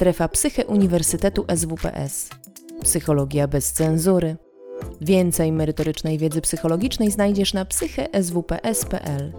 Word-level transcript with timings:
Strefa 0.00 0.28
Psyche 0.28 0.66
Uniwersytetu 0.66 1.44
SWPS. 1.56 2.30
Psychologia 2.82 3.48
bez 3.48 3.72
cenzury. 3.72 4.36
Więcej 5.00 5.52
merytorycznej 5.52 6.18
wiedzy 6.18 6.40
psychologicznej 6.40 7.10
znajdziesz 7.10 7.54
na 7.54 7.64
psycheswps.pl 7.64 9.32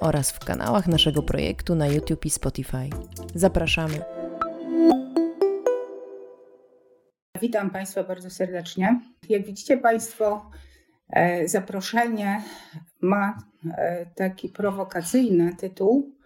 oraz 0.00 0.30
w 0.30 0.38
kanałach 0.38 0.86
naszego 0.86 1.22
projektu 1.22 1.74
na 1.74 1.86
YouTube 1.86 2.26
i 2.26 2.30
Spotify. 2.30 2.90
Zapraszamy. 3.34 4.00
Witam 7.40 7.70
Państwa 7.70 8.04
bardzo 8.04 8.30
serdecznie. 8.30 9.00
Jak 9.28 9.46
widzicie 9.46 9.76
Państwo, 9.76 10.50
e, 11.08 11.48
zaproszenie 11.48 12.42
ma 13.00 13.38
e, 13.76 14.06
taki 14.06 14.48
prowokacyjny 14.48 15.56
tytuł, 15.56 16.19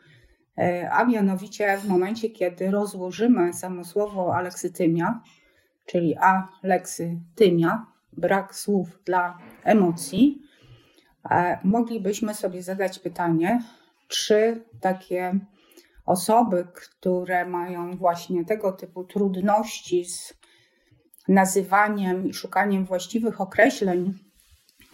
a 0.90 1.04
mianowicie 1.04 1.78
w 1.78 1.88
momencie, 1.88 2.30
kiedy 2.30 2.70
rozłożymy 2.70 3.52
samo 3.52 3.84
słowo 3.84 4.36
aleksytymia, 4.36 5.20
czyli 5.86 6.16
aleksytymia, 6.62 7.86
brak 8.12 8.54
słów 8.54 8.98
dla 9.04 9.38
emocji, 9.64 10.42
moglibyśmy 11.64 12.34
sobie 12.34 12.62
zadać 12.62 12.98
pytanie, 12.98 13.62
czy 14.08 14.64
takie 14.80 15.38
osoby, 16.06 16.66
które 16.74 17.46
mają 17.46 17.96
właśnie 17.96 18.44
tego 18.44 18.72
typu 18.72 19.04
trudności 19.04 20.04
z 20.04 20.34
nazywaniem 21.28 22.28
i 22.28 22.34
szukaniem 22.34 22.84
właściwych 22.84 23.40
określeń 23.40 24.18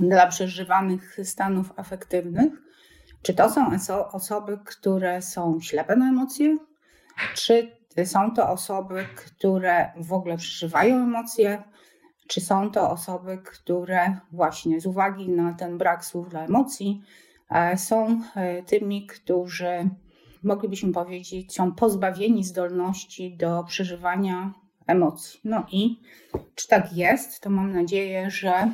dla 0.01 0.27
przeżywanych 0.27 1.18
stanów 1.24 1.73
afektywnych, 1.77 2.52
czy 3.23 3.34
to 3.34 3.51
są 3.51 3.66
osoby, 4.12 4.59
które 4.65 5.23
są 5.23 5.60
ślepe 5.60 5.97
na 5.97 6.09
emocje, 6.09 6.56
czy 7.34 7.73
są 8.05 8.34
to 8.34 8.51
osoby, 8.51 9.06
które 9.16 9.93
w 9.96 10.13
ogóle 10.13 10.37
przeżywają 10.37 10.96
emocje, 10.96 11.63
czy 12.29 12.41
są 12.41 12.71
to 12.71 12.91
osoby, 12.91 13.38
które 13.45 14.16
właśnie 14.32 14.80
z 14.80 14.87
uwagi 14.87 15.29
na 15.29 15.52
ten 15.52 15.79
brak 15.79 16.04
słów 16.04 16.29
dla 16.29 16.45
emocji 16.45 17.02
e, 17.51 17.79
są 17.79 18.23
e, 18.35 18.63
tymi, 18.63 19.07
którzy 19.07 19.91
moglibyśmy 20.43 20.93
powiedzieć, 20.93 21.54
są 21.54 21.73
pozbawieni 21.73 22.45
zdolności 22.45 23.37
do 23.37 23.65
przeżywania 23.65 24.52
emocji. 24.87 25.41
No 25.45 25.66
i 25.73 26.01
czy 26.54 26.68
tak 26.68 26.93
jest, 26.93 27.41
to 27.41 27.51
mam 27.51 27.73
nadzieję, 27.73 28.30
że 28.30 28.71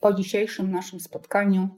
po 0.00 0.12
dzisiejszym 0.12 0.70
naszym 0.70 1.00
spotkaniu 1.00 1.68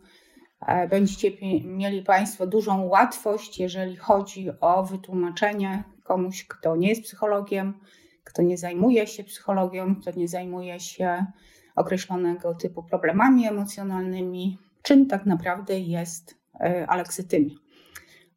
będziecie 0.90 1.30
mieli 1.64 2.02
Państwo 2.02 2.46
dużą 2.46 2.84
łatwość, 2.84 3.58
jeżeli 3.58 3.96
chodzi 3.96 4.50
o 4.60 4.82
wytłumaczenie 4.82 5.84
komuś, 6.04 6.44
kto 6.48 6.76
nie 6.76 6.88
jest 6.88 7.02
psychologiem, 7.02 7.74
kto 8.24 8.42
nie 8.42 8.58
zajmuje 8.58 9.06
się 9.06 9.24
psychologią, 9.24 9.96
kto 9.96 10.10
nie 10.16 10.28
zajmuje 10.28 10.80
się 10.80 11.26
określonego 11.76 12.54
typu 12.54 12.82
problemami 12.82 13.46
emocjonalnymi, 13.46 14.58
czym 14.82 15.06
tak 15.06 15.26
naprawdę 15.26 15.80
jest 15.80 16.38
e, 16.60 16.86
aleksytymia. 16.86 17.54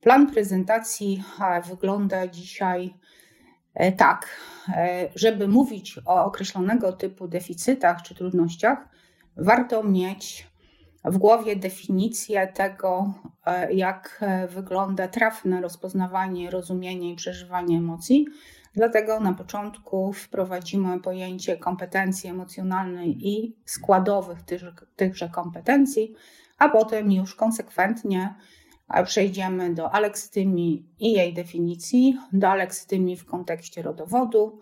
Plan 0.01 0.31
prezentacji 0.31 1.23
e, 1.41 1.61
wygląda 1.61 2.27
dzisiaj 2.27 2.93
E, 3.75 3.91
tak, 3.91 4.27
e, 4.69 5.09
żeby 5.15 5.47
mówić 5.47 5.99
o 6.05 6.25
określonego 6.25 6.93
typu 6.93 7.27
deficytach 7.27 8.01
czy 8.01 8.15
trudnościach, 8.15 8.87
warto 9.37 9.83
mieć 9.83 10.47
w 11.05 11.17
głowie 11.17 11.55
definicję 11.55 12.47
tego, 12.47 13.13
e, 13.45 13.73
jak 13.73 14.25
wygląda 14.49 15.07
trafne 15.07 15.61
rozpoznawanie, 15.61 16.51
rozumienie 16.51 17.11
i 17.11 17.15
przeżywanie 17.15 17.77
emocji. 17.77 18.27
Dlatego 18.73 19.19
na 19.19 19.33
początku 19.33 20.13
wprowadzimy 20.13 20.99
pojęcie 20.99 21.57
kompetencji 21.57 22.29
emocjonalnej 22.29 23.27
i 23.27 23.55
składowych 23.65 24.39
tychże 24.95 25.29
kompetencji, 25.29 26.15
a 26.57 26.69
potem 26.69 27.11
już 27.11 27.35
konsekwentnie 27.35 28.35
Przejdziemy 29.05 29.73
do 29.73 29.91
aleksytymii 29.91 30.89
i 30.99 31.11
jej 31.11 31.33
definicji, 31.33 32.19
do 32.33 32.49
aleksytymii 32.49 33.17
w 33.17 33.25
kontekście 33.25 33.81
rodowodu, 33.81 34.59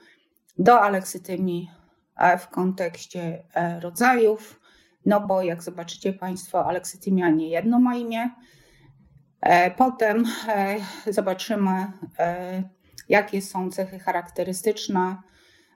do 0.58 0.82
aleksytymii 0.82 1.72
e, 2.18 2.38
w 2.38 2.48
kontekście 2.48 3.44
e, 3.54 3.80
rodzajów, 3.80 4.60
no 5.06 5.28
bo 5.28 5.42
jak 5.42 5.64
zobaczycie 5.64 6.14
Państwo, 6.14 6.66
aleksytymia 6.66 7.30
nie 7.30 7.50
jedno 7.50 7.80
ma 7.80 7.96
imię. 7.96 8.30
E, 9.42 9.72
potem 9.72 10.24
zobaczymy, 11.08 11.72
jakie 13.10 13.42
są 13.42 13.72
cechy 13.72 14.00
charakterystyczne 14.00 15.18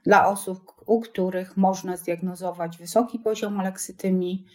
dla 0.03 0.27
osób, 0.27 0.73
u 0.85 1.01
których 1.01 1.57
można 1.57 1.97
zdiagnozować 1.97 2.77
wysoki 2.77 3.19
poziom 3.19 3.59
aleksytymii. 3.59 4.45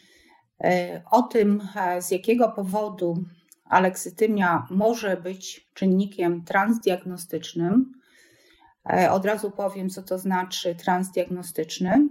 O 1.10 1.22
tym, 1.22 1.68
z 2.00 2.10
jakiego 2.10 2.48
powodu 2.48 3.24
aleksytymia 3.72 4.66
może 4.70 5.16
być 5.16 5.70
czynnikiem 5.74 6.44
transdiagnostycznym. 6.44 7.92
E, 8.90 9.10
od 9.10 9.24
razu 9.24 9.50
powiem, 9.50 9.90
co 9.90 10.02
to 10.02 10.18
znaczy 10.18 10.74
transdiagnostyczny, 10.74 11.90
e, 11.90 12.08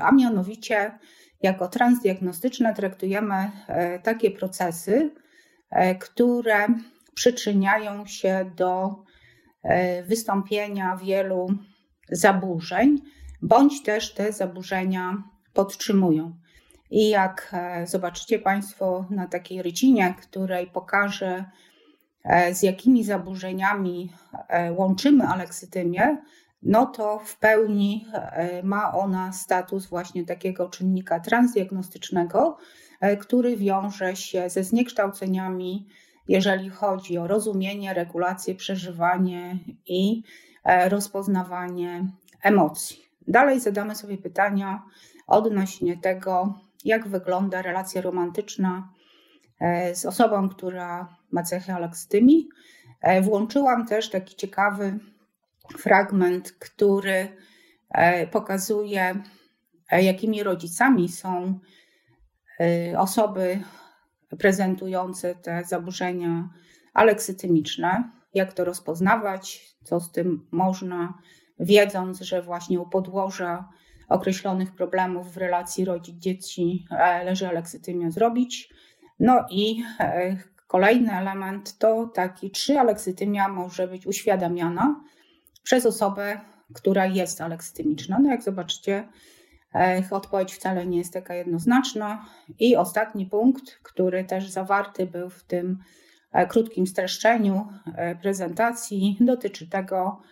a 0.00 0.12
mianowicie 0.12 0.98
jako 1.42 1.68
transdiagnostyczne 1.68 2.74
traktujemy 2.74 3.34
e, 3.66 3.98
takie 3.98 4.30
procesy, 4.30 5.10
które 6.00 6.66
przyczyniają 7.14 8.06
się 8.06 8.50
do 8.56 8.94
wystąpienia 10.06 10.96
wielu 10.96 11.48
zaburzeń, 12.10 12.98
bądź 13.42 13.82
też 13.82 14.14
te 14.14 14.32
zaburzenia 14.32 15.22
podtrzymują. 15.52 16.36
I 16.90 17.08
jak 17.08 17.50
e, 17.52 17.86
zobaczycie 17.86 18.38
Państwo 18.38 19.06
na 19.10 19.26
takiej 19.26 19.62
rycinie, 19.62 20.14
której 20.22 20.66
pokażę, 20.66 21.44
e, 22.24 22.54
z 22.54 22.62
jakimi 22.62 23.04
zaburzeniami 23.04 24.12
e, 24.48 24.72
łączymy 24.72 25.24
aleksytymię, 25.24 26.22
no 26.62 26.86
to 26.86 27.18
w 27.18 27.38
pełni 27.38 28.06
ma 28.62 28.92
ona 28.92 29.32
status 29.32 29.86
właśnie 29.86 30.24
takiego 30.24 30.68
czynnika 30.68 31.20
transdiagnostycznego, 31.20 32.56
który 33.20 33.56
wiąże 33.56 34.16
się 34.16 34.50
ze 34.50 34.64
zniekształceniami, 34.64 35.86
jeżeli 36.28 36.70
chodzi 36.70 37.18
o 37.18 37.26
rozumienie, 37.26 37.94
regulację, 37.94 38.54
przeżywanie 38.54 39.58
i 39.86 40.22
rozpoznawanie 40.88 42.06
emocji. 42.42 43.06
Dalej 43.28 43.60
zadamy 43.60 43.94
sobie 43.94 44.18
pytania 44.18 44.82
odnośnie 45.26 45.96
tego, 45.96 46.54
jak 46.84 47.08
wygląda 47.08 47.62
relacja 47.62 48.00
romantyczna 48.00 48.88
e, 49.60 49.94
z 49.94 50.06
osobą, 50.06 50.48
która 50.48 51.16
ma 51.30 51.42
cechy 51.42 51.72
alekstymii. 51.72 52.48
E, 53.00 53.22
włączyłam 53.22 53.86
też 53.86 54.10
taki 54.10 54.36
ciekawy 54.36 54.98
fragment, 55.72 56.52
który 56.52 57.36
e, 57.90 58.26
pokazuje, 58.26 59.22
jakimi 59.92 60.42
rodzicami 60.42 61.08
są 61.08 61.58
osoby 62.96 63.60
prezentujące 64.38 65.34
te 65.34 65.64
zaburzenia 65.64 66.48
aleksytymiczne, 66.94 68.10
jak 68.34 68.52
to 68.52 68.64
rozpoznawać, 68.64 69.76
co 69.84 70.00
z 70.00 70.12
tym 70.12 70.46
można, 70.50 71.18
wiedząc, 71.60 72.20
że 72.20 72.42
właśnie 72.42 72.80
u 72.80 72.88
podłoża 72.88 73.68
określonych 74.08 74.74
problemów 74.74 75.32
w 75.32 75.36
relacji 75.36 75.84
rodzic-dzieci 75.84 76.86
e, 76.90 77.24
leży 77.24 77.48
aleksytymia 77.48 78.10
zrobić. 78.10 78.74
No 79.20 79.46
i 79.50 79.82
e, 80.00 80.36
kolejny 80.66 81.12
element 81.12 81.78
to 81.78 82.06
taki, 82.14 82.50
czy 82.50 82.80
aleksytymia 82.80 83.48
może 83.48 83.88
być 83.88 84.06
uświadamiana 84.06 85.00
przez 85.66 85.86
osobę, 85.86 86.40
która 86.74 87.06
jest 87.06 87.40
aleksytymiczna. 87.40 88.18
No 88.22 88.30
jak 88.30 88.42
zobaczycie, 88.42 89.08
e, 89.74 90.02
odpowiedź 90.10 90.54
wcale 90.54 90.86
nie 90.86 90.98
jest 90.98 91.12
taka 91.12 91.34
jednoznaczna. 91.34 92.26
I 92.58 92.76
ostatni 92.76 93.26
punkt, 93.26 93.78
który 93.82 94.24
też 94.24 94.50
zawarty 94.50 95.06
był 95.06 95.30
w 95.30 95.44
tym 95.44 95.78
krótkim 96.48 96.86
streszczeniu 96.86 97.68
prezentacji, 98.22 99.16
dotyczy 99.20 99.68
tego, 99.68 100.22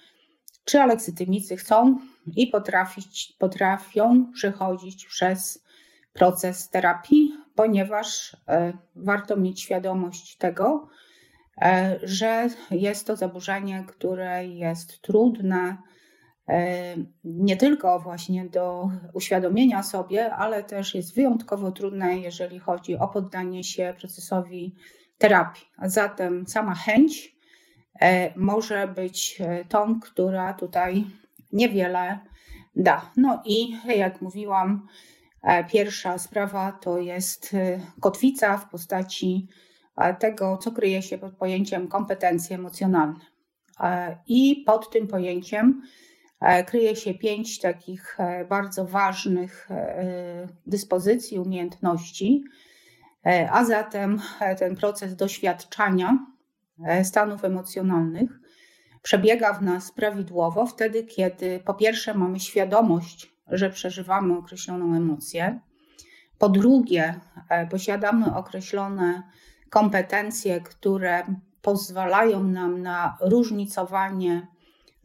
czy 0.64 0.80
aleksytymicy 0.80 1.56
chcą 1.56 1.98
i 2.36 2.46
potrafić, 2.46 3.36
potrafią 3.38 4.32
przechodzić 4.32 5.06
przez 5.06 5.64
proces 6.12 6.70
terapii, 6.70 7.32
ponieważ 7.54 8.36
e, 8.48 8.72
warto 8.96 9.36
mieć 9.36 9.60
świadomość 9.60 10.36
tego, 10.36 10.88
e, 10.88 11.03
że 12.02 12.48
jest 12.70 13.06
to 13.06 13.16
zaburzenie, 13.16 13.84
które 13.88 14.46
jest 14.46 15.02
trudne 15.02 15.76
e, 16.48 16.94
nie 17.24 17.56
tylko 17.56 18.00
właśnie 18.00 18.44
do 18.44 18.90
uświadomienia 19.12 19.82
sobie, 19.82 20.34
ale 20.34 20.64
też 20.64 20.94
jest 20.94 21.14
wyjątkowo 21.14 21.72
trudne, 21.72 22.18
jeżeli 22.18 22.58
chodzi 22.58 22.96
o 22.98 23.08
poddanie 23.08 23.64
się 23.64 23.94
procesowi 23.98 24.74
terapii. 25.18 25.64
A 25.76 25.88
zatem 25.88 26.46
sama 26.46 26.74
chęć 26.74 27.34
może 28.36 28.88
być 28.88 29.42
tą, 29.68 30.00
która 30.00 30.54
tutaj 30.54 31.04
niewiele 31.52 32.18
da. 32.76 33.10
No 33.16 33.42
i 33.46 33.76
jak 33.96 34.22
mówiłam, 34.22 34.86
pierwsza 35.70 36.18
sprawa 36.18 36.72
to 36.72 36.98
jest 36.98 37.56
kotwica 38.00 38.58
w 38.58 38.70
postaci 38.70 39.48
tego, 40.18 40.56
co 40.56 40.72
kryje 40.72 41.02
się 41.02 41.18
pod 41.18 41.36
pojęciem 41.36 41.88
kompetencje 41.88 42.56
emocjonalne. 42.56 43.20
I 44.26 44.62
pod 44.66 44.90
tym 44.90 45.06
pojęciem 45.06 45.82
E, 46.44 46.64
kryje 46.64 46.96
się 46.96 47.14
pięć 47.14 47.58
takich 47.60 48.20
e, 48.20 48.44
bardzo 48.44 48.84
ważnych 48.84 49.70
e, 49.70 50.48
dyspozycji, 50.66 51.38
umiejętności, 51.38 52.44
a 53.50 53.64
zatem 53.64 54.20
ten 54.58 54.76
proces 54.76 55.16
doświadczania 55.16 56.18
stanów 57.02 57.44
emocjonalnych 57.44 58.30
przebiega 59.02 59.52
w 59.52 59.62
nas 59.62 59.92
prawidłowo 59.92 60.66
wtedy, 60.66 61.04
kiedy 61.04 61.60
po 61.64 61.74
pierwsze 61.74 62.14
mamy 62.14 62.40
świadomość, 62.40 63.34
że 63.48 63.70
przeżywamy 63.70 64.38
określoną 64.38 64.96
emocję, 64.96 65.60
po 66.38 66.48
drugie 66.48 67.20
posiadamy 67.70 68.36
określone 68.36 69.22
kompetencje, 69.74 70.60
które 70.60 71.22
pozwalają 71.62 72.44
nam 72.44 72.82
na 72.82 73.16
różnicowanie 73.20 74.46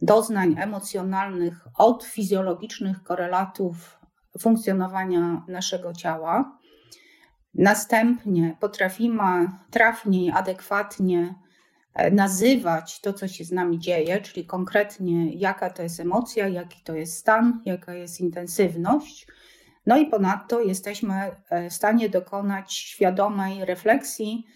doznań 0.02 0.56
emocjonalnych 0.58 1.66
od 1.78 2.04
fizjologicznych 2.04 3.02
korelatów 3.02 3.98
funkcjonowania 4.40 5.44
naszego 5.48 5.94
ciała. 5.94 6.58
Następnie 7.54 8.56
potrafimy 8.60 9.48
trafnie 9.70 10.26
i 10.26 10.30
adekwatnie 10.30 11.34
e, 11.94 12.10
nazywać 12.10 13.00
to, 13.00 13.12
co 13.12 13.28
się 13.28 13.44
z 13.44 13.52
nami 13.52 13.78
dzieje, 13.78 14.20
czyli 14.20 14.46
konkretnie 14.46 15.34
jaka 15.34 15.70
to 15.70 15.82
jest 15.82 16.00
emocja, 16.00 16.48
jaki 16.48 16.80
to 16.84 16.94
jest 16.94 17.16
stan, 17.16 17.62
jaka 17.64 17.94
jest 17.94 18.20
intensywność. 18.20 19.26
No 19.86 19.98
i 19.98 20.06
ponadto 20.06 20.60
jesteśmy 20.60 21.14
e, 21.50 21.70
w 21.70 21.72
stanie 21.72 22.08
dokonać 22.08 22.74
świadomej 22.74 23.64
refleksji 23.64 24.46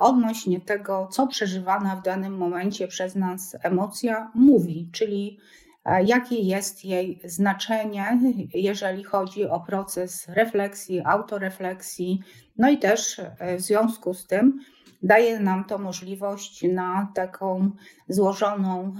odnośnie 0.00 0.60
tego, 0.60 1.08
co 1.10 1.26
przeżywana 1.26 1.96
w 1.96 2.02
danym 2.02 2.36
momencie 2.36 2.88
przez 2.88 3.14
nas 3.14 3.56
emocja 3.62 4.30
mówi, 4.34 4.88
czyli 4.92 5.38
e, 5.84 6.04
jakie 6.04 6.36
jest 6.36 6.84
jej 6.84 7.20
znaczenie, 7.24 8.20
jeżeli 8.54 9.04
chodzi 9.04 9.44
o 9.44 9.60
proces 9.60 10.28
refleksji, 10.28 11.02
autorefleksji, 11.04 12.22
no 12.58 12.70
i 12.70 12.78
też 12.78 13.18
e, 13.18 13.56
w 13.56 13.60
związku 13.60 14.14
z 14.14 14.26
tym 14.26 14.60
daje 15.02 15.40
nam 15.40 15.64
to 15.64 15.78
możliwość 15.78 16.62
na 16.72 17.08
taką 17.14 17.70
złożoną 18.08 18.94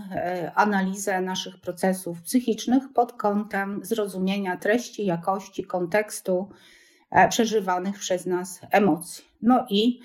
analizę 0.54 1.20
naszych 1.20 1.60
procesów 1.60 2.22
psychicznych 2.22 2.82
pod 2.94 3.12
kątem 3.12 3.80
zrozumienia 3.82 4.56
treści, 4.56 5.06
jakości, 5.06 5.64
kontekstu 5.64 6.48
przeżywanych 7.28 7.98
przez 7.98 8.26
nas 8.26 8.60
emocji. 8.70 9.24
No 9.42 9.66
i 9.70 10.00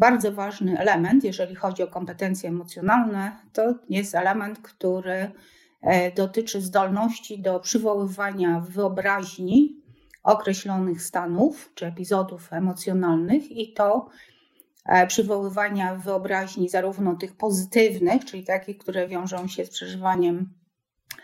bardzo 0.00 0.32
ważny 0.32 0.78
element, 0.78 1.24
jeżeli 1.24 1.54
chodzi 1.54 1.82
o 1.82 1.86
kompetencje 1.86 2.48
emocjonalne, 2.48 3.36
to 3.52 3.74
jest 3.88 4.14
element, 4.14 4.58
który 4.58 5.32
e, 5.82 6.12
dotyczy 6.12 6.60
zdolności 6.60 7.42
do 7.42 7.60
przywoływania 7.60 8.60
w 8.60 8.70
wyobraźni 8.70 9.82
określonych 10.22 11.02
stanów 11.02 11.72
czy 11.74 11.86
epizodów 11.86 12.52
emocjonalnych 12.52 13.50
i 13.50 13.72
to 13.72 14.08
e, 14.86 15.06
przywoływania 15.06 15.94
w 15.94 16.04
wyobraźni 16.04 16.68
zarówno 16.68 17.16
tych 17.16 17.36
pozytywnych, 17.36 18.24
czyli 18.24 18.44
takich, 18.44 18.78
które 18.78 19.08
wiążą 19.08 19.48
się 19.48 19.64
z 19.64 19.70
przeżywaniem 19.70 20.54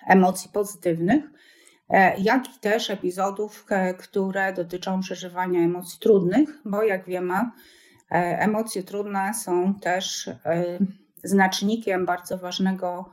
emocji 0.06 0.50
pozytywnych, 0.52 1.24
e, 1.88 2.20
jak 2.20 2.56
i 2.56 2.60
też 2.60 2.90
epizodów, 2.90 3.66
które 3.98 4.52
dotyczą 4.52 5.00
przeżywania 5.00 5.60
emocji 5.60 5.98
trudnych, 6.00 6.60
bo 6.64 6.82
jak 6.82 7.06
wiemy, 7.06 7.34
emocje 8.10 8.82
trudne 8.82 9.34
są 9.34 9.74
też 9.74 10.28
e, 10.28 10.34
znacznikiem 11.24 12.06
bardzo 12.06 12.38
ważnego 12.38 13.10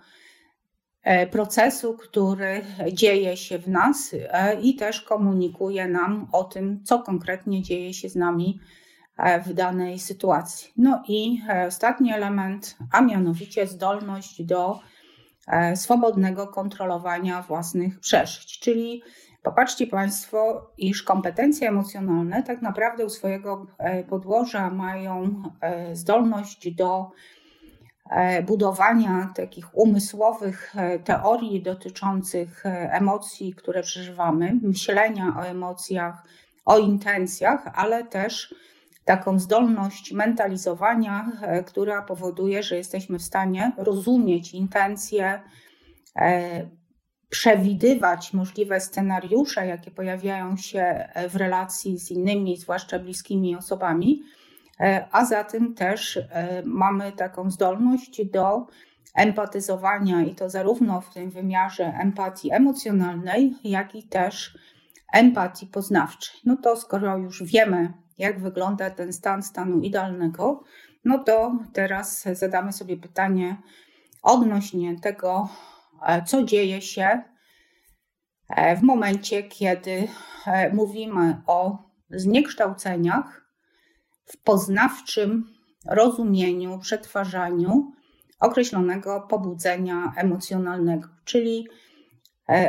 e, 1.04 1.28
procesu, 1.28 1.98
który 1.98 2.62
dzieje 2.92 3.38
się 3.38 3.60
w 3.60 3.68
nas 3.68 4.16
i 4.62 4.76
też 4.76 5.02
komunikuje 5.02 5.88
nam 5.88 6.28
o 6.32 6.44
tym, 6.44 6.84
co 6.84 7.00
konkretnie 7.00 7.62
dzieje 7.62 7.94
się 7.94 8.10
z 8.10 8.16
nami 8.16 8.60
w 9.46 9.54
danej 9.54 10.00
sytuacji. 10.00 10.72
No 10.78 11.04
i 11.08 11.42
ostatni 11.68 12.14
element, 12.14 12.78
a 12.92 13.02
mianowicie 13.02 13.68
zdolność 13.68 14.44
do 14.44 14.80
swobodnego 15.76 16.48
kontrolowania 16.48 17.42
własnych 17.42 18.00
przeżyć, 18.00 18.60
czyli 18.60 19.04
Popatrzcie 19.44 19.88
Państwo, 19.88 20.72
iż 20.78 21.04
kompetencje 21.04 21.70
emocjonalne 21.70 22.44
tak 22.44 22.62
naprawdę 22.62 23.06
u 23.06 23.10
swojego 23.10 23.66
e, 23.78 24.04
podłoża 24.04 24.70
mają 24.70 25.44
e, 25.62 25.96
zdolność 25.96 26.72
do 26.76 27.12
e, 28.10 28.44
budowania 28.44 29.32
takich 29.36 29.78
umysłowych 29.78 30.74
teorii 31.04 31.62
dotyczących 31.62 32.64
emocji, 32.90 33.54
które 33.54 33.82
przeżywamy, 33.82 34.60
myślenia 34.62 35.36
o 35.40 35.42
emocjach, 35.42 36.24
o 36.66 36.78
intencjach, 36.78 37.72
ale 37.76 38.04
też 38.04 38.56
taką 39.06 39.40
zdolność 39.40 40.14
mentalizowania, 40.14 41.32
która 41.66 42.02
powoduje, 42.02 42.64
że 42.64 42.76
jesteśmy 42.76 43.20
w 43.20 43.24
stanie 43.24 43.72
rozumieć 43.78 44.54
intencje, 44.54 45.42
przewidywać 47.30 48.34
możliwe 48.34 48.80
scenariusze, 48.80 49.68
jakie 49.68 49.92
pojawiają 49.92 50.58
się 50.58 51.10
w 51.30 51.36
relacji 51.36 52.00
z 52.00 52.12
innymi, 52.12 52.58
zwłaszcza 52.58 53.00
bliskimi 53.00 53.56
osobami, 53.56 54.24
e, 54.80 55.08
a 55.12 55.26
zatem 55.26 55.74
też 55.74 56.18
e, 56.18 56.64
mamy 56.66 57.12
taką 57.12 57.52
zdolność 57.52 58.26
do 58.26 58.68
empatyzowania 59.16 60.22
i 60.22 60.36
to 60.36 60.50
zarówno 60.50 61.02
w 61.02 61.14
tym 61.14 61.30
wymiarze 61.30 61.86
empatii 61.86 62.52
emocjonalnej, 62.52 63.56
jak 63.64 63.96
i 63.96 64.04
też 64.04 64.58
empatii 65.14 65.68
poznawczej. 65.68 66.40
No 66.46 66.58
to 66.58 66.76
skoro 66.76 67.18
już 67.18 67.44
wiemy, 67.44 67.94
jak 68.18 68.40
wygląda 68.40 68.90
ten 68.90 69.14
stan 69.14 69.44
stanu 69.44 69.80
idealnego, 69.80 70.64
no 71.06 71.24
to 71.24 71.60
teraz 71.74 72.24
zadamy 72.34 72.74
sobie 72.74 72.98
pytanie 72.98 73.58
odnośnie 74.24 75.00
tego, 75.00 75.50
E, 75.50 75.73
co 76.26 76.44
dzieje 76.44 76.82
się 76.82 77.22
e, 78.50 78.76
w 78.76 78.82
momencie, 78.82 79.44
kiedy 79.44 80.08
e, 80.48 80.74
mówimy 80.74 81.42
o 81.48 81.78
zniekształceniach 82.10 83.46
w 84.26 84.38
poznawczym 84.38 85.54
rozumieniu, 85.86 86.80
przetwarzaniu 86.80 87.92
określonego 88.40 89.22
pobudzenia 89.22 90.14
emocjonalnego, 90.18 91.08
czyli 91.26 91.68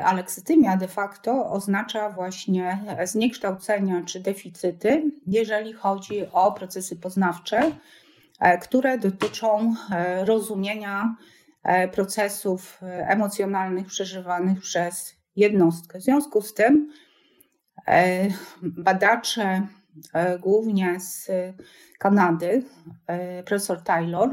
aleksytymia 0.05 0.77
de 0.77 0.89
facto 0.89 1.51
oznacza 1.51 2.11
właśnie 2.11 2.85
zniekształcenia 3.05 4.03
czy 4.03 4.21
deficyty, 4.21 5.11
jeżeli 5.27 5.73
chodzi 5.73 6.27
o 6.33 6.53
procesy 6.53 6.97
poznawcze, 6.97 7.73
które 8.61 8.99
dotyczą 8.99 9.75
rozumienia 10.25 11.15
E, 11.15 11.34
procesów 11.93 12.83
e, 12.83 13.09
emocjonalnych 13.09 13.87
przeżywanych 13.87 14.61
przez 14.61 15.17
jednostkę. 15.37 15.99
W 15.99 16.03
związku 16.03 16.43
z 16.43 16.55
tym 16.55 16.93
e, 17.89 18.29
badacze, 18.63 19.67
głównie 20.41 21.01
z 21.01 21.31
Kanady, 21.99 22.65
profesor 23.47 23.83
Taylor, 23.83 24.31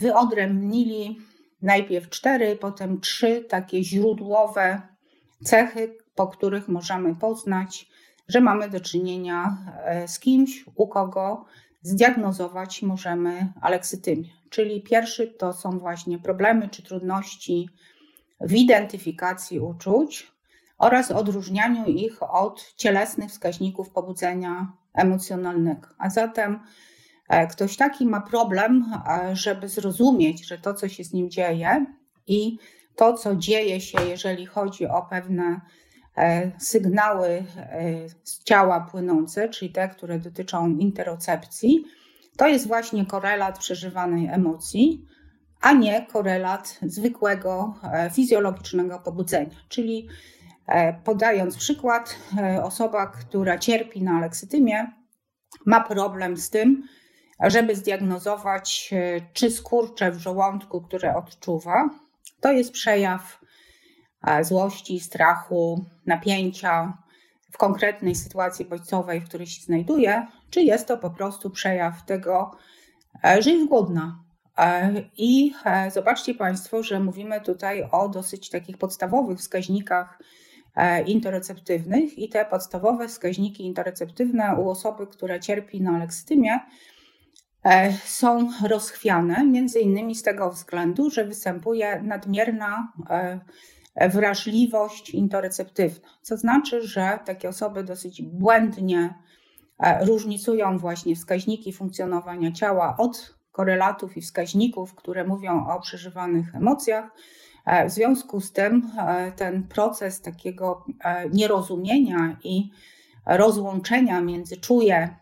wyodrębnili 0.00 1.18
najpierw 1.62 2.08
cztery, 2.08 2.56
potem 2.56 3.00
trzy 3.00 3.44
takie 3.48 3.84
źródłowe 3.84 4.82
cechy, 5.44 5.96
po 6.14 6.26
których 6.26 6.68
możemy 6.68 7.16
poznać, 7.16 7.86
że 8.28 8.40
mamy 8.40 8.70
do 8.70 8.80
czynienia 8.80 9.56
z 10.06 10.18
kimś, 10.18 10.64
u 10.74 10.88
kogo 10.88 11.44
zdiagnozować 11.82 12.82
możemy 12.82 13.52
aleksytymię. 13.60 14.41
Czyli 14.52 14.82
pierwszy 14.82 15.26
to 15.26 15.52
są 15.52 15.78
właśnie 15.78 16.18
problemy 16.18 16.68
czy 16.68 16.82
trudności 16.82 17.68
w 18.40 18.54
identyfikacji 18.54 19.60
uczuć 19.60 20.32
oraz 20.78 21.10
odróżnianiu 21.10 21.84
ich 21.86 22.22
od 22.22 22.74
cielesnych 22.76 23.30
wskaźników 23.30 23.90
pobudzenia 23.90 24.72
emocjonalnego. 24.94 25.88
A 25.98 26.10
zatem 26.10 26.60
e, 27.28 27.46
ktoś 27.46 27.76
taki 27.76 28.06
ma 28.06 28.20
problem, 28.20 28.84
e, 29.08 29.36
żeby 29.36 29.68
zrozumieć, 29.68 30.46
że 30.46 30.58
to, 30.58 30.74
co 30.74 30.88
się 30.88 31.04
z 31.04 31.12
nim 31.12 31.30
dzieje 31.30 31.86
i 32.26 32.58
to, 32.96 33.12
co 33.12 33.36
dzieje 33.36 33.80
się, 33.80 33.98
jeżeli 34.08 34.46
chodzi 34.46 34.86
o 34.86 35.02
pewne 35.10 35.60
e, 36.16 36.52
sygnały 36.58 37.44
z 38.24 38.44
ciała 38.44 38.80
płynące, 38.80 39.48
czyli 39.48 39.72
te, 39.72 39.88
które 39.88 40.18
dotyczą 40.18 40.68
interocepcji, 40.68 41.84
to 42.36 42.48
jest 42.48 42.66
właśnie 42.66 43.06
korelat 43.06 43.58
przeżywanej 43.58 44.26
emocji, 44.26 45.06
a 45.62 45.72
nie 45.72 46.06
korelat 46.06 46.78
zwykłego 46.82 47.74
e, 47.92 48.10
fizjologicznego 48.10 48.98
pobudzenia. 48.98 49.56
Czyli 49.68 50.08
e, 50.66 50.92
podając 50.92 51.56
przykład, 51.56 52.16
e, 52.38 52.64
osoba, 52.64 53.06
która 53.06 53.58
cierpi 53.58 54.02
na 54.02 54.20
leksytymię, 54.20 54.92
ma 55.66 55.80
problem 55.80 56.36
z 56.36 56.50
tym, 56.50 56.82
żeby 57.40 57.76
zdiagnozować, 57.76 58.94
czy 59.32 59.50
skurcze 59.50 60.10
w 60.10 60.18
żołądku, 60.18 60.80
które 60.80 61.16
odczuwa, 61.16 61.90
to 62.40 62.52
jest 62.52 62.72
przejaw 62.72 63.40
złości, 64.42 65.00
strachu, 65.00 65.84
napięcia 66.06 66.98
w 67.52 67.58
konkretnej 67.58 68.14
sytuacji 68.14 68.64
bodźcowej, 68.64 69.20
w 69.20 69.28
której 69.28 69.46
się 69.46 69.62
znajduje, 69.62 70.26
czy 70.52 70.62
jest 70.62 70.88
to 70.88 70.98
po 70.98 71.10
prostu 71.10 71.50
przejaw 71.50 72.04
tego, 72.04 72.50
że 73.38 73.50
jest 73.50 73.68
głodna. 73.68 74.18
I 75.16 75.52
zobaczcie 75.92 76.34
Państwo, 76.34 76.82
że 76.82 77.00
mówimy 77.00 77.40
tutaj 77.40 77.88
o 77.90 78.08
dosyć 78.08 78.50
takich 78.50 78.78
podstawowych 78.78 79.38
wskaźnikach 79.38 80.18
interoceptywnych 81.06 82.18
i 82.18 82.28
te 82.28 82.44
podstawowe 82.44 83.08
wskaźniki 83.08 83.66
interoceptywne 83.66 84.56
u 84.56 84.70
osoby, 84.70 85.06
która 85.06 85.38
cierpi 85.38 85.80
na 85.80 85.98
leksytymię, 85.98 86.60
E, 87.64 87.92
są 87.92 88.50
rozchwiane, 88.68 89.44
między 89.44 89.80
innymi 89.80 90.14
z 90.14 90.22
tego 90.22 90.50
względu, 90.50 91.10
że 91.10 91.24
występuje 91.24 92.02
nadmierna 92.02 92.92
e, 93.10 94.08
wrażliwość 94.08 95.10
interoceptywna, 95.10 96.08
co 96.22 96.36
znaczy, 96.36 96.82
że 96.88 97.18
takie 97.24 97.48
osoby 97.48 97.84
dosyć 97.84 98.22
błędnie 98.22 98.98
e, 98.98 99.14
różnicują 100.00 100.78
właśnie 100.78 101.16
wskaźniki 101.16 101.72
funkcjonowania 101.72 102.52
ciała 102.52 102.96
od 102.98 103.34
korelatów 103.52 104.16
i 104.16 104.20
wskaźników, 104.20 104.94
które 104.94 105.24
mówią 105.24 105.66
o 105.66 105.80
przeżywanych 105.80 106.54
emocjach. 106.54 107.04
W 107.86 107.90
związku 107.90 108.40
z 108.40 108.52
tym 108.52 108.90
ten 109.36 109.68
proces 109.68 110.20
takiego 110.20 110.84
nierozumienia 111.32 112.36
i 112.44 112.70
rozłączenia 113.26 114.20
między 114.20 114.56
czuję 114.56 115.16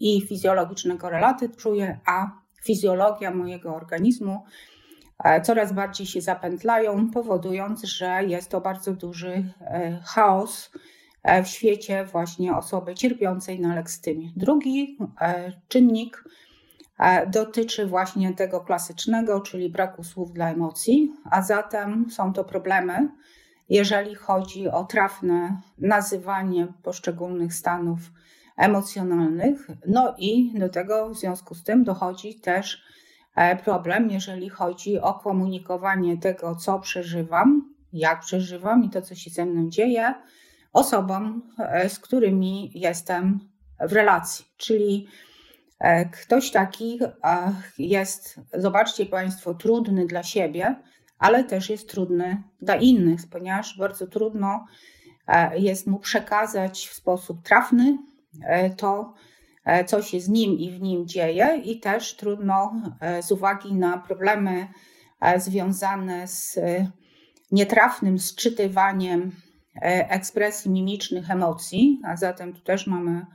i 0.00 0.20
fizjologiczne 0.20 0.96
korelaty 0.96 1.48
czuję, 1.48 2.00
a 2.06 2.30
fizjologia 2.64 3.30
mojego 3.30 3.74
organizmu 3.74 4.44
e, 5.24 5.40
coraz 5.40 5.72
bardziej 5.72 6.06
się 6.06 6.20
zapętlają, 6.20 7.10
powodując, 7.10 7.84
że 7.84 8.24
jest 8.24 8.50
to 8.50 8.60
bardzo 8.60 8.92
duży 8.92 9.52
e, 9.60 10.00
chaos 10.04 10.70
e, 10.74 10.78
w 11.44 11.46
świecie 11.46 12.04
właśnie 12.04 12.56
osoby 12.56 12.94
cierpiącej 12.94 13.60
na 13.60 13.74
lekstymię. 13.74 14.32
Drugi 14.36 14.98
czynnik 15.68 16.24
dotyczy 17.32 17.86
właśnie 17.86 18.34
tego 18.34 18.60
klasycznego, 18.60 19.40
czyli 19.40 19.70
braku 19.70 20.04
słów 20.04 20.32
dla 20.32 20.50
emocji, 20.50 21.12
a 21.30 21.42
zatem 21.42 22.10
są 22.10 22.32
to 22.32 22.44
problemy, 22.44 23.08
jeżeli 23.68 24.14
chodzi 24.14 24.68
o 24.68 24.84
trafne 24.84 25.60
nazywanie 25.78 26.66
poszczególnych 26.82 27.54
stanów 27.54 27.98
emocjonalnych. 28.56 29.68
No 29.86 30.14
i 30.18 30.58
do 30.58 30.68
tego 30.68 31.08
w 31.08 31.18
związku 31.18 31.54
z 31.54 31.64
tym 31.64 31.84
dochodzi 31.84 32.40
też 32.40 32.82
e, 33.36 33.56
problem, 33.56 34.10
jeżeli 34.10 34.48
chodzi 34.48 35.00
o 35.00 35.14
komunikowanie 35.14 36.18
tego, 36.18 36.56
co 36.56 36.78
przeżywam, 36.78 37.74
jak 37.92 38.20
przeżywam 38.20 38.84
i 38.84 38.90
to, 38.90 39.02
co 39.02 39.14
się 39.14 39.30
ze 39.30 39.46
mną 39.46 39.68
dzieje, 39.70 40.14
osobom, 40.74 41.42
e, 41.58 41.88
z 41.88 41.98
którymi 41.98 42.70
jestem 42.74 43.40
w 43.80 43.92
relacji. 43.92 44.44
Czyli 44.56 45.08
e, 45.80 46.04
ktoś 46.04 46.50
taki 46.50 46.98
jest, 47.78 48.40
zobaczcie 48.54 49.06
Państwo, 49.06 49.54
trudny 49.54 50.06
dla 50.06 50.22
siebie, 50.22 50.76
ale 51.18 51.44
też 51.44 51.70
jest 51.70 51.88
trudny 51.88 52.42
dla 52.60 52.76
innych, 52.76 53.20
ponieważ 53.30 53.78
bardzo 53.78 54.06
trudno 54.06 54.64
jest 55.56 55.86
mu 55.86 55.98
przekazać 55.98 56.88
w 56.88 56.94
sposób 56.94 57.42
trafny 57.42 57.98
E, 58.42 58.70
to, 58.70 59.14
e, 59.64 59.84
co 59.84 60.02
się 60.02 60.20
z 60.20 60.28
nim 60.28 60.58
i 60.58 60.70
w 60.70 60.80
nim 60.80 61.06
dzieje, 61.06 61.60
i 61.64 61.80
też 61.80 62.16
trudno 62.16 62.82
e, 63.00 63.22
z 63.22 63.32
uwagi 63.32 63.74
na 63.74 63.98
problemy 63.98 64.68
związane 65.36 66.28
z 66.28 66.58
nietrafnym 67.52 68.18
sczytywaniem 68.18 69.32
ekspresji 69.82 70.70
mimicznych 70.70 71.30
emocji, 71.30 72.00
a 72.04 72.16
zatem 72.16 72.52
tu 72.52 72.60
też 72.60 72.86
mamy 72.86 73.26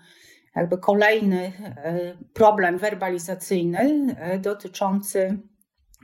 jakby 0.56 0.78
kolejny 0.78 1.52
problem 2.34 2.78
werbalizacyjny 2.78 4.16
dotyczący 4.40 5.40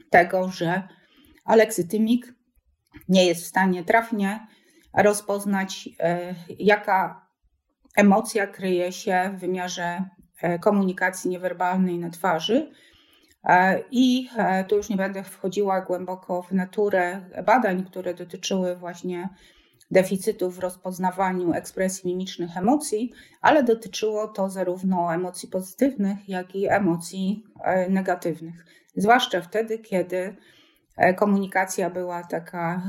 tego, 0.10 0.50
że 0.50 0.88
aleksytymik 1.46 2.34
nie 3.10 3.26
jest 3.26 3.44
w 3.44 3.48
stanie 3.48 3.84
trafnie 3.84 4.48
rozpoznać, 4.94 5.90
jaka 6.60 7.26
emocja 7.96 8.48
kryje 8.48 8.92
się 8.92 9.32
w 9.36 9.40
wymiarze 9.40 10.10
e, 10.42 10.60
komunikacji 10.60 11.30
niewerbalnej 11.30 12.00
na 12.00 12.10
twarzy. 12.10 12.72
E, 13.44 13.84
I 13.92 14.30
e, 14.38 14.64
tu 14.64 14.76
już 14.76 14.90
nie 14.90 14.98
będę 14.98 15.24
wchodziła 15.24 15.82
głęboko 15.82 16.42
w 16.42 16.52
naturę 16.52 17.22
badań, 17.46 17.86
które 17.86 18.14
dotyczyły 18.14 18.76
właśnie 18.76 19.30
deficytów 19.92 20.56
w 20.56 20.60
rozpoznawaniu 20.60 21.54
ekspresji 21.54 22.10
mimicznych 22.10 22.58
emocji, 22.58 23.12
ale 23.42 23.64
dotyczyło 23.64 24.28
to 24.28 24.50
zarówno 24.50 25.14
emocji 25.14 25.50
pozytywnych, 25.50 26.30
jak 26.30 26.56
i 26.56 26.68
emocji 26.68 27.44
negatywnych. 27.90 28.66
Zwłaszcza 28.96 29.42
wtedy, 29.42 29.80
kiedy 29.80 30.36
komunikacja 31.16 31.90
była 31.90 32.24
taka 32.24 32.84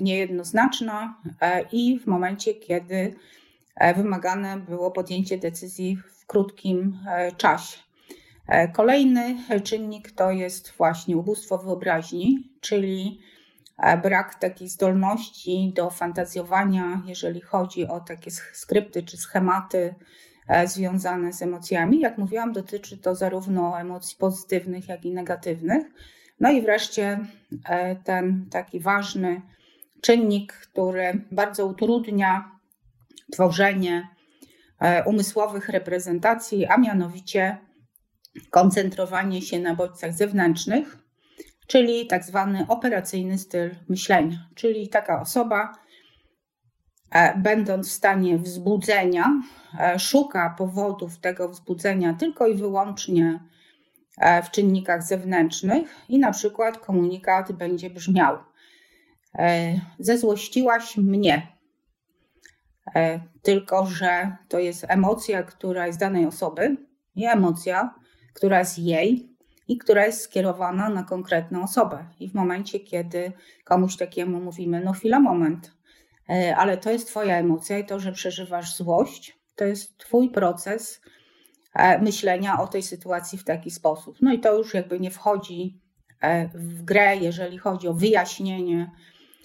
niejednoznaczna 0.00 1.16
i 1.72 1.98
w 1.98 2.06
momencie, 2.06 2.54
kiedy 2.54 3.14
E, 3.76 3.94
wymagane 3.94 4.56
było 4.56 4.90
podjęcie 4.90 5.38
decyzji 5.38 5.96
w 5.96 6.26
krótkim 6.26 6.98
e, 7.08 7.32
czasie. 7.32 7.78
E, 8.48 8.68
kolejny 8.68 9.36
czynnik 9.64 10.10
to 10.10 10.30
jest 10.30 10.72
właśnie 10.76 11.16
ubóstwo 11.16 11.58
wyobraźni, 11.58 12.50
czyli 12.60 13.20
brak 14.02 14.34
takiej 14.34 14.68
zdolności 14.68 15.72
do 15.76 15.90
fantazjowania, 15.90 17.02
jeżeli 17.06 17.40
chodzi 17.40 17.86
o 17.86 18.00
takie 18.00 18.30
skrypty 18.30 19.02
czy 19.02 19.16
schematy 19.16 19.94
związane 20.64 21.32
z 21.32 21.42
emocjami. 21.42 22.00
Jak 22.00 22.18
mówiłam, 22.18 22.52
dotyczy 22.52 22.98
to 22.98 23.14
zarówno 23.14 23.80
emocji 23.80 24.16
pozytywnych, 24.18 24.88
jak 24.88 25.04
i 25.04 25.10
negatywnych. 25.10 25.86
No 26.40 26.50
i 26.50 26.62
wreszcie 26.62 27.18
ten 28.04 28.46
taki 28.50 28.80
ważny 28.80 29.42
czynnik, 30.02 30.52
który 30.52 31.24
bardzo 31.30 31.66
utrudnia 31.66 32.50
tworzenie 33.32 34.08
e, 34.80 35.04
umysłowych 35.04 35.68
reprezentacji, 35.68 36.66
a 36.66 36.76
mianowicie 36.76 37.58
koncentrowanie 38.50 39.42
się 39.42 39.58
na 39.58 39.74
bodźcach 39.74 40.12
zewnętrznych, 40.12 40.96
czyli 41.72 42.06
tak 42.06 42.24
zwany 42.24 42.66
operacyjny 42.68 43.38
styl 43.38 43.70
myślenia, 43.88 44.48
czyli 44.54 44.88
taka 44.88 45.20
osoba, 45.20 45.72
e, 47.10 47.38
będąc 47.38 47.88
w 47.88 47.92
stanie 47.92 48.38
wzbudzenia, 48.38 49.42
e, 49.80 49.98
szuka 49.98 50.54
powodów 50.58 51.20
tego 51.20 51.48
wzbudzenia 51.48 52.14
tylko 52.14 52.46
i 52.46 52.54
wyłącznie 52.54 53.40
w 54.44 54.50
czynnikach 54.50 55.02
zewnętrznych 55.02 55.96
i 56.08 56.18
na 56.18 56.32
przykład 56.32 56.78
komunikat 56.78 57.52
będzie 57.52 57.90
brzmiał: 57.90 58.38
Zezłościłaś 59.98 60.96
mnie, 60.96 61.52
E, 62.94 63.20
tylko 63.42 63.86
że 63.86 64.36
to 64.48 64.58
jest 64.58 64.84
emocja, 64.88 65.42
która 65.42 65.86
jest 65.86 65.98
danej 65.98 66.26
osoby, 66.26 66.76
i 67.14 67.26
emocja, 67.26 67.94
która 68.34 68.58
jest 68.58 68.78
jej 68.78 69.31
i 69.68 69.78
która 69.78 70.06
jest 70.06 70.20
skierowana 70.20 70.88
na 70.88 71.02
konkretną 71.02 71.62
osobę. 71.62 72.04
I 72.20 72.30
w 72.30 72.34
momencie, 72.34 72.80
kiedy 72.80 73.32
komuś 73.64 73.96
takiemu 73.96 74.40
mówimy, 74.40 74.82
no 74.84 74.92
chwila, 74.92 75.20
moment, 75.20 75.72
e, 76.30 76.56
ale 76.56 76.76
to 76.76 76.90
jest 76.90 77.08
Twoja 77.08 77.36
emocja 77.36 77.78
i 77.78 77.86
to, 77.86 78.00
że 78.00 78.12
przeżywasz 78.12 78.76
złość, 78.76 79.38
to 79.56 79.64
jest 79.64 79.98
Twój 79.98 80.30
proces 80.30 81.00
e, 81.74 82.02
myślenia 82.02 82.60
o 82.60 82.66
tej 82.66 82.82
sytuacji 82.82 83.38
w 83.38 83.44
taki 83.44 83.70
sposób. 83.70 84.16
No 84.20 84.32
i 84.32 84.40
to 84.40 84.58
już 84.58 84.74
jakby 84.74 85.00
nie 85.00 85.10
wchodzi 85.10 85.82
w 86.54 86.82
grę, 86.82 87.16
jeżeli 87.16 87.58
chodzi 87.58 87.88
o 87.88 87.94
wyjaśnienie, 87.94 88.90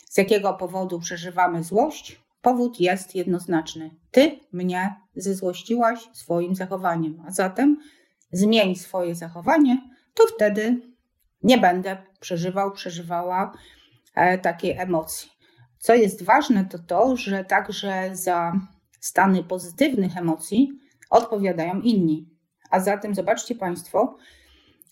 z 0.09 0.17
jakiego 0.17 0.53
powodu 0.53 0.99
przeżywamy 0.99 1.63
złość, 1.63 2.21
Powód 2.41 2.79
jest 2.79 3.15
jednoznaczny. 3.15 3.91
Ty 4.11 4.39
mnie 4.51 4.95
zezłościłaś 5.15 5.99
swoim 6.13 6.55
zachowaniem, 6.55 7.23
a 7.27 7.31
zatem 7.31 7.77
zmień 8.31 8.75
swoje 8.75 9.15
zachowanie, 9.15 9.89
to 10.17 10.23
wtedy 10.35 10.81
nie 11.43 11.57
będę 11.57 11.97
przeżywał, 12.19 12.71
przeżywała 12.71 13.51
e, 14.15 14.37
takiej 14.37 14.77
emocji. 14.77 15.31
Co 15.79 15.95
jest 15.95 16.23
ważne, 16.23 16.65
to 16.65 16.79
to, 16.79 17.17
że 17.17 17.45
także 17.45 18.09
za 18.13 18.53
stany 18.99 19.43
pozytywnych 19.43 20.17
emocji 20.17 20.79
odpowiadają 21.09 21.81
inni. 21.81 22.29
A 22.71 22.79
zatem 22.79 23.15
zobaczcie 23.15 23.55
Państwo, 23.55 24.17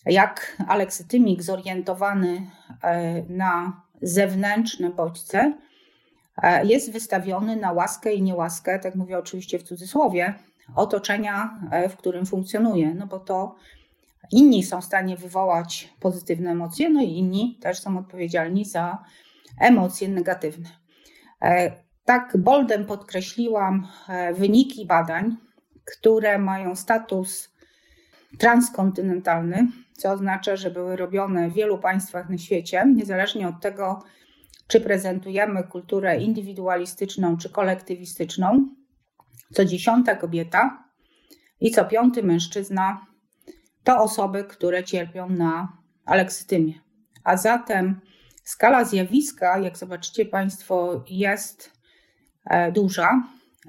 jak 0.06 0.58
aleksytymik 0.68 1.44
zorientowany 1.44 2.52
na 3.30 3.82
zewnętrzne 4.02 4.90
bodźce 4.90 5.54
jest 6.64 6.92
wystawiony 6.92 7.56
na 7.56 7.72
łaskę 7.72 8.14
i 8.14 8.22
niełaskę, 8.22 8.80
tak 8.80 8.96
mówię 8.96 9.18
oczywiście 9.18 9.60
w 9.60 9.64
cudzysłowie, 9.64 10.34
otoczenia, 10.76 11.60
w 11.90 11.96
którym 11.96 12.26
funkcjonuje, 12.26 12.94
no 12.96 13.08
bo 13.08 13.20
to 13.20 13.56
inni 14.32 14.64
są 14.64 14.82
w 14.82 14.86
stanie 14.86 15.18
wywołać 15.18 15.94
pozytywne 16.00 16.52
emocje, 16.52 16.90
no 16.90 17.02
i 17.02 17.10
inni 17.10 17.58
też 17.62 17.80
są 17.80 17.98
odpowiedzialni 17.98 18.66
za 18.66 19.04
emocje 19.60 20.08
negatywne. 20.08 20.70
E, 21.42 21.72
tak 22.06 22.38
boldem 22.38 22.86
podkreśliłam 22.86 23.88
e, 24.10 24.34
wyniki 24.34 24.86
badań, 24.86 25.38
które 25.86 26.40
mają 26.40 26.76
status 26.76 27.56
transkontynentalny, 28.38 29.68
co 29.98 30.12
oznacza, 30.12 30.56
że 30.56 30.72
były 30.72 30.96
robione 30.96 31.50
w 31.50 31.54
wielu 31.54 31.78
państwach 31.78 32.30
na 32.30 32.38
świecie, 32.38 32.84
niezależnie 32.96 33.48
od 33.48 33.62
tego, 33.62 34.04
czy 34.68 34.82
prezentujemy 34.82 35.64
kulturę 35.64 36.18
indywidualistyczną 36.18 37.38
czy 37.38 37.50
kolektywistyczną. 37.50 38.70
Co 39.54 39.66
dziesiąta 39.66 40.16
kobieta 40.16 40.84
i 41.62 41.72
co 41.72 41.86
piąty 41.86 42.24
mężczyzna 42.24 43.06
to 43.86 44.04
osoby, 44.04 44.44
które 44.44 44.84
cierpią 44.84 45.30
na 45.30 45.78
aleksytymię. 46.06 46.74
A 47.24 47.38
zatem 47.38 48.02
skala 48.44 48.86
zjawiska, 48.86 49.60
jak 49.60 49.78
zobaczycie 49.78 50.26
Państwo, 50.26 51.04
jest 51.10 51.72
e, 52.46 52.72
duża, 52.72 53.24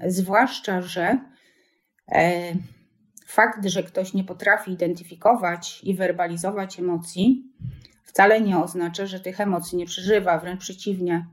zwłaszcza, 0.07 0.81
że 0.81 1.17
e, 2.11 2.53
fakt, 3.27 3.65
że 3.65 3.83
ktoś 3.83 4.13
nie 4.13 4.23
potrafi 4.23 4.71
identyfikować 4.71 5.81
i 5.83 5.95
werbalizować 5.95 6.79
emocji, 6.79 7.43
wcale 8.03 8.41
nie 8.41 8.57
oznacza, 8.57 9.05
że 9.05 9.19
tych 9.19 9.41
emocji 9.41 9.77
nie 9.77 9.85
przeżywa, 9.85 10.39
wręcz 10.39 10.59
przeciwnie. 10.59 11.27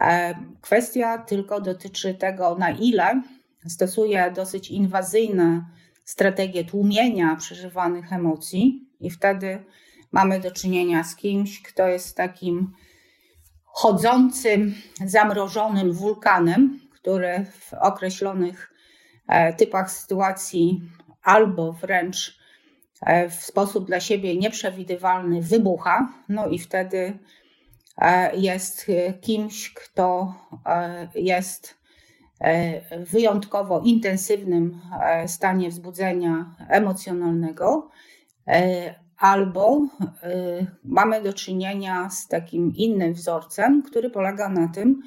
E, 0.00 0.34
kwestia 0.60 1.18
tylko 1.18 1.60
dotyczy 1.60 2.14
tego, 2.14 2.54
na 2.58 2.70
ile 2.70 3.22
stosuje 3.68 4.30
dosyć 4.30 4.70
inwazyjne 4.70 5.64
strategię 6.06 6.64
tłumienia 6.64 7.36
przeżywanych 7.36 8.12
emocji, 8.12 8.86
i 9.00 9.10
wtedy 9.10 9.64
mamy 10.12 10.40
do 10.40 10.50
czynienia 10.50 11.04
z 11.04 11.16
kimś, 11.16 11.62
kto 11.62 11.88
jest 11.88 12.16
takim 12.16 12.72
chodzącym, 13.64 14.74
zamrożonym 15.04 15.92
wulkanem, 15.92 16.80
który 16.94 17.46
w 17.60 17.74
określonych 17.74 18.72
e, 19.28 19.52
typach 19.52 19.90
sytuacji 19.90 20.80
albo 21.22 21.72
wręcz 21.72 22.38
e, 23.00 23.30
w 23.30 23.34
sposób 23.34 23.86
dla 23.86 24.00
siebie 24.00 24.36
nieprzewidywalny 24.36 25.42
wybucha, 25.42 26.12
no 26.28 26.48
i 26.48 26.58
wtedy 26.58 27.18
e, 27.98 28.36
jest 28.36 28.86
kimś, 29.20 29.74
kto 29.74 30.34
jest 31.14 31.76
wyjątkowo 33.12 33.80
intensywnym 33.80 34.80
e, 35.02 35.28
stanie 35.28 35.68
wzbudzenia 35.68 36.54
emocjonalnego, 36.68 37.90
e, 38.48 38.94
albo 39.18 39.86
mamy 40.84 41.22
do 41.22 41.32
czynienia 41.32 42.10
z 42.10 42.28
takim 42.28 42.72
innym 42.74 43.14
wzorcem, 43.14 43.82
który 43.82 44.10
polega 44.10 44.48
na 44.48 44.68
tym, 44.68 45.02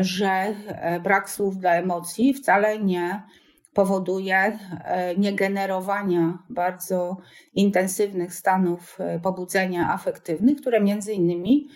że 0.00 0.54
brak 1.02 1.30
słów 1.30 1.58
dla 1.58 1.74
emocji 1.74 2.34
wcale 2.34 2.78
nie 2.78 3.22
powoduje 3.74 4.58
niegenerowania 5.18 6.38
bardzo 6.50 7.16
intensywnych 7.54 8.34
stanów 8.34 8.98
pobudzenia 9.22 9.92
afektywnych, 9.92 10.60
które 10.60 10.80
między 10.80 11.12
innymi 11.12 11.68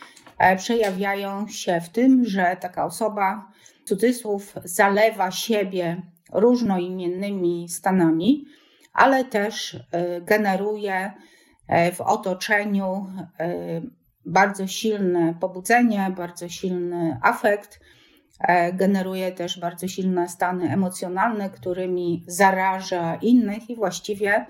przejawiają 0.56 1.48
się 1.48 1.80
w 1.80 1.88
tym, 1.88 2.24
że 2.24 2.56
taka 2.60 2.84
osoba 2.84 3.52
cudzysłów 3.86 4.54
zalewa 4.64 5.30
siebie 5.30 6.02
różnoimiennymi 6.32 7.68
stanami, 7.68 8.44
ale 8.92 9.24
też 9.24 9.74
y, 9.74 9.80
generuje 10.22 11.12
y, 11.90 11.92
w 11.92 12.00
otoczeniu 12.00 13.06
y, 13.40 13.90
bardzo 14.24 14.66
silne 14.66 15.34
pobudzenie, 15.40 16.12
bardzo 16.16 16.48
silny 16.48 17.18
afekt, 17.22 17.80
generuje 18.72 19.32
też 19.32 19.60
bardzo 19.60 19.88
silne 19.88 20.28
stany 20.28 20.72
emocjonalne, 20.72 21.50
którymi 21.50 22.24
zaraża 22.26 23.14
innych 23.14 23.70
i 23.70 23.76
właściwie 23.76 24.46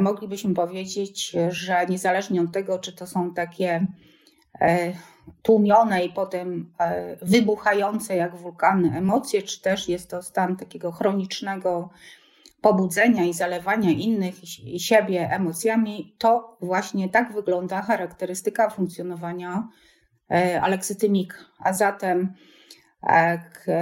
moglibyśmy 0.00 0.54
powiedzieć, 0.54 1.36
że 1.48 1.86
niezależnie 1.86 2.42
od 2.42 2.52
tego, 2.52 2.78
czy 2.78 2.92
to 2.92 3.06
są 3.06 3.34
takie 3.34 3.86
tłumione 5.42 6.04
i 6.04 6.12
potem 6.12 6.72
e, 6.80 7.16
wybuchające 7.22 8.16
jak 8.16 8.36
wulkany 8.36 8.98
emocje, 8.98 9.42
czy 9.42 9.62
też 9.62 9.88
jest 9.88 10.10
to 10.10 10.22
stan 10.22 10.56
takiego 10.56 10.92
chronicznego 10.92 11.90
pobudzenia 12.60 13.24
i 13.24 13.32
zalewania 13.32 13.90
innych 13.90 14.64
i 14.64 14.80
siebie 14.80 15.28
emocjami, 15.30 16.16
to 16.18 16.56
właśnie 16.60 17.08
tak 17.08 17.32
wygląda 17.32 17.82
charakterystyka 17.82 18.70
funkcjonowania 18.70 19.68
e, 20.30 20.60
aleksytymika. 20.60 21.36
A 21.58 21.72
zatem 21.72 22.34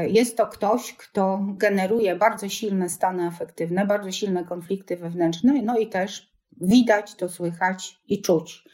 jest 0.09 0.37
to 0.37 0.47
ktoś, 0.47 0.93
kto 0.93 1.41
generuje 1.43 2.17
bardzo 2.17 2.49
silne 2.49 2.89
stany 2.89 3.27
afektywne, 3.27 3.87
bardzo 3.87 4.13
silne 4.13 4.45
konflikty 4.45 4.97
wewnętrzne, 4.97 5.63
no 5.63 5.79
i 5.79 5.89
też 5.89 6.33
widać 6.61 7.15
to, 7.15 7.29
słychać 7.29 8.01
i 8.09 8.23
czuć. 8.23 8.65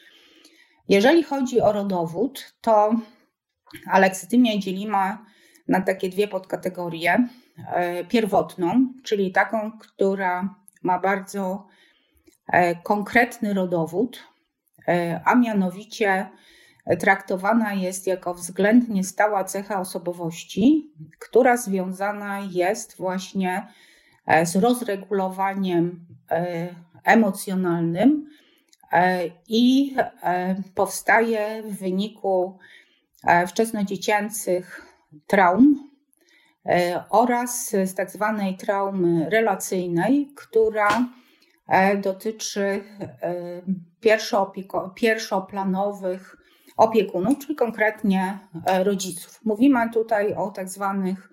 Jeżeli 0.88 1.22
chodzi 1.22 1.60
o 1.60 1.72
rodowód, 1.72 2.52
to 2.60 2.94
aleksytymię 3.90 4.60
dzielimy 4.60 5.16
na 5.68 5.80
takie 5.80 6.08
dwie 6.08 6.28
podkategorie. 6.28 7.28
E, 7.72 8.04
pierwotną, 8.04 8.92
czyli 9.04 9.32
taką, 9.32 9.78
która 9.78 10.54
ma 10.82 10.98
bardzo 10.98 11.66
e, 12.52 12.74
konkretny 12.74 13.54
rodowód, 13.54 14.24
e, 14.88 15.20
a 15.24 15.34
mianowicie 15.34 16.28
traktowana 16.98 17.74
jest 17.74 18.06
jako 18.06 18.34
względnie 18.34 19.04
stała 19.04 19.44
cecha 19.44 19.80
osobowości, 19.80 20.92
która 21.18 21.56
związana 21.56 22.40
jest 22.50 22.96
właśnie 22.96 23.66
z 24.44 24.56
rozregulowaniem 24.56 26.06
emocjonalnym 27.04 28.28
i 29.48 29.94
e, 30.22 30.56
powstaje 30.74 31.62
w 31.62 31.78
wyniku 31.78 32.58
e, 33.26 33.46
wczesnodziecięcych 33.46 34.86
traum 35.26 35.86
oraz 37.10 37.70
z 37.70 37.94
tak 37.94 38.10
zwanej 38.10 38.56
traumy 38.56 39.30
relacyjnej, 39.30 40.28
która 40.36 41.06
dotyczy 42.02 42.84
pierwszoplanowych 44.94 46.36
opiekunów, 46.76 47.38
czyli 47.38 47.54
konkretnie 47.54 48.38
rodziców. 48.84 49.40
Mówimy 49.44 49.90
tutaj 49.92 50.34
o 50.34 50.50
tak 50.50 50.68
zwanych 50.68 51.30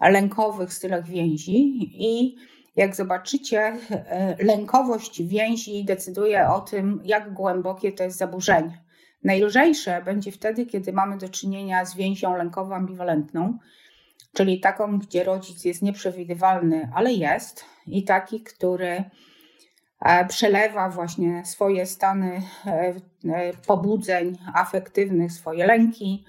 lękowych 0.00 0.72
stylach 0.72 1.06
więzi 1.06 1.78
i 2.04 2.36
jak 2.78 2.96
zobaczycie, 2.96 3.76
e, 3.90 4.36
lękowość 4.44 5.22
więzi 5.22 5.84
decyduje 5.84 6.48
o 6.48 6.60
tym, 6.60 7.00
jak 7.04 7.32
głębokie 7.32 7.92
to 7.92 8.04
jest 8.04 8.18
zaburzenie. 8.18 8.82
Najlżejsze 9.24 10.02
będzie 10.04 10.32
wtedy, 10.32 10.66
kiedy 10.66 10.92
mamy 10.92 11.18
do 11.18 11.28
czynienia 11.28 11.84
z 11.84 11.96
więzią 11.96 12.36
lękową 12.36 12.74
ambiwalentną, 12.74 13.58
czyli 14.32 14.60
taką, 14.60 14.98
gdzie 14.98 15.24
rodzic 15.24 15.64
jest 15.64 15.82
nieprzewidywalny, 15.82 16.90
ale 16.94 17.12
jest, 17.12 17.64
i 17.86 18.04
taki, 18.04 18.40
który 18.40 19.04
e, 20.00 20.26
przelewa 20.26 20.88
właśnie 20.88 21.44
swoje 21.44 21.86
stany 21.86 22.42
e, 22.66 23.52
pobudzeń 23.66 24.38
afektywnych, 24.54 25.32
swoje 25.32 25.66
lęki 25.66 26.24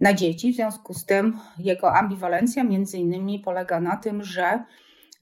na 0.00 0.12
dzieci. 0.12 0.52
W 0.52 0.56
związku 0.56 0.94
z 0.94 1.04
tym 1.04 1.38
jego 1.58 1.94
ambiwalencja 1.94 2.64
między 2.64 2.98
innymi 2.98 3.38
polega 3.38 3.80
na 3.80 3.96
tym, 3.96 4.22
że 4.22 4.64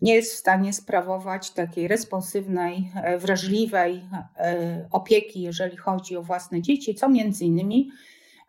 nie 0.04 0.14
jest 0.14 0.32
w 0.32 0.36
stanie 0.36 0.72
sprawować 0.72 1.50
takiej 1.50 1.88
responsywnej, 1.88 2.90
e, 2.94 3.18
wrażliwej 3.18 4.02
e, 4.36 4.88
opieki, 4.90 5.42
jeżeli 5.42 5.76
chodzi 5.76 6.16
o 6.16 6.22
własne 6.22 6.62
dzieci, 6.62 6.94
co 6.94 7.08
między 7.08 7.44
innymi 7.44 7.90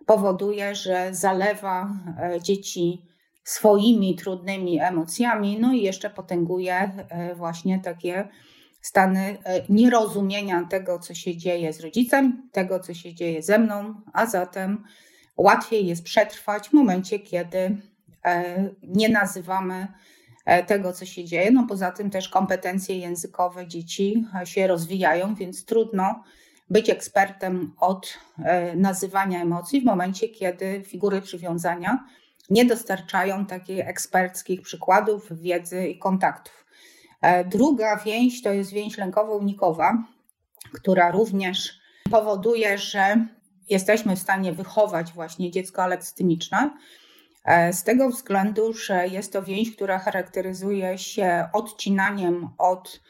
powoduje, 0.06 0.76
że 0.76 1.14
zalewa 1.14 1.90
e, 2.20 2.42
dzieci 2.42 3.02
swoimi 3.44 4.16
trudnymi 4.16 4.80
emocjami, 4.80 5.60
no 5.60 5.74
i 5.74 5.82
jeszcze 5.82 6.10
potęguje 6.10 6.92
właśnie 7.36 7.80
takie 7.80 8.28
stany 8.82 9.38
nierozumienia 9.70 10.68
tego, 10.70 11.00
co 11.00 11.14
się 11.14 11.38
dzieje 11.38 11.74
z 11.74 11.80
rodzicem, 11.80 12.50
tego, 12.52 12.80
co 12.80 12.94
się 12.94 13.14
dzieje 13.14 13.44
ze 13.44 13.60
mną, 13.60 14.02
a 14.14 14.26
zatem 14.26 14.84
łatwiej 15.38 15.88
jest 15.88 16.04
przetrwać 16.04 16.70
w 16.70 16.74
momencie, 16.74 17.20
kiedy 17.20 17.78
nie 18.84 19.10
nazywamy 19.10 19.88
tego, 20.68 20.94
co 20.94 21.06
się 21.06 21.26
dzieje. 21.26 21.52
No 21.52 21.66
poza 21.70 21.92
tym 21.92 22.10
też 22.10 22.30
kompetencje 22.30 22.98
językowe 22.98 23.68
dzieci 23.68 24.26
się 24.44 24.68
rozwijają, 24.68 25.36
więc 25.36 25.66
trudno 25.66 26.24
być 26.70 26.90
ekspertem 26.90 27.74
od 27.80 28.18
nazywania 28.76 29.42
emocji 29.42 29.82
w 29.82 29.86
momencie, 29.86 30.30
kiedy 30.30 30.84
figury 30.86 31.22
przywiązania 31.22 32.06
nie 32.50 32.66
dostarczają 32.66 33.46
takich 33.46 33.88
eksperckich 33.88 34.62
przykładów, 34.62 35.42
wiedzy 35.42 35.88
i 35.88 36.00
kontaktów. 36.00 36.66
Druga 37.46 37.98
więź 37.98 38.42
to 38.42 38.54
jest 38.54 38.72
więź 38.72 38.98
lękowo-unikowa, 38.98 40.04
która 40.74 41.12
również 41.12 41.80
powoduje, 42.12 42.78
że 42.78 43.28
jesteśmy 43.70 44.16
w 44.16 44.20
stanie 44.20 44.54
wychować 44.54 45.14
właśnie 45.14 45.52
dziecko 45.52 45.84
aleksytymiczne. 45.84 46.72
E, 47.46 47.74
z 47.74 47.84
tego 47.84 48.10
względu, 48.10 48.74
że 48.74 49.08
jest 49.08 49.34
to 49.34 49.44
więź, 49.44 49.76
która 49.76 50.00
charakteryzuje 50.00 50.98
się 50.98 51.48
odcinaniem 51.54 52.50
od 52.58 53.02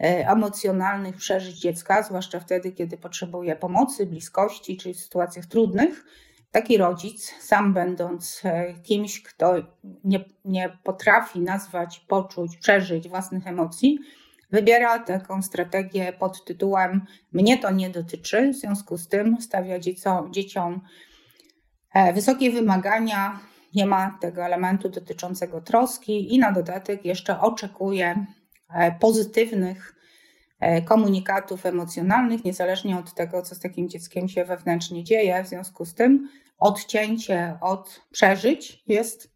e, 0.00 0.28
emocjonalnych 0.28 1.16
przeżyć 1.16 1.58
dziecka, 1.58 2.02
zwłaszcza 2.02 2.40
wtedy, 2.40 2.72
kiedy 2.72 2.98
potrzebuje 2.98 3.56
pomocy, 3.56 4.06
bliskości 4.06 4.76
czy 4.76 4.94
w 4.94 5.00
sytuacjach 5.00 5.46
trudnych. 5.46 6.04
Taki 6.50 6.76
rodzic, 6.76 7.34
sam 7.40 7.74
będąc 7.74 8.40
e, 8.44 8.74
kimś, 8.82 9.22
kto 9.22 9.54
nie, 10.04 10.24
nie 10.44 10.78
potrafi 10.82 11.40
nazwać, 11.40 12.00
poczuć, 12.08 12.56
przeżyć 12.56 13.08
własnych 13.08 13.46
emocji, 13.46 13.98
wybiera 14.50 14.98
taką 14.98 15.42
strategię 15.42 16.12
pod 16.12 16.44
tytułem 16.44 17.06
Mnie 17.32 17.58
to 17.58 17.70
nie 17.70 17.90
dotyczy, 17.90 18.52
w 18.52 18.56
związku 18.56 18.98
z 18.98 19.08
tym 19.08 19.40
stawia 19.40 19.78
dzieciom, 19.78 20.32
dzieciom 20.32 20.80
wysokie 22.14 22.50
wymagania, 22.50 23.40
nie 23.74 23.86
ma 23.86 24.18
tego 24.20 24.44
elementu 24.44 24.88
dotyczącego 24.88 25.60
troski 25.60 26.34
i 26.34 26.38
na 26.38 26.52
dodatek 26.52 27.04
jeszcze 27.04 27.40
oczekuje 27.40 28.26
e, 28.74 28.92
pozytywnych 28.92 29.94
e, 30.60 30.82
komunikatów 30.82 31.66
emocjonalnych, 31.66 32.44
niezależnie 32.44 32.98
od 32.98 33.14
tego, 33.14 33.42
co 33.42 33.54
z 33.54 33.60
takim 33.60 33.88
dzieckiem 33.88 34.28
się 34.28 34.44
wewnętrznie 34.44 35.04
dzieje. 35.04 35.44
W 35.44 35.48
związku 35.48 35.84
z 35.84 35.94
tym 35.94 36.28
odcięcie 36.58 37.58
od 37.60 38.00
przeżyć 38.10 38.82
jest 38.86 39.32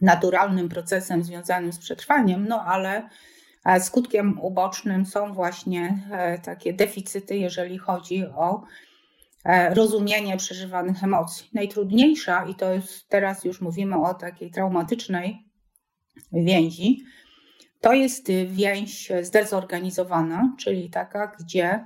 naturalnym 0.00 0.68
procesem 0.68 1.24
związanym 1.24 1.72
z 1.72 1.78
przetrwaniem, 1.78 2.48
no 2.48 2.64
ale 2.64 3.08
Skutkiem 3.80 4.40
ubocznym 4.40 5.06
są 5.06 5.32
właśnie 5.34 5.98
e, 6.12 6.38
takie 6.38 6.72
deficyty, 6.72 7.36
jeżeli 7.36 7.78
chodzi 7.78 8.26
o 8.26 8.62
e, 8.62 8.87
rozumienie 9.70 10.36
przeżywanych 10.36 11.04
emocji. 11.04 11.50
Najtrudniejsza, 11.52 12.44
i 12.44 12.54
to 12.54 12.72
jest 12.72 13.08
teraz 13.08 13.44
już 13.44 13.60
mówimy 13.60 13.96
o 14.02 14.14
takiej 14.14 14.50
traumatycznej 14.50 15.38
więzi, 16.32 17.04
to 17.80 17.92
jest 17.92 18.28
więź 18.46 19.12
zdezorganizowana, 19.22 20.54
czyli 20.58 20.90
taka, 20.90 21.36
gdzie 21.40 21.84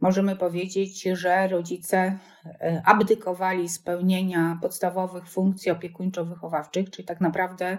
możemy 0.00 0.36
powiedzieć, 0.36 1.02
że 1.02 1.48
rodzice 1.48 2.18
e, 2.44 2.82
abdykowali 2.84 3.68
spełnienia 3.68 4.58
podstawowych 4.62 5.28
funkcji 5.28 5.72
opiekuńczo-wychowawczych, 5.72 6.90
czyli 6.90 7.08
tak 7.08 7.20
naprawdę 7.20 7.78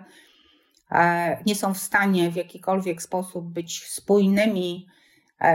E, 0.91 1.37
nie 1.45 1.55
są 1.55 1.73
w 1.73 1.77
stanie 1.77 2.31
w 2.31 2.35
jakikolwiek 2.35 3.01
sposób 3.01 3.45
być 3.45 3.83
spójnymi 3.83 4.87
e, 4.87 4.91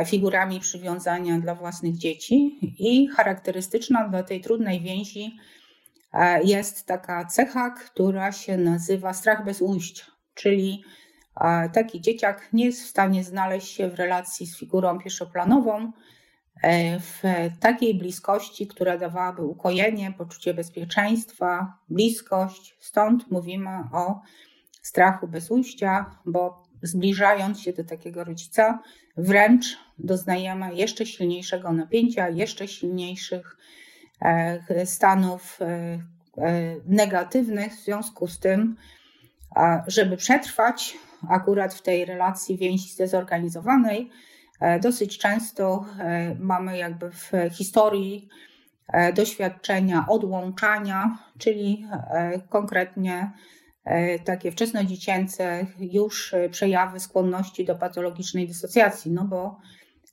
figurami 0.07 0.61
przywiązania 0.61 1.39
dla 1.39 1.55
własnych 1.55 1.97
dzieci. 1.97 2.59
I 2.79 3.09
charakterystyczna 3.09 4.09
dla 4.09 4.23
tej 4.23 4.41
trudnej 4.41 4.81
więzi 4.81 5.37
e, 6.13 6.43
jest 6.43 6.87
taka 6.87 7.25
cecha, 7.25 7.71
która 7.71 8.33
się 8.33 8.57
nazywa 8.57 9.13
strach 9.13 9.45
bez 9.45 9.63
ujścia, 9.63 10.05
czyli 10.35 10.85
taki 11.73 12.01
dzieciak 12.01 12.49
nie 12.53 12.65
jest 12.65 12.83
w 12.83 12.87
stanie 12.87 13.25
znaleźć 13.25 13.69
się 13.69 13.91
w 13.91 13.95
relacji 13.95 14.47
z 14.47 14.59
figurą 14.59 14.99
pierwszoplanową, 14.99 15.93
w 17.01 17.23
takiej 17.61 17.95
bliskości, 17.95 18.67
która 18.67 18.99
dawałaby 18.99 19.43
ukojenie, 19.43 20.13
poczucie 20.19 20.55
bezpieczeństwa, 20.55 21.79
bliskość. 21.89 22.77
Stąd 22.81 23.31
mówimy 23.31 23.71
o 23.93 24.21
strachu 24.83 25.29
bez 25.29 25.51
ujścia, 25.51 26.19
bo 26.27 26.63
zbliżając 26.83 27.61
się 27.61 27.73
do 27.73 27.85
takiego 27.85 28.25
rodzica, 28.25 28.83
wręcz 29.17 29.79
doznajemy 29.99 30.75
jeszcze 30.75 31.07
silniejszego 31.07 31.73
napięcia, 31.73 32.29
jeszcze 32.29 32.69
silniejszych 32.69 33.57
e, 34.21 34.87
stanów 34.87 35.59
e, 35.61 35.67
e, 35.67 36.77
negatywnych. 36.87 37.73
W 37.73 37.85
związku 37.85 38.29
z 38.29 38.39
tym, 38.39 38.77
żeby 39.87 40.17
przetrwać 40.17 40.97
akurat 41.29 41.75
w 41.75 41.83
tej 41.83 42.05
relacji 42.05 42.59
więzi 42.59 42.89
zdezorganizowanej, 42.89 44.11
dosyć 44.83 45.19
często 45.19 45.85
mamy 46.39 46.79
jakby 46.79 47.11
w 47.11 47.33
historii 47.53 48.29
doświadczenia 49.15 50.07
odłączania, 50.09 51.19
czyli 51.39 51.87
konkretnie 52.49 53.31
takie 54.25 54.53
wczesnodziecięce 54.53 55.67
już 55.79 56.35
e, 56.35 56.49
przejawy 56.49 57.01
skłonności 57.01 57.65
do 57.65 57.75
patologicznej 57.75 58.49
dysocjacji, 58.49 59.13
no 59.13 59.25
bo 59.25 59.59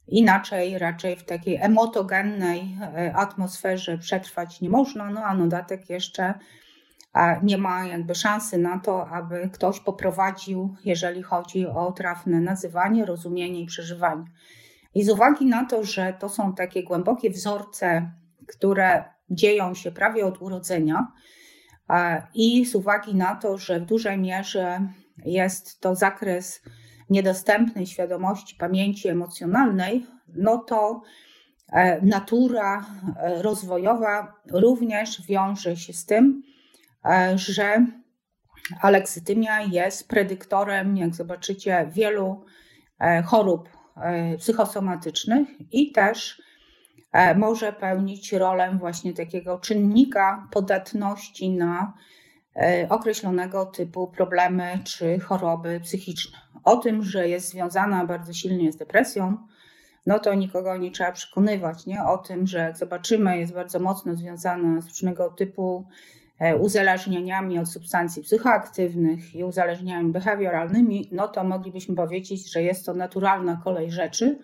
inaczej 0.08 0.78
raczej 0.78 1.16
w 1.16 1.24
takiej 1.24 1.56
emotogennej 1.62 2.78
e, 2.82 3.14
atmosferze 3.16 3.98
przetrwać 3.98 4.62
nie 4.62 4.70
można, 4.70 5.10
no 5.10 5.24
a 5.24 5.36
dodatek 5.36 5.90
jeszcze 5.90 6.34
nie 7.44 7.58
ma 7.58 7.86
jakby 7.86 8.16
szansy 8.16 8.58
na 8.58 8.80
to, 8.80 9.08
aby 9.08 9.50
ktoś 9.54 9.80
poprowadził, 9.80 10.76
jeżeli 10.86 11.24
chodzi 11.24 11.68
o 11.68 11.92
trafne 11.92 12.42
nazywanie, 12.42 13.06
rozumienie 13.06 13.62
i 13.62 13.66
przeżywanie. 13.66 14.26
I 14.96 15.04
z 15.04 15.10
uwagi 15.10 15.46
na 15.46 15.66
to, 15.66 15.84
że 15.84 16.14
to 16.20 16.30
są 16.30 16.56
takie 16.56 16.84
głębokie 16.84 17.30
wzorce, 17.30 18.12
które 18.48 19.04
dzieją 19.30 19.74
się 19.74 19.92
prawie 19.92 20.26
od 20.26 20.42
urodzenia, 20.42 21.08
i 22.36 22.66
z 22.66 22.76
uwagi 22.76 23.16
na 23.16 23.36
to, 23.36 23.58
że 23.58 23.80
w 23.80 23.86
dużej 23.86 24.18
mierze 24.18 24.88
jest 25.26 25.80
to 25.80 25.96
zakres 25.96 26.62
niedostępnej 27.10 27.88
świadomości 27.88 28.56
pamięci 28.56 29.08
emocjonalnej, 29.08 30.06
no 30.36 30.58
to 30.58 31.02
e, 31.72 32.02
natura 32.02 32.86
e, 33.18 33.42
rozwojowa 33.42 34.42
również 34.52 35.28
wiąże 35.28 35.78
się 35.78 35.94
z 35.94 36.06
tym, 36.06 36.44
e, 37.06 37.38
że 37.38 37.86
aleksytymia 38.82 39.62
jest 39.62 40.08
predyktorem, 40.08 40.98
jak 40.98 41.16
zobaczycie, 41.16 41.90
wielu 41.92 42.46
chorób 43.26 43.70
psychosomatycznych 44.38 45.48
i 45.72 45.92
też 45.92 46.42
może 47.36 47.74
pełnić 47.74 48.34
rolę 48.34 48.78
właśnie 48.80 49.14
takiego 49.14 49.60
czynnika 49.60 50.48
podatności 50.52 51.50
na 51.50 51.94
e, 52.56 52.88
określonego 52.90 53.66
typu 53.66 54.08
problemy 54.08 54.80
czy 54.84 55.20
choroby 55.20 55.80
psychiczne. 55.80 56.38
O 56.64 56.78
tym, 56.78 57.04
że 57.04 57.30
jest 57.30 57.50
związana 57.50 58.06
bardzo 58.06 58.34
silnie 58.34 58.72
z 58.72 58.78
depresją, 58.78 59.38
no 60.06 60.20
to 60.20 60.34
nikogo 60.34 60.78
nie 60.78 60.92
trzeba 60.92 61.12
przekonywać, 61.12 61.86
nie? 61.86 62.04
O 62.04 62.18
tym, 62.18 62.48
że 62.48 62.58
jak 62.58 62.78
zobaczymy, 62.78 63.38
jest 63.38 63.54
bardzo 63.54 63.80
mocno 63.80 64.16
związana 64.16 64.82
z 64.82 64.88
różnego 64.88 65.30
typu 65.30 65.88
e, 66.40 66.56
uzależnieniami 66.56 67.60
od 67.60 67.70
substancji 67.70 68.24
psychoaktywnych 68.24 69.36
i 69.36 69.44
uzależnieniami 69.44 70.12
behawioralnymi, 70.12 71.10
no 71.12 71.28
to 71.28 71.44
moglibyśmy 71.44 71.96
powiedzieć, 71.96 72.52
że 72.52 72.64
jest 72.64 72.86
to 72.86 72.94
naturalna 72.94 73.62
kolej 73.64 73.92
rzeczy, 73.92 74.40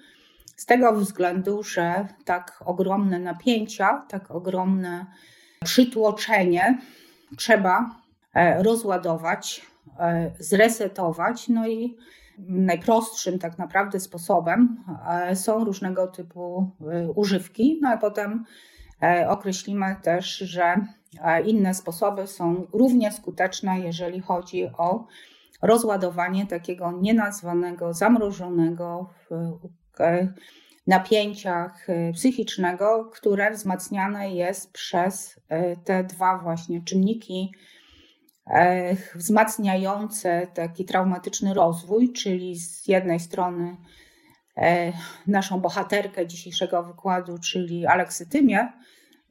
z 0.60 0.66
tego 0.66 0.94
względu, 0.94 1.64
że 1.64 2.08
tak 2.26 2.64
ogromne 2.66 3.20
napięcia, 3.20 4.06
tak 4.10 4.32
ogromne 4.32 5.06
przytłoczenie 5.64 6.78
trzeba 7.38 7.96
e, 8.34 8.64
rozładować, 8.64 9.62
e, 10.00 10.32
zresetować. 10.40 11.50
No 11.50 11.68
i 11.68 11.98
najprostszym 12.38 13.40
tak 13.40 13.58
naprawdę 13.58 14.00
sposobem 14.00 14.84
e, 15.10 15.36
są 15.36 15.64
różnego 15.64 16.08
typu 16.08 16.72
używki. 17.16 17.80
No 17.82 17.90
a 17.90 17.98
potem 17.98 18.46
określimy 19.28 19.96
też, 20.02 20.38
że 20.38 20.76
inne 21.46 21.74
sposoby 21.74 22.28
są 22.28 22.68
równie 22.74 23.12
skuteczne, 23.12 23.80
jeżeli 23.80 24.20
chodzi 24.22 24.66
o 24.78 25.08
rozładowanie 25.62 26.46
takiego 26.48 26.92
nienazwanego, 26.92 27.94
zamrożonego 27.94 29.10
napięciach 30.90 31.90
y, 31.90 32.12
psychicznego, 32.14 33.06
które 33.14 33.52
wzmacniane 33.52 34.34
jest 34.34 34.72
przez 34.72 35.38
y, 35.38 35.78
te 35.84 36.04
dwa 36.04 36.38
właśnie 36.38 36.82
czynniki 36.82 37.52
e, 38.48 38.96
wzmacniające 39.16 40.48
taki 40.54 40.86
traumatyczny 40.86 41.54
rozwój, 41.54 42.14
czyli 42.14 42.60
z 42.60 42.88
jednej 42.88 43.20
strony 43.20 43.78
e, 44.58 44.94
naszą 45.28 45.60
bohaterkę 45.60 46.28
dzisiejszego 46.28 46.84
wykładu, 46.84 47.38
czyli 47.38 47.86
aleksytymię, 47.86 48.74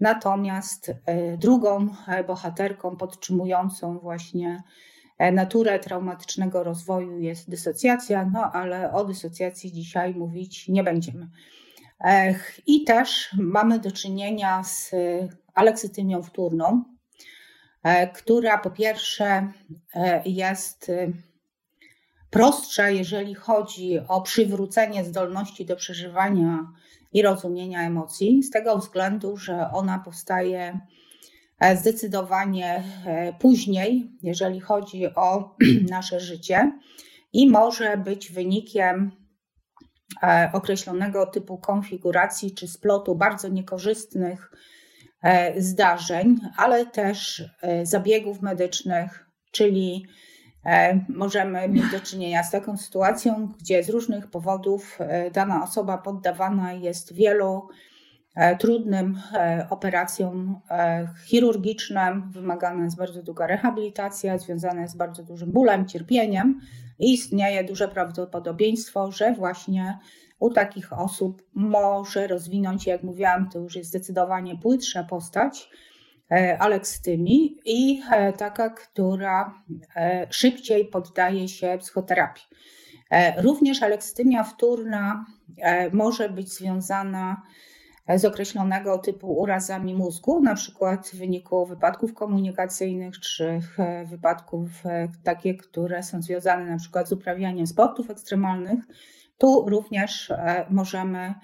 natomiast 0.01 0.93
e, 1.07 1.37
drugą 1.37 1.89
bohaterką 2.27 2.97
podtrzymującą 2.97 3.99
właśnie 3.99 4.63
naturę 5.33 5.79
traumatycznego 5.79 6.65
rozwoju 6.65 7.19
jest 7.19 7.51
dysocjacja, 7.51 8.31
no 8.33 8.53
ale 8.53 8.93
o 8.93 9.05
dysocjacji 9.05 9.73
dzisiaj 9.73 10.15
mówić 10.15 10.69
nie 10.69 10.85
będziemy. 10.85 11.29
I 12.67 12.85
też 12.85 13.31
mamy 13.39 13.79
do 13.79 13.93
czynienia 13.93 14.65
z 14.65 14.91
aleksytymią 15.55 16.23
wtórną, 16.23 16.85
która 18.15 18.59
po 18.59 18.71
pierwsze 18.71 19.53
jest 20.25 20.91
prostsza, 22.31 22.91
jeżeli 22.91 23.35
chodzi 23.35 23.99
o 24.09 24.23
przywrócenie 24.23 25.05
zdolności 25.05 25.67
do 25.67 25.77
przeżywania 25.77 26.73
i 27.13 27.23
rozumienia 27.23 27.83
emocji, 27.83 28.43
z 28.43 28.51
tego 28.51 28.79
względu, 28.79 29.37
że 29.37 29.71
ona 29.73 29.99
powstaje 29.99 30.61
e, 30.61 30.81
zdecydowanie 31.77 32.85
e, 33.07 33.33
później, 33.33 34.11
jeżeli 34.23 34.61
chodzi 34.61 35.15
o 35.15 35.57
nasze 35.91 36.21
życie. 36.21 36.73
I 37.33 37.51
może 37.51 37.97
być 37.97 38.33
wynikiem 38.33 39.11
e, 40.23 40.51
określonego 40.53 41.27
typu 41.27 41.59
konfiguracji 41.59 42.55
czy 42.55 42.69
splotu 42.69 43.15
bardzo 43.15 43.49
niekorzystnych 43.49 44.51
zdarzeń, 45.57 46.37
ale 46.57 46.87
też 46.87 47.45
zabiegów 47.83 48.43
medycznych, 48.43 49.27
czyli 49.53 50.07
E, 50.69 51.01
możemy 51.09 51.69
mieć 51.69 51.91
do 51.91 52.01
czynienia 52.01 52.43
z 52.43 52.51
taką 52.51 52.77
sytuacją, 52.77 53.49
gdzie 53.61 53.83
z 53.83 53.91
różnych 53.91 54.31
powodów 54.31 54.99
e, 55.01 55.31
dana 55.31 55.65
osoba 55.65 55.99
poddawana 55.99 56.73
jest 56.73 57.15
wielu 57.15 57.63
e, 57.63 57.65
trudnym 58.59 59.21
operacjom 59.71 60.61
chirurgicznym, 61.27 62.31
wymagana 62.31 62.85
jest 62.85 62.97
bardzo 62.97 63.23
długa 63.23 63.47
rehabilitacja, 63.47 64.39
związana 64.39 64.83
jest 64.83 64.95
z 64.95 64.97
bardzo 64.97 65.23
dużym 65.23 65.53
bólem, 65.53 65.87
cierpieniem 65.87 66.61
i 66.99 67.13
istnieje 67.13 67.65
duże 67.65 67.89
prawdopodobieństwo, 67.89 69.13
że 69.13 69.33
właśnie 69.33 69.99
u 70.39 70.51
takich 70.51 70.93
osób 70.93 71.43
może 71.55 72.27
rozwinąć, 72.27 72.87
jak 72.87 73.03
mówiłam, 73.03 73.51
to 73.51 73.59
już 73.59 73.77
jest 73.77 73.89
zdecydowanie 73.89 74.59
płytsza 74.59 75.05
postać, 75.05 75.69
E, 76.31 76.59
aleksytymii 76.59 77.57
i 77.65 78.03
e, 78.13 78.33
taka, 78.33 78.71
która 78.71 79.63
e, 79.97 80.27
szybciej 80.31 80.85
poddaje 80.85 81.49
się 81.49 81.79
psychoterapii. 81.81 82.45
Również 83.37 83.83
aleksytymia 83.83 84.45
wtórna 84.45 85.27
może 85.93 86.29
być 86.29 86.53
związana 86.53 87.43
z 88.17 88.25
określonego 88.25 88.99
typu 88.99 89.33
urazami 89.33 89.95
mózgu, 89.95 90.41
na 90.41 90.55
przykład 90.55 91.09
w 91.09 91.15
wyniku 91.15 91.67
wypadków 91.67 92.15
komunikacyjnych 92.15 93.21
czy 93.21 93.61
wypadków 94.07 94.69
takie, 95.25 95.55
które 95.55 96.03
są 96.03 96.23
związane 96.23 96.67
na 96.67 96.77
przykład 96.77 97.09
z 97.09 97.13
uprawianiem 97.13 97.67
sportów 97.67 98.11
ekstremalnych. 98.11 98.85
Tu 99.39 99.65
również 99.69 100.33
możemy 100.71 101.35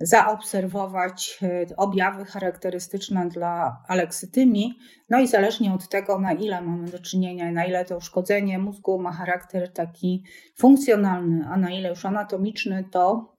zaobserwować 0.00 1.38
e, 1.42 1.76
objawy 1.76 2.24
charakterystyczne 2.24 3.28
dla 3.28 3.82
aleksytymii. 3.88 4.78
No 5.10 5.18
i 5.20 5.26
zależnie 5.26 5.74
od 5.74 5.88
tego, 5.88 6.18
na 6.18 6.32
ile 6.32 6.62
mamy 6.62 6.90
do 6.90 6.98
czynienia, 6.98 7.52
na 7.52 7.64
ile 7.64 7.84
to 7.84 7.96
uszkodzenie 7.96 8.58
mózgu 8.58 8.98
ma 8.98 9.12
charakter 9.12 9.72
taki 9.72 10.24
funkcjonalny, 10.58 11.46
a 11.50 11.56
na 11.56 11.70
ile 11.70 11.88
już 11.88 12.04
anatomiczny, 12.04 12.84
to 12.90 13.34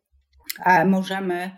e, 0.65 0.85
możemy 0.85 1.51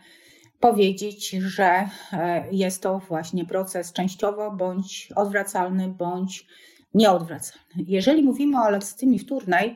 powiedzieć, 0.63 1.29
że 1.29 1.89
e, 2.13 2.47
jest 2.51 2.83
to 2.83 2.99
właśnie 2.99 3.45
proces 3.45 3.93
częściowo 3.93 4.51
bądź 4.51 5.09
odwracalny, 5.15 5.87
bądź 5.87 6.45
nieodwracalny. 6.93 7.83
Jeżeli 7.87 8.23
mówimy 8.23 8.57
o 8.57 8.63
aleksytymii 8.63 9.19
wtórnej, 9.19 9.75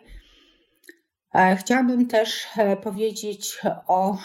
Chciałabym 1.58 2.08
też 2.08 2.47
powiedzieć 2.84 3.62
o 3.88 4.17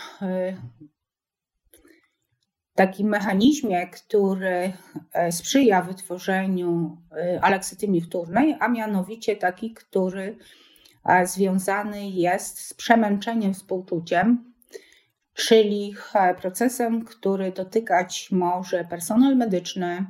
takim 2.74 3.08
mechanizmie, 3.08 3.86
który 3.86 4.72
e, 5.12 5.32
sprzyja 5.32 5.82
wytworzeniu 5.82 6.98
e, 7.12 7.40
aleksytymii 7.44 8.00
wtórnej, 8.00 8.56
a 8.60 8.68
mianowicie 8.68 9.36
taki, 9.36 9.74
który 9.74 10.38
e, 11.04 11.26
związany 11.26 12.08
jest 12.08 12.58
z 12.58 12.74
przemęczeniem 12.74 13.54
współczuciem, 13.54 14.51
czyli 15.34 15.94
procesem, 16.40 17.04
który 17.04 17.52
dotykać 17.52 18.28
może 18.30 18.84
personel 18.84 19.36
medyczny, 19.36 20.06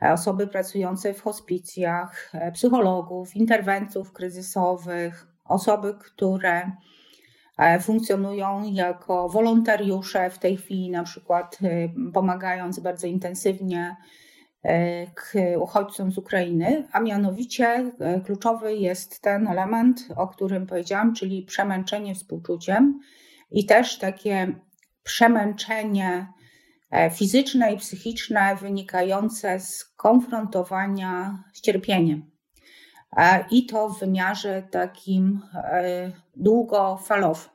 osoby 0.00 0.46
pracujące 0.46 1.14
w 1.14 1.22
hospicjach, 1.22 2.32
psychologów, 2.54 3.36
interwentów 3.36 4.12
kryzysowych, 4.12 5.26
osoby, 5.44 5.94
które 5.94 6.70
E, 7.60 7.80
funkcjonują 7.80 8.62
jako 8.72 9.28
wolontariusze 9.28 10.30
w 10.30 10.38
tej 10.38 10.56
chwili, 10.56 10.90
na 10.90 11.04
przykład 11.04 11.58
e, 11.62 11.88
pomagając 12.12 12.80
bardzo 12.80 13.06
intensywnie 13.06 13.96
e, 14.64 15.58
uchodźcom 15.58 16.12
z 16.12 16.18
Ukrainy, 16.18 16.88
a 16.92 17.00
mianowicie 17.00 17.92
kluczowy 18.24 18.76
jest 18.76 19.22
ten 19.22 19.48
element, 19.48 20.08
o 20.16 20.28
którym 20.28 20.66
powiedziałam, 20.66 21.14
czyli 21.14 21.42
przemęczenie 21.42 22.14
współczuciem 22.14 23.00
i 23.50 23.66
też 23.66 23.98
takie 23.98 24.54
przemęczenie 25.02 26.26
fizyczne 27.14 27.72
i 27.72 27.76
psychiczne 27.76 28.56
wynikające 28.56 29.60
z 29.60 29.84
konfrontowania 29.84 31.44
z 31.52 31.60
cierpieniem. 31.60 32.30
I 33.50 33.66
to 33.66 33.88
w 33.88 34.00
wymiarze 34.00 34.62
takim 34.70 35.40
długofalowym. 36.36 37.50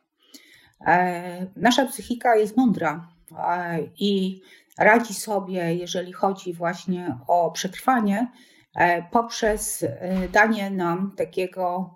E, 0.86 1.48
nasza 1.56 1.86
psychika 1.86 2.36
jest 2.36 2.58
mądra 2.58 3.08
e, 3.40 3.80
i 4.00 4.42
radzi 4.78 5.14
sobie, 5.14 5.76
jeżeli 5.76 6.14
chodzi 6.14 6.54
właśnie 6.54 7.18
o 7.28 7.52
przetrwanie, 7.52 8.32
e, 8.76 9.04
poprzez 9.04 9.86
danie 10.34 10.70
nam 10.72 11.12
takiego 11.18 11.96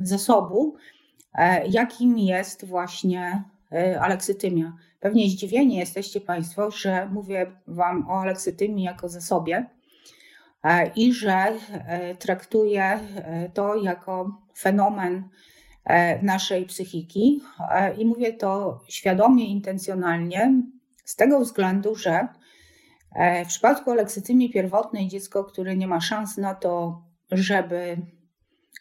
zasobu, 0.00 0.76
jakim 1.68 2.18
jest 2.18 2.64
właśnie 2.64 3.44
aleksytymia. 4.00 4.72
Pewnie 5.00 5.30
zdziwieni 5.30 5.76
jesteście 5.76 6.20
Państwo, 6.20 6.70
że 6.70 7.08
mówię 7.12 7.52
Wam 7.66 8.10
o 8.10 8.20
aleksytymii 8.20 8.84
jako 8.84 9.08
zasobie 9.08 9.66
i 10.96 11.12
że 11.12 11.46
traktuję 12.18 13.00
to 13.54 13.76
jako 13.76 14.40
fenomen 14.58 15.28
E, 15.84 16.22
naszej 16.22 16.66
psychiki. 16.66 17.40
E, 17.70 17.94
I 17.94 18.06
mówię 18.06 18.32
to 18.32 18.80
świadomie, 18.88 19.46
intencjonalnie, 19.46 20.62
z 21.04 21.16
tego 21.16 21.40
względu, 21.40 21.94
że 21.94 22.28
e, 23.14 23.44
w 23.44 23.48
przypadku 23.48 23.90
aleksytymii 23.90 24.50
pierwotnej 24.50 25.08
dziecko, 25.08 25.44
które 25.44 25.76
nie 25.76 25.86
ma 25.86 26.00
szans 26.00 26.36
na 26.36 26.54
to, 26.54 27.02
żeby 27.30 27.96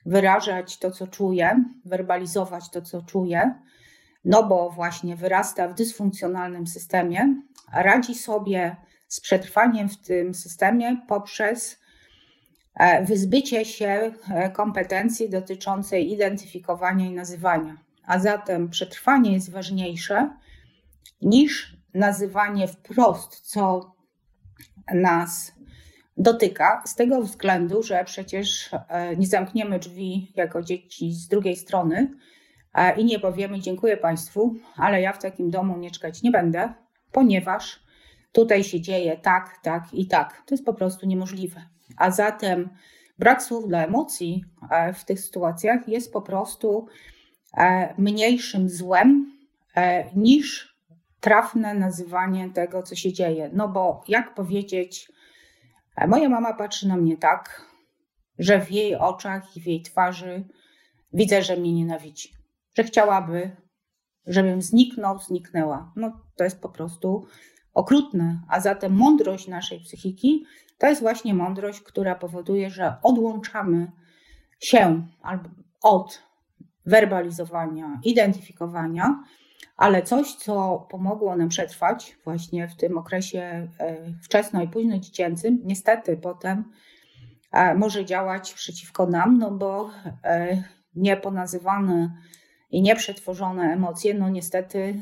wyrażać 0.06 0.78
to, 0.78 0.92
co 0.92 1.08
czuje, 1.08 1.64
werbalizować 1.86 2.70
to, 2.70 2.82
co 2.82 3.02
czuje, 3.02 3.54
no 4.26 4.44
bo 4.44 4.70
właśnie 4.70 5.16
wyrasta 5.16 5.68
w 5.68 5.74
dysfunkcjonalnym 5.74 6.68
systemie, 6.68 7.36
radzi 7.74 8.16
sobie 8.16 8.76
z 9.08 9.20
przetrwaniem 9.20 9.90
w 9.90 9.98
tym 9.98 10.34
systemie 10.34 10.98
poprzez 11.08 11.82
E, 12.76 13.06
wyzbycie 13.06 13.66
się 13.66 14.12
e, 14.30 14.50
kompetencji 14.50 15.30
dotyczącej 15.30 16.12
identyfikowania 16.12 17.06
i 17.06 17.12
nazywania. 17.12 17.78
A 18.06 18.20
zatem 18.20 18.70
przetrwanie 18.70 19.34
jest 19.34 19.52
ważniejsze 19.52 20.30
niż 21.22 21.78
nazywanie 21.94 22.68
wprost, 22.68 23.40
co 23.40 23.96
nas 24.94 25.54
dotyka, 26.22 26.84
z 26.86 26.96
tego 26.96 27.22
względu, 27.22 27.84
że 27.84 28.04
przecież 28.06 28.70
e, 28.90 29.16
nie 29.16 29.28
zamkniemy 29.28 29.80
drzwi 29.80 30.32
jako 30.36 30.62
dzieci 30.62 31.14
z 31.14 31.28
drugiej 31.28 31.56
strony 31.56 32.12
i 32.98 33.06
nie 33.06 33.20
powiemy 33.20 33.60
dziękuję 33.60 33.98
Państwu, 33.98 34.56
ale 34.76 35.02
ja 35.02 35.14
w 35.14 35.22
takim 35.22 35.50
domu 35.50 35.78
mieszkać 35.78 36.24
nie 36.24 36.32
będę, 36.32 36.74
ponieważ 37.12 37.84
tutaj 38.32 38.64
się 38.64 38.82
dzieje 38.82 39.18
tak, 39.18 39.60
tak 39.64 39.84
i 39.94 40.08
tak. 40.08 40.44
To 40.46 40.56
jest 40.56 40.66
po 40.66 40.74
prostu 40.74 41.06
niemożliwe. 41.06 41.62
A 41.98 42.12
zatem 42.12 42.70
brak 43.20 43.44
słów 43.44 43.68
dla 43.68 43.86
emocji 43.86 44.46
e, 44.72 44.94
w 44.94 45.06
tych 45.06 45.20
sytuacjach 45.20 45.88
jest 45.88 46.14
po 46.14 46.22
prostu 46.22 46.88
e, 47.58 47.94
mniejszym 47.98 48.70
złem 48.70 49.32
e, 49.76 50.06
niż 50.16 50.78
trafne 51.20 51.74
nazywanie 51.74 52.50
tego, 52.50 52.84
co 52.84 52.96
się 52.96 53.14
dzieje. 53.14 53.50
No 53.54 53.68
bo 53.68 54.04
jak 54.08 54.34
powiedzieć, 54.36 55.12
moja 56.08 56.30
mama 56.30 56.54
patrzy 56.54 56.88
na 56.88 56.98
mnie 56.98 57.18
tak, 57.18 57.72
że 58.40 58.62
w 58.62 58.72
jej 58.72 58.96
oczach 58.96 59.58
i 59.58 59.62
w 59.62 59.68
jej 59.68 59.82
twarzy 59.82 60.48
widzę, 61.14 61.42
że 61.42 61.58
mnie 61.58 61.74
nienawidzi, 61.74 62.30
że 62.78 62.84
chciałaby, 62.84 63.56
żebym 64.26 64.62
zniknął, 64.62 65.20
zniknęła. 65.20 65.94
No 65.96 66.22
to 66.36 66.44
jest 66.44 66.62
po 66.62 66.70
prostu 66.70 67.26
okrutne. 67.74 68.42
A 68.48 68.60
zatem 68.60 68.94
mądrość 68.94 69.48
naszej 69.48 69.80
psychiki 69.80 70.46
to 70.78 70.88
jest 70.88 71.02
właśnie 71.02 71.34
mądrość, 71.34 71.82
która 71.82 72.16
powoduje, 72.16 72.70
że 72.70 72.96
odłączamy 73.04 73.92
się 74.60 75.08
albo 75.22 75.50
od 75.82 76.24
werbalizowania, 76.86 78.00
identyfikowania, 78.04 79.24
ale 79.82 80.04
coś, 80.04 80.36
co 80.36 80.86
pomogło 80.89 81.36
nam 81.36 81.50
przetrwać 81.50 82.17
właśnie 82.24 82.67
w 82.67 82.76
tym 82.76 82.98
okresie 82.98 83.39
e, 83.39 83.67
wczesno 84.24 84.62
i 84.62 84.67
późno 84.67 84.98
dziecięcym, 84.98 85.60
niestety 85.63 86.17
potem 86.17 86.72
e, 87.52 87.76
może 87.76 88.06
działać 88.06 88.54
przeciwko 88.54 89.08
nam, 89.08 89.38
no 89.38 89.52
bo 89.52 89.89
e, 90.24 90.63
nieponazywane 90.96 92.12
i 92.72 92.82
nieprzetworzone 92.82 93.63
emocje, 93.63 94.13
no 94.13 94.30
niestety 94.30 95.00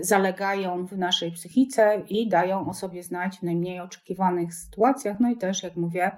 zalegają 0.00 0.86
w 0.86 0.98
naszej 0.98 1.32
psychice 1.32 2.02
i 2.08 2.28
dają 2.28 2.68
o 2.68 2.74
sobie 2.74 3.02
znać 3.02 3.38
w 3.38 3.42
najmniej 3.42 3.80
oczekiwanych 3.80 4.54
sytuacjach. 4.54 5.20
No 5.20 5.30
i 5.30 5.36
też, 5.36 5.62
jak 5.62 5.76
mówię, 5.76 6.10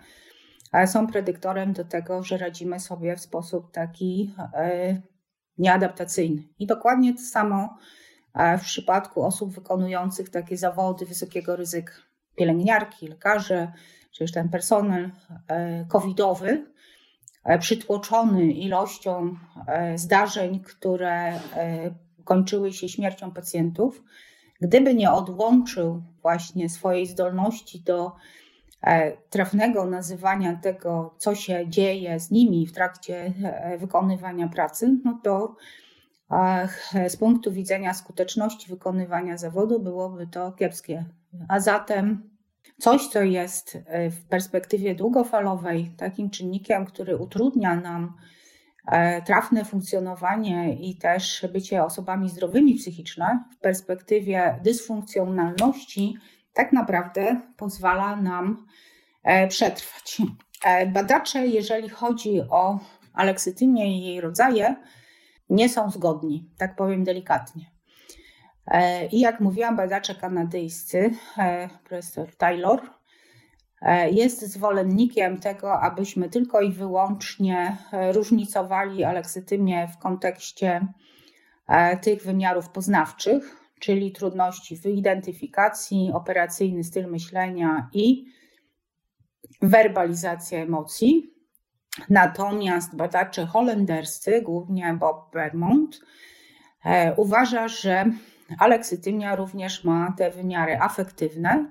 są 0.86 1.06
predyktorem 1.06 1.72
do 1.72 1.84
tego, 1.84 2.22
że 2.22 2.38
radzimy 2.38 2.80
sobie 2.80 3.16
w 3.16 3.20
sposób 3.20 3.72
taki 3.72 4.34
nieadaptacyjny. 5.58 6.42
I 6.58 6.66
dokładnie 6.66 7.14
to 7.14 7.20
samo 7.20 7.78
w 8.58 8.62
przypadku 8.62 9.22
osób 9.22 9.54
wykonujących 9.54 10.30
takie 10.30 10.56
zawody 10.56 11.06
wysokiego 11.06 11.56
ryzyka. 11.56 11.92
Pielęgniarki, 12.36 13.08
lekarze, 13.08 13.72
czy 14.16 14.24
też 14.24 14.32
ten 14.32 14.48
personel 14.48 15.10
e, 15.48 15.84
covidowy, 15.88 16.66
e, 17.44 17.58
przytłoczony 17.58 18.52
ilością 18.52 19.36
e, 19.66 19.98
zdarzeń, 19.98 20.60
które 20.60 21.40
kończyły 22.24 22.72
się 22.72 22.88
śmiercią 22.88 23.30
pacjentów, 23.30 24.02
gdyby 24.60 24.94
nie 24.94 25.10
odłączył 25.10 26.02
właśnie 26.22 26.68
swojej 26.68 27.06
zdolności 27.06 27.80
do 27.80 28.12
trafnego 29.30 29.86
nazywania 29.86 30.56
tego, 30.62 31.14
co 31.18 31.34
się 31.34 31.68
dzieje 31.68 32.20
z 32.20 32.30
nimi 32.30 32.66
w 32.66 32.72
trakcie 32.72 33.32
wykonywania 33.78 34.48
pracy, 34.48 34.98
no 35.04 35.20
to 35.24 35.56
z 37.08 37.16
punktu 37.16 37.52
widzenia 37.52 37.94
skuteczności 37.94 38.68
wykonywania 38.68 39.38
zawodu 39.38 39.80
byłoby 39.80 40.26
to 40.26 40.52
kiepskie. 40.52 41.04
A 41.48 41.60
zatem 41.60 42.30
coś, 42.78 43.08
co 43.08 43.22
jest 43.22 43.78
e, 43.86 44.10
w 44.10 44.24
perspektywie 44.24 44.94
długofalowej 44.94 45.90
takim 45.96 46.30
czynnikiem, 46.30 46.86
który 46.86 47.16
utrudnia 47.16 47.76
nam 47.76 48.12
e, 48.86 49.22
trafne 49.22 49.64
funkcjonowanie 49.64 50.76
i 50.80 50.96
też 50.96 51.46
bycie 51.52 51.84
osobami 51.84 52.28
zdrowymi 52.28 52.74
psychiczne, 52.74 53.44
w 53.56 53.60
perspektywie 53.60 54.60
dysfunkcjonalności, 54.62 56.14
tak 56.56 56.72
naprawdę 56.72 57.40
pozwala 57.56 58.16
nam 58.16 58.66
e, 59.22 59.48
przetrwać. 59.48 60.22
Badacze, 60.86 61.46
jeżeli 61.46 61.88
chodzi 61.88 62.40
o 62.50 62.78
aleksytymię 63.14 63.98
i 63.98 64.04
jej 64.04 64.20
rodzaje, 64.20 64.76
nie 65.50 65.68
są 65.68 65.90
zgodni, 65.90 66.50
tak 66.58 66.76
powiem 66.76 67.04
delikatnie. 67.04 67.70
E, 68.66 69.06
I 69.06 69.20
jak 69.20 69.40
mówiłam, 69.40 69.76
badacze 69.76 70.14
kanadyjscy, 70.14 71.10
e, 71.38 71.68
profesor 71.84 72.36
Taylor, 72.36 72.80
e, 73.82 74.10
jest 74.10 74.40
zwolennikiem 74.40 75.40
tego, 75.40 75.80
abyśmy 75.80 76.28
tylko 76.28 76.60
i 76.60 76.72
wyłącznie 76.72 77.76
różnicowali 78.12 79.04
aleksytymię 79.04 79.88
w 79.88 79.98
kontekście 79.98 80.86
tych 82.02 82.22
wymiarów 82.22 82.68
poznawczych, 82.68 83.65
czyli 83.80 84.12
trudności 84.12 84.76
w 84.76 84.86
identyfikacji, 84.86 86.10
operacyjny 86.14 86.84
styl 86.84 87.10
myślenia 87.10 87.90
i 87.92 88.24
werbalizacja 89.62 90.58
emocji. 90.58 91.34
Natomiast 92.10 92.96
badacze 92.96 93.46
holenderscy, 93.46 94.42
głównie 94.42 94.96
Bob 95.00 95.32
Bermond, 95.32 96.00
e, 96.84 97.14
uważa, 97.14 97.68
że 97.68 98.04
aleksytymia 98.58 99.36
również 99.36 99.84
ma 99.84 100.14
te 100.18 100.30
wymiary 100.30 100.78
afektywne 100.80 101.70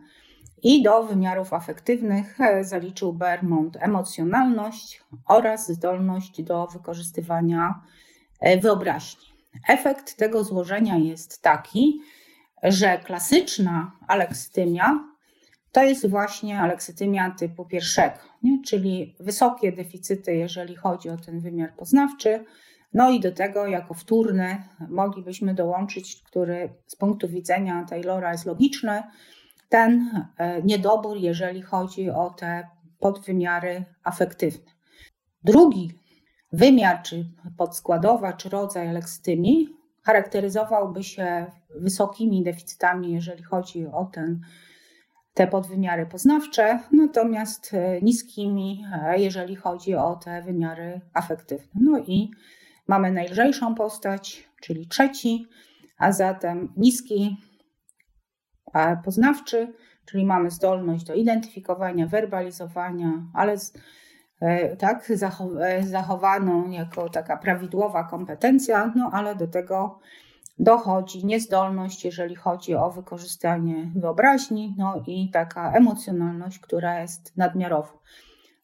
i 0.63 0.83
do 0.83 1.03
wymiarów 1.03 1.53
afektywnych 1.53 2.41
e, 2.41 2.63
zaliczył 2.63 3.13
Bermond 3.13 3.77
emocjonalność 3.79 5.03
oraz 5.27 5.71
zdolność 5.71 6.43
do 6.43 6.67
wykorzystywania 6.67 7.81
e, 8.39 8.57
wyobraźni. 8.57 9.34
Efekt 9.67 10.17
tego 10.17 10.43
złożenia 10.43 10.97
jest 10.97 11.41
taki, 11.41 12.01
że 12.63 12.97
klasyczna 12.97 13.91
aleksytymia 14.07 15.15
to 15.75 15.83
jest 15.83 16.09
właśnie 16.09 16.59
aleksytymia 16.59 17.31
typu 17.31 17.65
pierwszego, 17.65 18.17
nie? 18.43 18.61
czyli 18.65 19.15
wysokie 19.19 19.71
deficyty, 19.71 20.35
jeżeli 20.35 20.75
chodzi 20.75 21.09
o 21.09 21.17
ten 21.17 21.39
wymiar 21.39 21.73
poznawczy. 21.75 22.45
No 22.93 23.11
i 23.11 23.19
do 23.19 23.31
tego, 23.31 23.67
jako 23.67 23.93
wtórny, 23.93 24.63
moglibyśmy 24.89 25.53
dołączyć, 25.53 26.21
który 26.23 26.69
z 26.87 26.95
punktu 26.95 27.27
widzenia 27.27 27.85
Taylora 27.89 28.31
jest 28.31 28.45
logiczny, 28.45 29.03
ten 29.69 30.09
e, 30.37 30.63
niedobór, 30.63 31.17
jeżeli 31.17 31.61
chodzi 31.61 32.09
o 32.09 32.29
te 32.29 32.67
podwymiary 32.99 33.85
afektywne. 34.03 34.71
Drugi 35.43 35.91
wymiar, 36.55 37.01
czy 37.01 37.25
podskładowa, 37.57 38.33
czy 38.33 38.49
rodzaj 38.49 38.89
aleksytymii 38.89 39.69
charakteryzowałby 40.03 41.03
się 41.03 41.45
wysokimi 41.75 42.43
deficytami, 42.43 43.13
jeżeli 43.13 43.43
chodzi 43.43 43.85
o 43.85 44.05
ten 44.05 44.41
te 45.33 45.47
podwymiary 45.47 46.05
poznawcze, 46.05 46.79
natomiast 46.91 47.73
e, 47.73 48.01
niskimi, 48.01 48.85
e, 48.93 49.19
jeżeli 49.19 49.55
chodzi 49.55 49.95
o 49.95 50.15
te 50.15 50.41
wymiary 50.41 51.01
afektywne. 51.13 51.81
No 51.81 51.99
i 51.99 52.31
mamy 52.87 53.11
najlżejszą 53.11 53.75
postać, 53.75 54.49
czyli 54.61 54.87
trzeci, 54.87 55.47
a 55.97 56.11
zatem 56.11 56.73
niski 56.77 57.37
poznawczy, 59.03 59.73
czyli 60.05 60.25
mamy 60.25 60.51
zdolność 60.51 61.05
do 61.05 61.13
identyfikowania, 61.13 62.07
werbalizowania, 62.07 63.23
ale 63.33 63.53
e, 63.53 63.57
tak 64.79 65.11
zachowaną 65.81 66.69
jako 66.69 67.09
taka 67.09 67.37
prawidłowa 67.37 68.03
kompetencja, 68.03 68.93
no 68.95 69.09
ale 69.13 69.35
do 69.35 69.47
tego 69.47 69.99
dochodzi 70.59 71.25
niezdolność, 71.25 72.05
jeżeli 72.05 72.35
chodzi 72.35 72.75
o 72.75 72.91
wykorzystanie 72.91 73.91
wyobraźni, 73.95 74.75
no 74.77 75.03
i 75.07 75.29
taka 75.33 75.71
emocjonalność, 75.71 76.59
która 76.59 77.01
jest 77.01 77.37
nadmiarowa. 77.37 77.93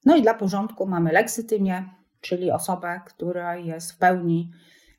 No 0.06 0.16
i 0.16 0.22
dla 0.22 0.34
porządku 0.34 0.88
mamy 0.88 1.12
leksytymię, 1.12 1.90
czyli 2.22 2.52
osobę, 2.52 3.02
która 3.06 3.56
jest 3.56 3.92
w 3.92 3.98
pełni 3.98 4.52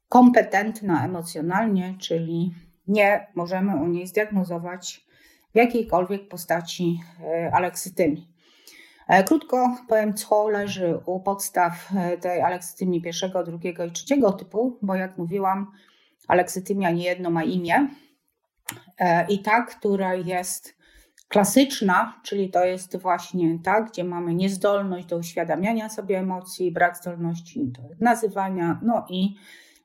kompetentna 0.09 1.05
emocjonalnie, 1.05 1.95
czyli 1.99 2.55
nie 2.89 3.27
możemy 3.35 3.77
u 3.77 3.87
niej 3.87 4.07
zdiagnozować 4.07 5.07
w 5.53 5.57
jakiejkolwiek 5.57 6.29
postaci 6.29 7.01
e, 7.21 7.51
aleksytymii. 7.55 8.32
E, 9.09 9.25
krótko 9.25 9.77
powiem, 9.89 10.15
co 10.15 10.49
leży 10.49 11.01
u 11.07 11.21
podstaw 11.21 11.89
e, 11.97 12.19
tej 12.19 12.41
aleksytymii 12.41 13.03
pierwszego, 13.03 13.45
drugiego 13.45 13.85
i 13.85 13.93
trzeciego 13.93 14.33
typu, 14.33 14.79
bo 14.83 14.95
jak 14.95 15.19
mówiłam, 15.19 15.73
aleksytymia 16.29 16.91
niejedno 16.91 17.31
ma 17.31 17.45
imię 17.45 17.89
e, 18.99 19.27
i 19.27 19.39
ta, 19.39 19.63
która 19.63 20.15
jest 20.15 20.83
klasyczna, 21.29 22.21
czyli 22.23 22.51
to 22.51 22.65
jest 22.65 22.97
właśnie 22.97 23.59
ta, 23.65 23.81
gdzie 23.81 24.05
mamy 24.05 24.35
niezdolność 24.35 25.07
do 25.07 25.17
uświadamiania 25.17 25.89
sobie 25.89 26.19
emocji, 26.19 26.73
brak 26.73 26.97
zdolności 26.97 27.67
do 27.67 27.83
nazywania, 28.01 28.81
no 28.83 29.07
i 29.09 29.37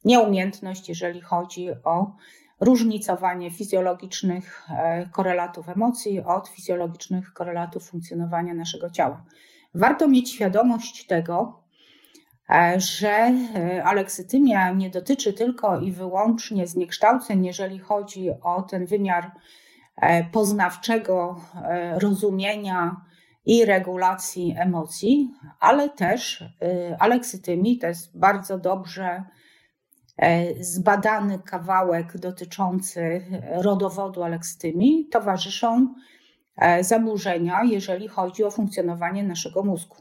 nieumiejętność, 0.05 0.89
jeżeli 0.89 1.21
chodzi 1.21 1.69
o 1.83 2.15
różnicowanie 2.59 3.51
fizjologicznych 3.51 4.63
e, 4.69 5.09
korelatów 5.09 5.69
emocji 5.69 6.21
od 6.21 6.47
fizjologicznych 6.47 7.33
korelatów 7.33 7.89
funkcjonowania 7.89 8.53
naszego 8.53 8.89
ciała. 8.89 9.25
Warto 9.73 10.07
mieć 10.07 10.31
świadomość 10.31 11.05
tego, 11.05 11.67
E, 12.49 12.79
że 12.79 13.09
e, 13.09 13.83
aleksytymia 13.83 14.71
nie 14.71 14.89
dotyczy 14.89 15.33
tylko 15.33 15.79
i 15.79 15.91
wyłącznie 15.91 16.67
zniekształceń, 16.67 17.45
jeżeli 17.45 17.79
chodzi 17.79 18.29
o 18.43 18.61
ten 18.61 18.85
wymiar 18.85 19.31
poznawczego 20.31 21.41
rozumienia 21.95 23.01
i 23.45 23.65
regulacji 23.65 24.55
emocji, 24.57 25.31
ale 25.59 25.89
też 25.89 26.43
aleksytymii 26.99 27.77
to 27.77 27.87
jest 27.87 28.19
bardzo 28.19 28.59
dobrze 28.59 29.23
zbadany 30.59 31.39
kawałek 31.39 32.17
dotyczący 32.17 33.25
rodowodu 33.51 34.23
aleksytymii, 34.23 35.07
towarzyszą 35.11 35.93
zaburzenia, 36.81 37.59
jeżeli 37.63 38.07
chodzi 38.07 38.43
o 38.43 38.51
funkcjonowanie 38.51 39.23
naszego 39.23 39.63
mózgu. 39.63 39.95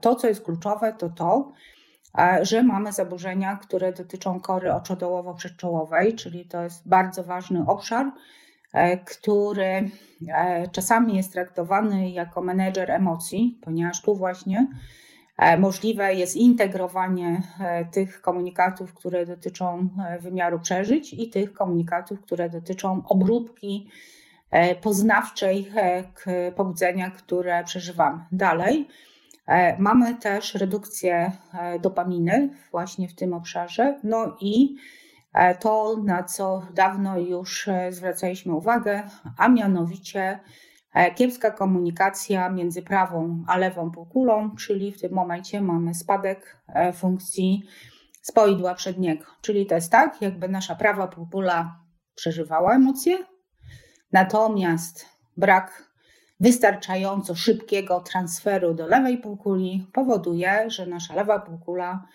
To, 0.00 0.14
co 0.14 0.28
jest 0.28 0.44
kluczowe, 0.44 0.92
to 0.92 1.08
to, 1.08 1.52
że 2.42 2.62
mamy 2.62 2.92
zaburzenia, 2.92 3.56
które 3.56 3.92
dotyczą 3.92 4.40
kory 4.40 4.72
oczodołowo-przedczołowej, 4.72 6.14
czyli 6.14 6.44
to 6.44 6.62
jest 6.62 6.88
bardzo 6.88 7.24
ważny 7.24 7.64
obszar, 7.66 8.12
e, 8.72 8.96
który 8.98 9.90
e, 10.28 10.68
czasami 10.72 11.16
jest 11.16 11.32
traktowany 11.32 12.10
jako 12.10 12.42
menedżer 12.42 12.90
emocji, 12.90 13.58
ponieważ 13.62 14.02
tu 14.02 14.14
właśnie 14.14 14.66
Możliwe 15.58 16.14
jest 16.14 16.36
integrowanie 16.36 17.42
tych 17.92 18.20
komunikatów, 18.20 18.94
które 18.94 19.26
dotyczą 19.26 19.88
wymiaru 20.20 20.60
przeżyć 20.60 21.12
i 21.12 21.30
tych 21.30 21.52
komunikatów, 21.52 22.20
które 22.20 22.50
dotyczą 22.50 23.02
obróbki 23.08 23.88
poznawczej 24.82 25.70
pobudzenia, 26.56 27.10
które 27.10 27.64
przeżywamy. 27.64 28.24
Dalej, 28.32 28.88
mamy 29.78 30.14
też 30.14 30.54
redukcję 30.54 31.32
dopaminy 31.80 32.48
właśnie 32.70 33.08
w 33.08 33.14
tym 33.14 33.32
obszarze, 33.32 34.00
no 34.04 34.36
i 34.40 34.76
E, 35.34 35.54
to, 35.54 35.96
na 36.04 36.22
co 36.22 36.62
dawno 36.74 37.18
już 37.18 37.68
e, 37.68 37.92
zwracaliśmy 37.92 38.54
uwagę, 38.54 39.02
a 39.38 39.48
mianowicie 39.48 40.20
e, 40.20 40.38
kiepska 41.14 41.50
komunikacja 41.50 42.48
między 42.50 42.82
prawą 42.82 43.44
a 43.46 43.56
lewą 43.56 43.90
półkulą, 43.90 44.56
czyli 44.56 44.92
w 44.92 45.00
tym 45.00 45.12
momencie 45.12 45.60
mamy 45.60 45.94
spadek 45.94 46.62
funkcji 46.94 47.62
spoidła 48.22 48.74
przedniego. 48.74 49.24
Czyli 49.40 49.66
to 49.66 49.74
jest 49.74 49.92
tak, 49.92 50.22
jakby 50.22 50.48
nasza 50.48 50.74
prawa 50.74 51.08
półkula 51.08 51.80
przeżywała 52.14 52.74
emocje, 52.74 53.18
natomiast 54.12 55.06
brak 55.36 55.94
wystarczająco 56.40 57.34
szybkiego 57.34 58.00
transferu 58.00 58.74
do 58.74 58.86
lewej 58.86 59.18
półkuli 59.18 59.86
powoduje, 59.92 60.70
że 60.70 60.86
nasza 60.86 61.14
lewa 61.14 61.38
półkula 61.38 62.06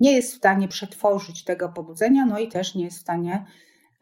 nie 0.00 0.12
jest 0.12 0.32
w 0.32 0.36
stanie 0.36 0.68
przetworzyć 0.68 1.44
tego 1.44 1.68
pobudzenia, 1.68 2.26
no 2.26 2.38
i 2.38 2.48
też 2.48 2.74
nie 2.74 2.84
jest 2.84 2.98
w 2.98 3.00
stanie 3.00 3.44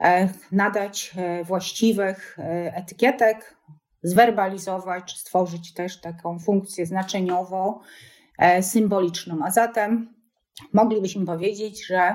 e, 0.01 0.29
nadać 0.53 1.15
e, 1.17 1.45
właściwych 1.45 2.39
e, 2.39 2.77
etykietek, 2.77 3.57
zwerbalizować, 4.05 5.05
czy 5.05 5.19
stworzyć 5.19 5.75
też 5.75 6.01
taką 6.01 6.39
funkcję 6.39 6.87
znaczeniową, 6.87 7.81
symboliczną. 8.61 9.39
A 9.45 9.51
zatem 9.51 10.15
moglibyśmy 10.73 11.27
powiedzieć, 11.27 11.87
że 11.87 12.15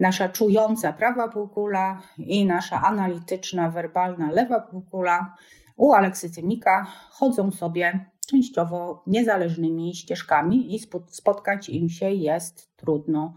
nasza 0.00 0.28
czująca 0.28 0.92
prawa 0.92 1.28
półkula 1.28 2.02
i 2.18 2.46
nasza 2.46 2.82
analityczna, 2.82 3.70
werbalna 3.70 4.30
lewa 4.30 4.60
półkula 4.60 5.36
u 5.76 5.92
aleksytymika 5.92 6.86
chodzą 7.10 7.50
sobie 7.50 8.06
częściowo 8.26 9.02
niezależnymi 9.06 9.94
ścieżkami 9.94 10.74
i 10.74 10.80
spotkać 11.08 11.68
im 11.68 11.88
się 11.88 12.10
jest 12.10 12.76
trudno. 12.76 13.34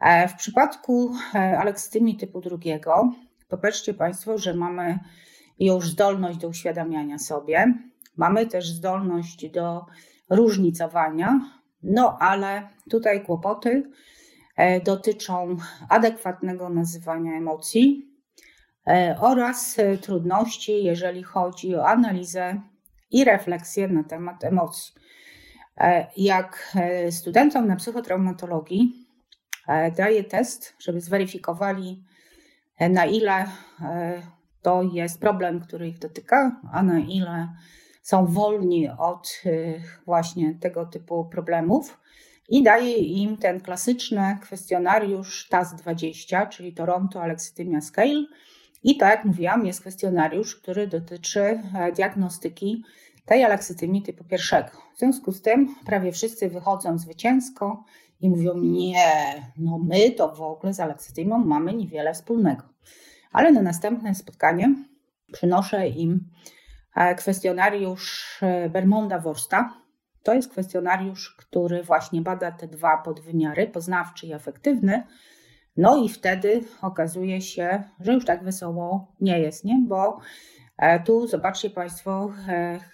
E, 0.00 0.28
w 0.28 0.34
przypadku 0.34 1.14
e, 1.34 1.58
aleksytymii 1.58 2.16
typu 2.16 2.40
drugiego, 2.40 3.12
popatrzcie 3.48 3.94
Państwo, 3.94 4.38
że 4.38 4.54
mamy 4.54 4.98
już 5.66 5.88
zdolność 5.88 6.38
do 6.38 6.48
uświadamiania 6.48 7.18
sobie, 7.18 7.74
mamy 8.16 8.46
też 8.46 8.70
zdolność 8.70 9.50
do 9.50 9.86
różnicowania, 10.30 11.40
no 11.82 12.18
ale 12.20 12.68
tutaj 12.90 13.24
kłopoty 13.24 13.90
e, 14.56 14.80
dotyczą 14.80 15.56
adekwatnego 15.88 16.68
nazywania 16.68 17.32
emocji 17.32 18.06
oraz 19.20 19.76
trudności, 20.00 20.84
jeżeli 20.84 21.22
chodzi 21.22 21.76
o 21.76 21.86
analizę 21.86 22.60
i 23.10 23.24
refleksję 23.24 23.88
na 23.88 24.04
temat 24.04 24.44
emocji. 24.44 24.92
E, 25.80 26.06
jak 26.16 26.72
e, 26.76 27.12
studentom 27.12 27.66
na 27.66 27.76
psychotraumatologii 27.76 29.06
e, 29.68 29.90
daję 29.90 30.24
test, 30.24 30.74
żeby 30.78 31.00
zweryfikowali, 31.00 32.04
na 32.90 33.06
ile 33.06 33.46
to 34.62 34.82
jest 34.82 35.20
problem, 35.20 35.60
który 35.60 35.88
ich 35.88 35.98
dotyka, 35.98 36.60
a 36.72 36.82
na 36.82 36.98
ile 36.98 37.48
są 38.02 38.26
wolni 38.26 38.88
od 38.98 39.42
właśnie 40.06 40.54
tego 40.54 40.86
typu 40.86 41.24
problemów. 41.24 42.00
I 42.48 42.62
daję 42.62 42.96
im 42.96 43.36
ten 43.36 43.60
klasyczny 43.60 44.38
kwestionariusz 44.42 45.48
TAS-20, 45.50 46.48
czyli 46.48 46.72
Toronto 46.72 47.22
Alexithymia 47.22 47.80
Scale, 47.80 48.24
i 48.82 48.96
tak 48.96 49.10
jak 49.10 49.24
mówiłam, 49.24 49.66
jest 49.66 49.80
kwestionariusz, 49.80 50.56
który 50.56 50.86
dotyczy 50.86 51.40
e, 51.40 51.92
diagnostyki 51.92 52.84
tej 53.26 53.44
aleksytymii 53.44 54.02
typu 54.02 54.24
pierwszego. 54.24 54.70
W 54.94 54.98
związku 54.98 55.32
z 55.32 55.42
tym 55.42 55.74
prawie 55.86 56.12
wszyscy 56.12 56.48
wychodzą 56.48 56.98
zwycięsko 56.98 57.84
i 58.20 58.30
mówią: 58.30 58.54
Nie, 58.56 59.50
no 59.56 59.78
my 59.78 60.10
to 60.10 60.34
w 60.34 60.42
ogóle 60.42 60.74
z 60.74 60.80
aleksytymią 60.80 61.38
mamy 61.38 61.74
niewiele 61.74 62.14
wspólnego. 62.14 62.62
Ale 63.32 63.52
na 63.52 63.62
następne 63.62 64.14
spotkanie 64.14 64.74
przynoszę 65.32 65.88
im 65.88 66.30
e, 66.96 67.14
kwestionariusz 67.14 68.38
e, 68.42 68.68
Bermonda 68.68 69.18
Worsta. 69.18 69.74
To 70.22 70.34
jest 70.34 70.50
kwestionariusz, 70.50 71.36
który 71.38 71.82
właśnie 71.82 72.20
bada 72.20 72.52
te 72.52 72.68
dwa 72.68 72.96
podwymiary, 72.96 73.66
poznawczy 73.66 74.26
i 74.26 74.32
afektywny, 74.32 75.02
no 75.76 75.96
i 75.96 76.08
wtedy 76.08 76.64
okazuje 76.82 77.40
się, 77.40 77.82
że 78.00 78.12
już 78.12 78.24
tak 78.24 78.44
wesoło 78.44 79.12
nie 79.20 79.40
jest, 79.40 79.64
nie? 79.64 79.82
Bo 79.88 80.18
e, 80.76 81.00
tu 81.00 81.26
zobaczcie 81.26 81.70
Państwo, 81.70 82.32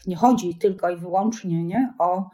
nie 0.06 0.16
chodzi 0.16 0.58
tylko 0.58 0.90
i 0.90 0.96
wyłącznie 0.96 1.64
nie, 1.64 1.92
o 1.98 2.30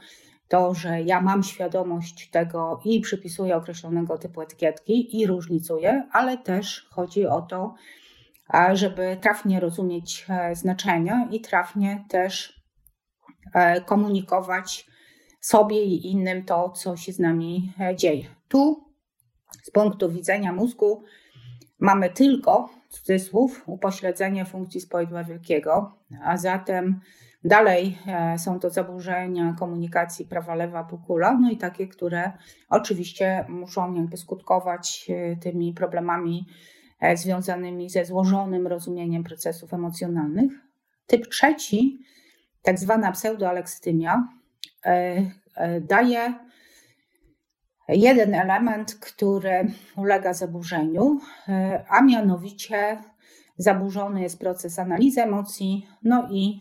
to, 0.52 0.74
że 0.74 1.02
ja 1.02 1.20
mam 1.20 1.42
świadomość 1.42 2.30
tego 2.30 2.80
i 2.84 3.00
przypisuję 3.00 3.56
określonego 3.56 4.18
typu 4.18 4.40
etykietki 4.40 5.20
i 5.20 5.26
różnicuję, 5.26 6.08
ale 6.12 6.38
też 6.38 6.88
chodzi 6.90 7.26
o 7.26 7.42
to, 7.42 7.74
żeby 8.72 9.16
trafnie 9.20 9.60
rozumieć 9.60 10.26
e, 10.28 10.54
znaczenia 10.56 11.28
i 11.30 11.40
trafnie 11.40 12.04
też 12.08 12.62
komunikować 13.86 14.86
sobie 15.40 15.84
i 15.84 16.06
innym 16.10 16.44
to, 16.44 16.70
co 16.70 16.96
się 16.96 17.12
z 17.12 17.18
nami 17.18 17.72
dzieje. 17.96 18.24
Tu 18.48 18.84
z 19.62 19.70
punktu 19.70 20.10
widzenia 20.10 20.52
mózgu 20.52 21.02
mamy 21.78 22.10
tylko, 22.10 22.70
cudzysłów, 22.88 23.62
upośledzenie 23.66 24.44
funkcji 24.44 24.80
spoidła 24.80 25.24
wielkiego, 25.24 25.98
a 26.24 26.36
zatem 26.36 27.00
dalej 27.44 27.98
e, 28.06 28.38
są 28.38 28.60
to 28.60 28.70
zaburzenia 28.70 29.54
komunikacji 29.58 30.26
prawa-lewa 30.26 30.84
półkula, 30.84 31.38
no 31.40 31.50
i 31.50 31.56
takie, 31.56 31.88
które 31.88 32.32
oczywiście 32.68 33.44
muszą 33.48 33.94
jakby 33.94 34.16
skutkować 34.16 35.10
e, 35.10 35.36
tymi 35.36 35.74
problemami 35.74 36.46
e, 37.00 37.16
związanymi 37.16 37.90
ze 37.90 38.04
złożonym 38.04 38.66
rozumieniem 38.66 39.24
procesów 39.24 39.74
emocjonalnych. 39.74 40.52
Typ 41.06 41.28
trzeci, 41.28 41.98
tak 42.62 42.78
zwana 42.78 43.12
pseudoalekstymia, 43.12 44.28
daje 45.80 46.34
jeden 47.88 48.34
element, 48.34 48.94
który 48.94 49.66
ulega 49.96 50.32
zaburzeniu, 50.32 51.20
a 51.88 52.02
mianowicie 52.02 52.98
zaburzony 53.56 54.22
jest 54.22 54.40
proces 54.40 54.78
analizy 54.78 55.22
emocji, 55.22 55.86
no 56.02 56.28
i 56.30 56.60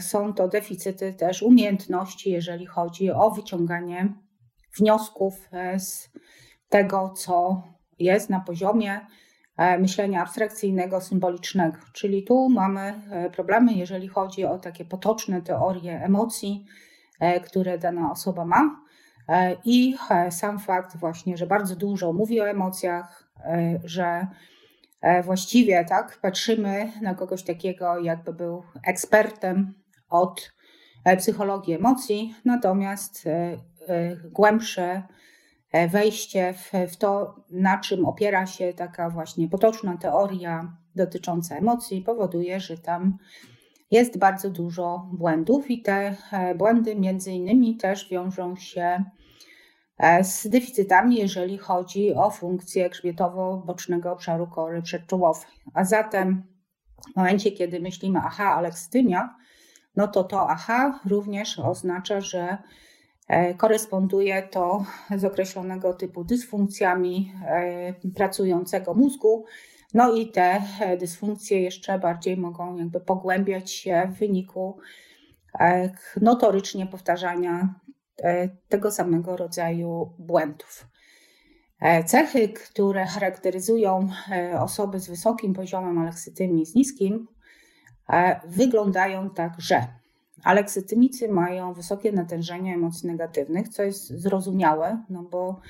są 0.00 0.34
to 0.34 0.48
deficyty 0.48 1.14
też 1.14 1.42
umiejętności, 1.42 2.30
jeżeli 2.30 2.66
chodzi 2.66 3.10
o 3.10 3.30
wyciąganie 3.30 4.14
wniosków 4.78 5.48
e, 5.52 5.80
z 5.80 6.10
tego, 6.68 7.12
co 7.16 7.62
jest 7.98 8.30
na 8.30 8.40
poziomie 8.40 9.00
myślenia 9.78 10.22
abstrakcyjnego, 10.22 11.00
symbolicznego. 11.00 11.78
Czyli 11.92 12.24
tu 12.24 12.48
mamy 12.48 12.94
problemy, 13.32 13.72
jeżeli 13.72 14.08
chodzi 14.08 14.44
o 14.44 14.58
takie 14.58 14.84
potoczne 14.84 15.42
teorie 15.42 16.00
emocji, 16.02 16.64
które 17.44 17.78
dana 17.78 18.12
osoba 18.12 18.44
ma. 18.44 18.80
E, 19.30 19.56
I 19.64 19.96
e, 20.10 20.30
sam 20.30 20.58
fakt 20.58 20.96
właśnie, 20.96 21.36
że 21.36 21.46
bardzo 21.46 21.76
dużo 21.76 22.12
mówi 22.12 22.40
o 22.40 22.48
emocjach, 22.48 23.32
e, 23.44 23.80
że 23.84 24.26
właściwie 25.24 25.84
tak 25.84 26.18
patrzymy 26.22 26.92
na 27.02 27.14
kogoś 27.14 27.42
takiego, 27.42 27.98
jakby 27.98 28.32
był 28.32 28.62
ekspertem 28.86 29.74
od 30.08 30.52
psychologii 31.18 31.74
emocji, 31.74 32.34
natomiast 32.44 33.24
głębsze 34.24 35.02
wejście 35.88 36.54
w, 36.54 36.72
w 36.92 36.96
to, 36.96 37.36
na 37.50 37.78
czym 37.78 38.06
opiera 38.06 38.46
się 38.46 38.72
taka 38.72 39.10
właśnie 39.10 39.48
potoczna 39.48 39.96
teoria 39.96 40.76
dotycząca 40.96 41.56
emocji, 41.56 42.02
powoduje, 42.02 42.60
że 42.60 42.78
tam 42.78 43.18
jest 43.90 44.18
bardzo 44.18 44.50
dużo 44.50 45.08
błędów 45.12 45.70
i 45.70 45.82
te 45.82 46.16
błędy 46.56 46.96
między 46.96 47.32
innymi 47.32 47.76
też 47.76 48.08
wiążą 48.10 48.56
się 48.56 49.04
E, 49.04 49.19
z 50.22 50.48
deficytami, 50.48 51.16
jeżeli 51.16 51.58
chodzi 51.58 52.14
o 52.14 52.30
funkcję 52.30 52.90
grzbietowo-bocznego 52.90 54.12
obszaru 54.12 54.46
kory 54.46 54.82
przedczołowej. 54.82 55.50
A 55.74 55.84
zatem 55.84 56.42
w 57.12 57.16
momencie, 57.16 57.52
kiedy 57.52 57.80
myślimy 57.80 58.20
aha, 58.24 58.44
alekstymia, 58.44 59.36
no 59.96 60.08
to 60.08 60.24
to 60.24 60.50
aha 60.50 61.00
również 61.04 61.58
oznacza, 61.58 62.20
że 62.20 62.58
e, 63.28 63.54
koresponduje 63.54 64.42
to 64.42 64.84
z 65.16 65.24
określonego 65.24 65.94
typu 65.94 66.24
dysfunkcjami 66.24 67.32
e, 67.46 67.94
pracującego 68.14 68.94
mózgu. 68.94 69.44
No 69.94 70.14
i 70.14 70.30
te 70.30 70.62
dysfunkcje 70.98 71.60
jeszcze 71.60 71.98
bardziej 71.98 72.36
mogą 72.36 72.76
jakby 72.76 73.00
pogłębiać 73.00 73.72
się 73.72 74.10
w 74.14 74.18
wyniku 74.18 74.78
notorycznie 76.20 76.86
powtarzania 76.86 77.74
tego 78.68 78.90
samego 78.90 79.36
rodzaju 79.36 80.12
błędów. 80.18 80.86
Cechy, 82.06 82.48
które 82.48 83.06
charakteryzują 83.06 84.08
osoby 84.58 85.00
z 85.00 85.08
wysokim 85.08 85.54
poziomem 85.54 85.98
aleksytymii, 85.98 86.66
z 86.66 86.74
niskim, 86.74 87.28
wyglądają 88.46 89.30
tak, 89.30 89.52
że 89.58 89.86
aleksytymicy 90.44 91.28
mają 91.28 91.72
wysokie 91.72 92.12
natężenie 92.12 92.74
emocji 92.74 93.08
negatywnych, 93.08 93.68
co 93.68 93.82
jest 93.82 94.08
zrozumiałe, 94.08 95.04
no 95.10 95.22
bo 95.22 95.60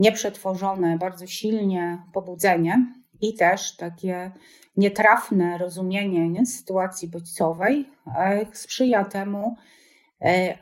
nieprzetworzone, 0.00 0.98
bardzo 0.98 1.26
silnie 1.26 2.02
pobudzenie 2.12 2.94
i 3.20 3.34
też 3.34 3.76
takie 3.76 4.32
nietrafne 4.76 5.58
rozumienie 5.58 6.28
nie, 6.28 6.46
sytuacji 6.46 7.08
bodźcowej 7.08 7.88
e, 8.16 8.46
sprzyja 8.52 9.04
temu, 9.04 9.56
e, 9.56 9.77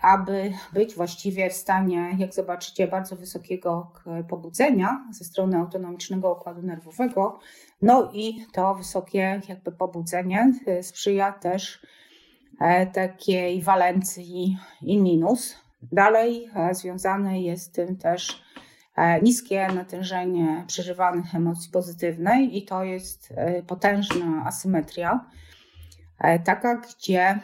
aby 0.01 0.53
być 0.73 0.95
właściwie 0.95 1.51
w 1.51 1.53
stanie, 1.53 2.17
jak 2.19 2.35
zobaczycie, 2.35 2.89
bardzo 2.89 3.17
wysokiego 3.17 3.93
pobudzenia 4.29 5.05
ze 5.13 5.25
strony 5.25 5.57
autonomicznego 5.57 6.33
układu 6.33 6.63
nerwowego. 6.63 7.39
No 7.83 8.11
i 8.13 8.47
to 8.53 8.75
wysokie 8.75 9.41
jakby 9.49 9.73
pobudzenie 9.73 10.53
e, 10.67 10.83
sprzyja 10.83 11.33
też 11.33 11.87
takiej 12.93 13.63
walencji 13.63 14.59
i 14.83 14.99
minus. 14.99 15.57
Dalej 15.93 16.51
związany 16.73 17.41
jest 17.41 17.65
z 17.65 17.71
tym 17.71 17.97
też 17.97 18.47
E, 18.97 19.21
niskie 19.21 19.69
natężenie 19.69 20.65
przeżywanych 20.67 21.35
emocji 21.35 21.71
pozytywnej 21.73 22.59
i 22.59 22.65
to 22.65 22.85
jest 22.85 23.33
e, 23.37 23.63
potężna 23.63 24.45
asymetria, 24.47 25.25
e, 26.19 26.39
taka, 26.39 26.75
gdzie 26.75 27.39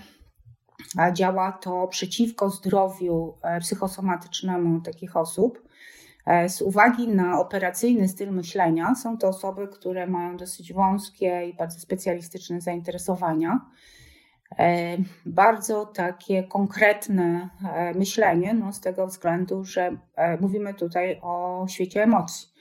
działa 1.12 1.53
to 1.53 1.89
przeciwko 1.89 2.51
zdrowiu 2.51 3.35
psychosomatycznemu 3.61 4.80
takich 4.80 5.16
osób. 5.16 5.68
Z 6.49 6.62
uwagi 6.62 7.09
na 7.09 7.41
operacyjny 7.41 8.09
styl 8.09 8.33
myślenia, 8.33 8.95
są 8.95 9.18
to 9.18 9.28
osoby, 9.28 9.68
które 9.68 10.07
mają 10.07 10.37
dosyć 10.37 10.72
wąskie 10.72 11.49
i 11.49 11.55
bardzo 11.55 11.80
specjalistyczne 11.80 12.61
zainteresowania. 12.61 13.61
E, 14.59 14.97
bardzo 15.26 15.87
takie 15.87 16.43
konkretne 16.43 17.49
e, 17.64 17.95
myślenie, 17.95 18.55
no 18.55 18.72
z 18.72 18.80
tego 18.80 19.07
względu, 19.07 19.64
że 19.64 19.97
e, 20.16 20.37
mówimy 20.41 20.74
tutaj 20.74 21.20
o 21.22 21.64
świecie 21.68 22.03
emocji. 22.03 22.51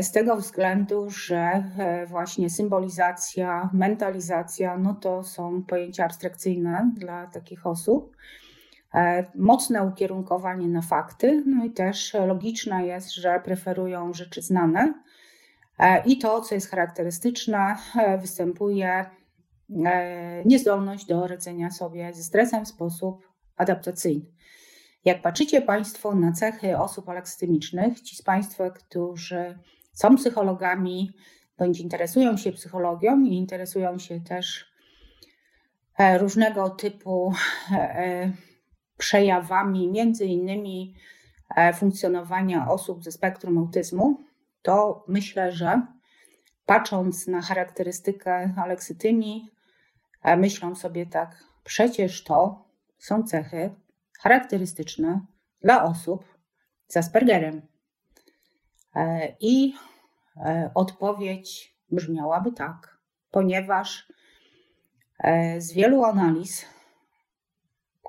Z 0.00 0.12
tego 0.12 0.36
względu, 0.36 1.10
że 1.10 1.64
właśnie 2.06 2.50
symbolizacja, 2.50 3.70
mentalizacja, 3.72 4.78
no 4.78 4.94
to 4.94 5.22
są 5.22 5.62
pojęcia 5.62 6.04
abstrakcyjne 6.04 6.92
dla 6.96 7.26
takich 7.26 7.66
osób. 7.66 8.16
Mocne 9.34 9.82
ukierunkowanie 9.82 10.68
na 10.68 10.82
fakty, 10.82 11.42
no 11.46 11.64
i 11.64 11.70
też 11.70 12.14
logiczne 12.26 12.86
jest, 12.86 13.14
że 13.14 13.40
preferują 13.44 14.12
rzeczy 14.12 14.42
znane. 14.42 14.94
I 16.06 16.18
to, 16.18 16.40
co 16.40 16.54
jest 16.54 16.70
charakterystyczne, 16.70 17.76
występuje 18.20 19.06
E, 19.84 20.42
niezdolność 20.44 21.06
do 21.06 21.26
radzenia 21.26 21.70
sobie 21.70 22.12
ze 22.12 22.22
stresem 22.22 22.64
w 22.64 22.68
sposób 22.68 23.28
adaptacyjny. 23.56 24.26
Jak 25.04 25.22
patrzycie 25.22 25.62
Państwo 25.62 26.14
na 26.14 26.32
cechy 26.32 26.78
osób 26.78 27.08
aleksytemicznych, 27.08 28.00
ci 28.00 28.16
z 28.16 28.22
Państwa, 28.22 28.70
którzy 28.70 29.58
są 29.92 30.16
psychologami, 30.16 31.12
bądź 31.58 31.80
interesują 31.80 32.36
się 32.36 32.52
psychologią 32.52 33.20
i 33.20 33.36
interesują 33.36 33.98
się 33.98 34.20
też 34.20 34.66
e, 35.98 36.18
różnego 36.18 36.70
typu 36.70 37.32
e, 37.72 38.32
przejawami, 38.98 39.88
między 39.88 40.26
innymi 40.26 40.94
funkcjonowania 41.74 42.68
osób 42.68 43.04
ze 43.04 43.12
spektrum 43.12 43.58
autyzmu, 43.58 44.24
to 44.62 45.04
myślę, 45.08 45.52
że 45.52 45.86
patrząc 46.66 47.26
na 47.26 47.42
charakterystykę 47.42 48.54
aleksytymii, 48.56 49.50
myślą 50.36 50.74
sobie 50.74 51.06
tak, 51.06 51.44
przecież 51.64 52.24
to 52.24 52.64
są 52.98 53.22
cechy 53.22 53.74
charakterystyczne 54.20 55.20
dla 55.60 55.84
osób 55.84 56.24
z 56.88 56.96
Aspergerem. 56.96 57.62
E, 58.96 59.36
I 59.40 59.74
e, 60.36 60.70
odpowiedź 60.74 61.76
brzmiałaby 61.90 62.52
tak, 62.52 62.98
ponieważ 63.30 64.12
e, 65.18 65.60
z 65.60 65.72
wielu 65.72 66.04
analiz, 66.04 66.66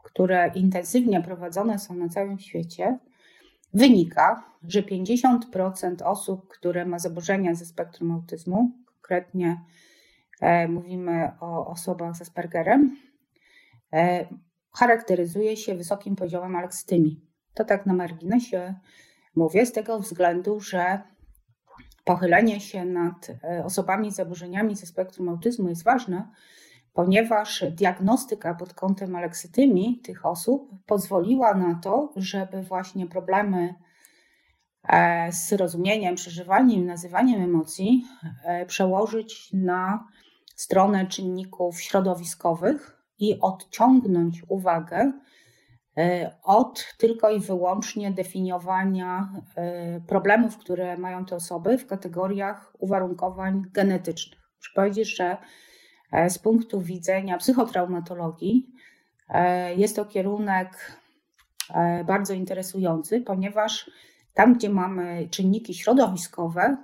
które 0.04 0.52
intensywnie 0.56 1.22
prowadzone 1.22 1.80
są 1.80 1.96
na 1.96 2.10
całym 2.10 2.40
świecie, 2.40 3.00
wynika, 3.74 4.44
że 4.68 4.82
50% 4.82 6.04
osób, 6.04 6.48
które 6.48 6.86
ma 6.86 7.00
zaburzenia 7.00 7.56
ze 7.56 7.66
spektrum 7.66 8.12
autyzmu, 8.12 8.72
konkretnie 8.86 9.62
mówimy 10.70 11.32
o 11.40 11.68
osobach 11.68 12.16
z 12.16 12.22
Aspergerem, 12.22 12.98
charakteryzuje 14.78 15.58
się 15.58 15.76
wysokim 15.76 16.16
poziomem 16.16 16.56
aleksytymii. 16.56 17.22
To 17.54 17.66
tak 17.66 17.86
na 17.86 17.94
marginesie 17.94 18.76
mówię, 19.36 19.66
z 19.66 19.72
tego 19.72 20.00
względu, 20.00 20.60
że 20.60 21.02
pochylenie 22.04 22.60
się 22.60 22.86
nad 22.86 23.30
e, 23.44 23.64
osobami 23.66 24.12
z 24.12 24.16
zaburzeniami 24.16 24.76
ze 24.76 24.86
spektrum 24.86 25.30
autyzmu 25.30 25.70
jest 25.70 25.84
ważne, 25.84 26.30
ponieważ 26.94 27.66
diagnostyka 27.72 28.54
pod 28.54 28.74
kątem 28.74 29.16
aleksytymii 29.16 30.00
tych 30.04 30.26
osób 30.26 30.72
pozwoliła 30.86 31.54
na 31.54 31.80
to, 31.84 32.14
żeby 32.16 32.62
właśnie 32.62 33.08
problemy 33.08 33.76
z 35.32 35.54
rozumieniem, 35.54 36.16
przeżywaniem, 36.16 36.86
nazywaniem 36.86 37.42
emocji 37.42 38.06
przełożyć 38.68 39.50
na 39.54 40.08
stronę 40.56 41.08
czynników 41.08 41.82
środowiskowych 41.82 42.95
i 43.20 43.40
odciągnąć 43.40 44.44
uwagę 44.48 45.12
e, 45.98 46.36
od 46.44 46.96
tylko 46.98 47.30
i 47.30 47.40
wyłącznie 47.40 48.12
definiowania 48.12 49.30
e, 49.56 50.02
problemów, 50.02 50.58
które 50.58 50.98
mają 50.98 51.26
te 51.26 51.36
osoby 51.36 51.78
w 51.78 51.88
kategoriach 51.88 52.74
uwarunkowań 52.80 53.64
genetycznych. 53.74 54.40
Muszę 54.58 54.72
powiedzieć, 54.76 55.16
że 55.16 55.38
e, 56.12 56.30
z 56.30 56.40
punktu 56.40 56.82
widzenia 56.82 57.38
psychotraumatologii 57.38 58.72
jest 59.76 59.96
to 59.96 60.06
kierunek 60.06 61.00
bardzo 62.06 62.34
interesujący, 62.34 63.22
ponieważ 63.22 63.92
tam, 64.34 64.54
gdzie 64.54 64.70
mamy 64.70 65.28
czynniki 65.30 65.74
środowiskowe, 65.74 66.78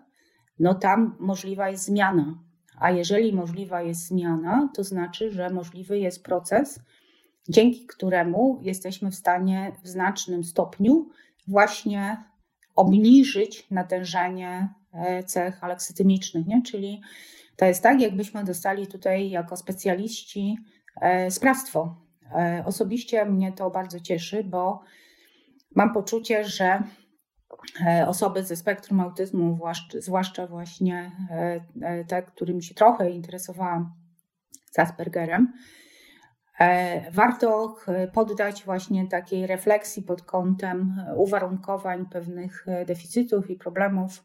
no 0.59 0.73
tam 0.73 1.15
możliwa 1.19 1.69
jest 1.69 1.85
zmiana 1.85 2.35
a 2.81 2.91
jeżeli 2.91 3.33
możliwa 3.33 3.81
jest 3.81 4.07
zmiana, 4.07 4.69
to 4.75 4.83
znaczy, 4.83 5.31
że 5.31 5.49
możliwy 5.49 5.99
jest 5.99 6.23
proces, 6.23 6.79
dzięki 7.49 7.87
któremu 7.87 8.59
jesteśmy 8.61 9.11
w 9.11 9.15
stanie 9.15 9.71
w 9.83 9.87
znacznym 9.87 10.43
stopniu 10.43 11.09
właśnie 11.47 12.17
obniżyć 12.75 13.67
natężenie 13.71 14.69
e, 14.93 15.23
cech 15.23 15.63
aleksytymicznych. 15.63 16.47
Nie? 16.47 16.61
Czyli 16.61 17.01
to 17.55 17.65
jest 17.65 17.83
tak, 17.83 18.01
jakbyśmy 18.01 18.43
dostali 18.43 18.87
tutaj 18.87 19.29
jako 19.29 19.57
specjaliści 19.57 20.57
e, 21.01 21.31
sprawstwo. 21.31 21.95
E, 22.35 22.63
osobiście 22.65 23.25
mnie 23.25 23.51
to 23.51 23.69
bardzo 23.69 23.99
cieszy, 23.99 24.43
bo 24.43 24.81
mam 25.75 25.93
poczucie, 25.93 26.45
że 26.45 26.83
osoby 28.07 28.43
ze 28.43 28.55
spektrum 28.55 28.99
autyzmu, 28.99 29.59
zwłaszcza 29.99 30.47
właśnie 30.47 31.11
e, 31.31 31.61
e, 31.81 32.05
te, 32.05 32.23
którymi 32.23 32.63
się 32.63 32.75
trochę 32.75 33.11
interesowałam 33.11 33.93
z 34.71 34.79
Aspergerem, 34.79 35.53
warto 37.11 37.75
poddać 38.13 38.63
właśnie 38.63 39.07
takiej 39.07 39.47
refleksji 39.47 40.03
pod 40.03 40.21
kątem 40.21 40.95
uwarunkowań 41.15 42.05
pewnych 42.05 42.65
deficytów 42.85 43.49
i 43.49 43.55
problemów, 43.55 44.23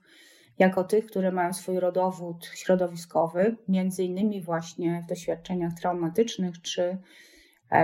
jako 0.59 0.85
tych, 0.85 1.07
które 1.07 1.33
mają 1.33 1.53
swój 1.53 1.81
rodowód 1.81 2.51
środowiskowy, 2.55 3.57
między 3.68 4.05
innymi 4.05 4.43
właśnie 4.43 5.03
w 5.05 5.09
doświadczeniach 5.09 5.72
traumatycznych 5.74 6.62
czy 6.62 6.99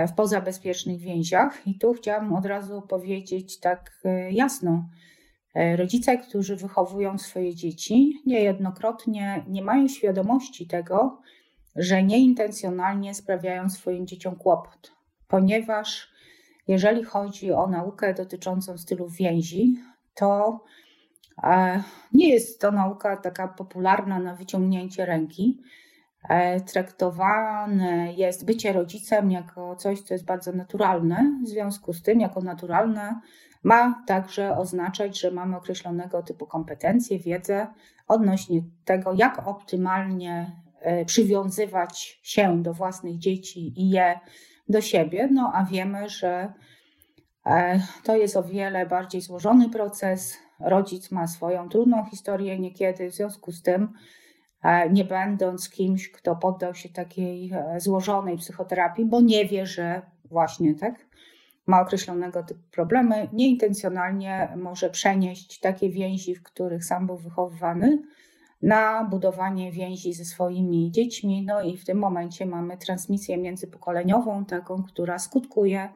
w 0.07 0.13
pozabezpiecznych 0.15 0.99
więziach. 0.99 1.67
I 1.67 1.77
tu 1.77 1.93
chciałam 1.93 2.33
od 2.33 2.45
razu 2.45 2.81
powiedzieć 2.81 3.59
tak 3.59 3.91
jasno, 4.29 4.83
E, 4.83 5.12
rodzice, 5.55 6.17
którzy 6.17 6.55
wychowują 6.55 7.17
swoje 7.17 7.55
dzieci, 7.55 8.21
niejednokrotnie 8.25 9.45
nie 9.47 9.61
mają 9.61 9.87
świadomości 9.87 10.67
tego, 10.67 11.21
że 11.75 12.03
nieintencjonalnie 12.03 13.13
sprawiają 13.13 13.69
swoim 13.69 14.07
dzieciom 14.07 14.35
kłopot, 14.35 14.91
ponieważ 15.27 16.13
jeżeli 16.67 17.03
chodzi 17.03 17.51
o 17.51 17.67
naukę 17.67 18.13
dotyczącą 18.13 18.77
stylu 18.77 19.09
więzi, 19.09 19.75
to 20.15 20.59
e, 21.43 21.83
nie 22.13 22.29
jest 22.29 22.61
to 22.61 22.71
nauka 22.71 23.17
taka 23.17 23.47
popularna 23.47 24.19
na 24.19 24.35
wyciągnięcie 24.35 25.05
ręki. 25.05 25.61
traktowane 26.73 28.13
jest 28.13 28.45
bycie 28.45 28.73
rodzicem 28.73 29.31
jako 29.31 29.75
coś, 29.75 30.01
co 30.01 30.13
jest 30.13 30.25
bardzo 30.25 30.51
naturalne. 30.51 31.39
W 31.43 31.47
związku 31.47 31.93
z 31.93 32.01
tym, 32.01 32.19
jako 32.19 32.41
naturalne, 32.41 33.19
ma 33.63 34.03
także 34.07 34.57
oznaczać, 34.57 35.19
że 35.19 35.31
mamy 35.31 35.57
określonego 35.57 36.23
typu 36.23 36.47
kompetencje, 36.47 37.19
wiedzę 37.19 37.67
odnośnie 38.07 38.61
tego, 38.85 39.13
jak 39.13 39.47
optymalnie 39.47 40.61
e, 40.79 41.05
przywiązywać 41.05 42.19
się 42.23 42.63
do 42.63 42.73
własnych 42.73 43.17
dzieci 43.17 43.81
i 43.81 43.89
je 43.89 44.19
do 44.69 44.81
siebie. 44.81 45.29
No 45.31 45.51
a 45.55 45.65
wiemy, 45.65 46.09
że 46.09 46.53
e, 47.45 47.79
to 48.03 48.15
jest 48.15 48.37
o 48.37 48.43
wiele 48.43 48.85
bardziej 48.85 49.21
złożony 49.21 49.69
proces. 49.69 50.37
Rodzic 50.59 51.11
ma 51.11 51.27
swoją 51.27 51.69
trudną 51.69 52.05
historię 52.05 52.59
niekiedy, 52.59 53.09
w 53.09 53.13
związku 53.13 53.51
z 53.51 53.61
tym, 53.61 53.93
e, 54.63 54.89
nie 54.89 55.05
będąc 55.05 55.69
kimś, 55.69 56.11
kto 56.11 56.35
poddał 56.35 56.75
się 56.75 56.89
takiej 56.89 57.51
złożonej 57.77 58.37
psychoterapii, 58.37 59.05
bo 59.05 59.21
nie 59.21 59.45
wie, 59.45 59.65
że 59.65 60.01
właśnie 60.25 60.75
tak 60.75 61.05
ma 61.67 61.81
określonego 61.81 62.43
typu 62.43 62.61
problemy, 62.71 63.29
nieintencjonalnie 63.33 64.53
może 64.57 64.89
przenieść 64.89 65.59
takie 65.59 65.89
więzi, 65.89 66.35
w 66.35 66.43
których 66.43 66.85
sam 66.85 67.07
był 67.07 67.17
wychowywany, 67.17 68.01
na 68.61 69.03
budowanie 69.03 69.71
więzi 69.71 70.13
ze 70.13 70.25
swoimi 70.25 70.91
dziećmi. 70.91 71.45
No 71.45 71.61
i 71.61 71.77
w 71.77 71.85
tym 71.85 71.97
momencie 71.97 72.45
mamy 72.45 72.77
transmisję 72.77 73.37
międzypokoleniową, 73.37 74.45
taką, 74.45 74.83
która 74.83 75.19
skutkuje 75.19 75.89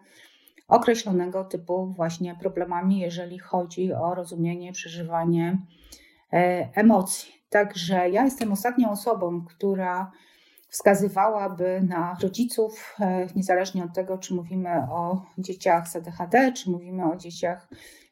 określonego 0.68 1.44
typu 1.44 1.88
właśnie 1.88 2.36
problemami, 2.36 3.00
jeżeli 3.00 3.40
chodzi 3.40 3.94
o 3.94 4.16
rozumienie, 4.16 4.72
przeżywanie 4.72 5.58
e, 6.34 6.70
emocji. 6.74 7.34
Także 7.50 8.10
ja 8.10 8.24
jestem 8.24 8.52
ostatnią 8.52 8.92
osobą, 8.92 9.46
która 9.46 10.12
wskazywałaby 10.70 11.82
na 11.90 12.18
rodziców, 12.22 12.96
e, 13.00 13.28
niezależnie 13.36 13.84
od 13.84 13.94
tego, 13.94 14.18
czy 14.18 14.34
mówimy 14.34 14.70
o 14.92 15.26
dzieciach 15.38 15.88
z 15.88 15.96
ADHD, 15.96 16.52
czy 16.52 16.70
mówimy 16.70 17.12
o 17.12 17.16
dzieciach 17.16 17.68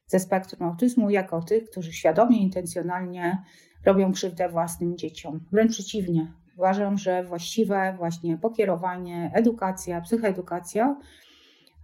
ze 0.08 0.20
spektrum 0.20 0.70
autyzmu, 0.70 1.10
jako 1.10 1.42
tych, 1.42 1.70
którzy 1.70 1.94
świadomie, 1.94 2.42
intencjonalnie 2.42 3.44
robią 3.86 4.12
krzywdę 4.12 4.50
własnym 4.50 4.98
dzieciom. 4.98 5.40
Wręcz 5.52 5.72
przeciwnie, 5.72 6.34
uważam, 6.58 6.98
że 6.98 7.24
właściwe 7.24 7.94
właśnie 7.98 8.38
pokierowanie, 8.38 9.32
edukacja, 9.34 10.02
psychoedukacja 10.02 10.96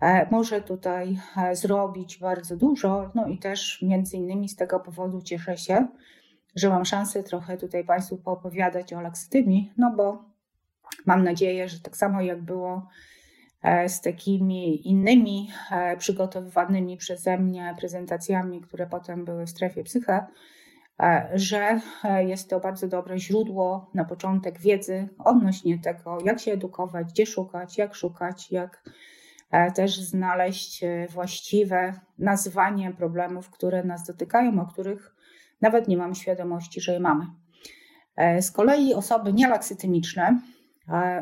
e, 0.01 0.27
może 0.31 0.61
tutaj 0.61 1.17
e, 1.37 1.55
zrobić 1.55 2.19
bardzo 2.19 2.57
dużo. 2.57 3.11
No 3.15 3.27
i 3.27 3.37
też 3.37 3.81
między 3.81 4.17
innymi 4.17 4.49
z 4.49 4.55
tego 4.55 4.79
powodu 4.79 5.21
cieszę 5.21 5.57
się, 5.57 5.87
że 6.55 6.69
mam 6.69 6.85
szansę 6.85 7.23
trochę 7.23 7.57
tutaj 7.57 7.83
Państwu 7.83 8.17
poopowiadać 8.17 8.93
o 8.93 9.01
laksytymii, 9.01 9.73
no 9.77 9.93
bo 9.97 10.30
Mam 11.05 11.23
nadzieję, 11.23 11.69
że 11.69 11.79
tak 11.79 11.97
samo 11.97 12.21
jak 12.21 12.41
było 12.41 12.87
e, 13.63 13.89
z 13.89 14.01
takimi 14.01 14.87
innymi 14.87 15.49
e, 15.71 15.97
przygotowywanymi 15.97 16.97
przeze 16.97 17.37
mnie 17.37 17.75
prezentacjami, 17.79 18.61
które 18.61 18.87
potem 18.87 19.25
były 19.25 19.45
w 19.45 19.49
strefie 19.49 19.83
psyche, 19.83 20.25
e, 20.99 21.29
że 21.33 21.79
jest 22.19 22.49
to 22.49 22.59
bardzo 22.59 22.87
dobre 22.87 23.19
źródło 23.19 23.91
na 23.93 24.05
początek 24.05 24.59
wiedzy 24.59 25.07
odnośnie 25.17 25.79
tego, 25.79 26.17
jak 26.25 26.39
się 26.39 26.51
edukować, 26.51 27.07
gdzie 27.07 27.25
szukać, 27.25 27.77
jak 27.77 27.95
szukać, 27.95 28.51
jak 28.51 28.83
też 29.75 29.99
znaleźć 29.99 30.81
właściwe 31.09 31.93
nazwanie 32.19 32.93
problemów, 32.93 33.49
które 33.49 33.83
nas 33.83 34.05
dotykają, 34.07 34.61
o 34.61 34.65
których 34.65 35.15
nawet 35.61 35.87
nie 35.87 35.97
mamy 35.97 36.15
świadomości, 36.15 36.81
że 36.81 36.93
je 36.93 36.99
mamy. 36.99 37.25
Z 38.41 38.51
kolei 38.51 38.93
osoby 38.93 39.33
nielaksytymiczne, 39.33 40.39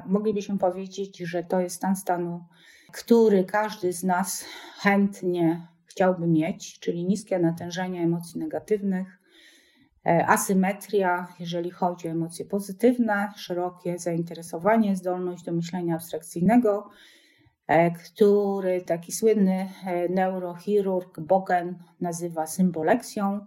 Moglibyśmy 0.05 0.57
powiedzieć, 0.57 1.17
że 1.17 1.43
to 1.43 1.59
jest 1.59 1.75
stan 1.75 1.95
stanu, 1.95 2.43
który 2.91 3.43
każdy 3.43 3.93
z 3.93 4.03
nas 4.03 4.45
chętnie 4.79 5.67
chciałby 5.85 6.27
mieć, 6.27 6.79
czyli 6.79 7.05
niskie 7.05 7.39
natężenie 7.39 8.03
emocji 8.03 8.39
negatywnych, 8.39 9.19
e, 10.05 10.25
asymetria, 10.27 11.27
jeżeli 11.39 11.71
chodzi 11.71 12.07
o 12.07 12.11
emocje 12.11 12.45
pozytywne, 12.45 13.31
szerokie 13.35 13.97
zainteresowanie, 13.97 14.95
zdolność 14.95 15.43
do 15.43 15.51
myślenia 15.51 15.95
abstrakcyjnego, 15.95 16.89
e, 17.67 17.91
który 17.91 18.81
taki 18.81 19.11
słynny 19.11 19.69
e, 19.85 20.09
neurochirurg 20.09 21.19
Bogen 21.19 21.75
nazywa 22.01 22.47
symboleksją. 22.47 23.45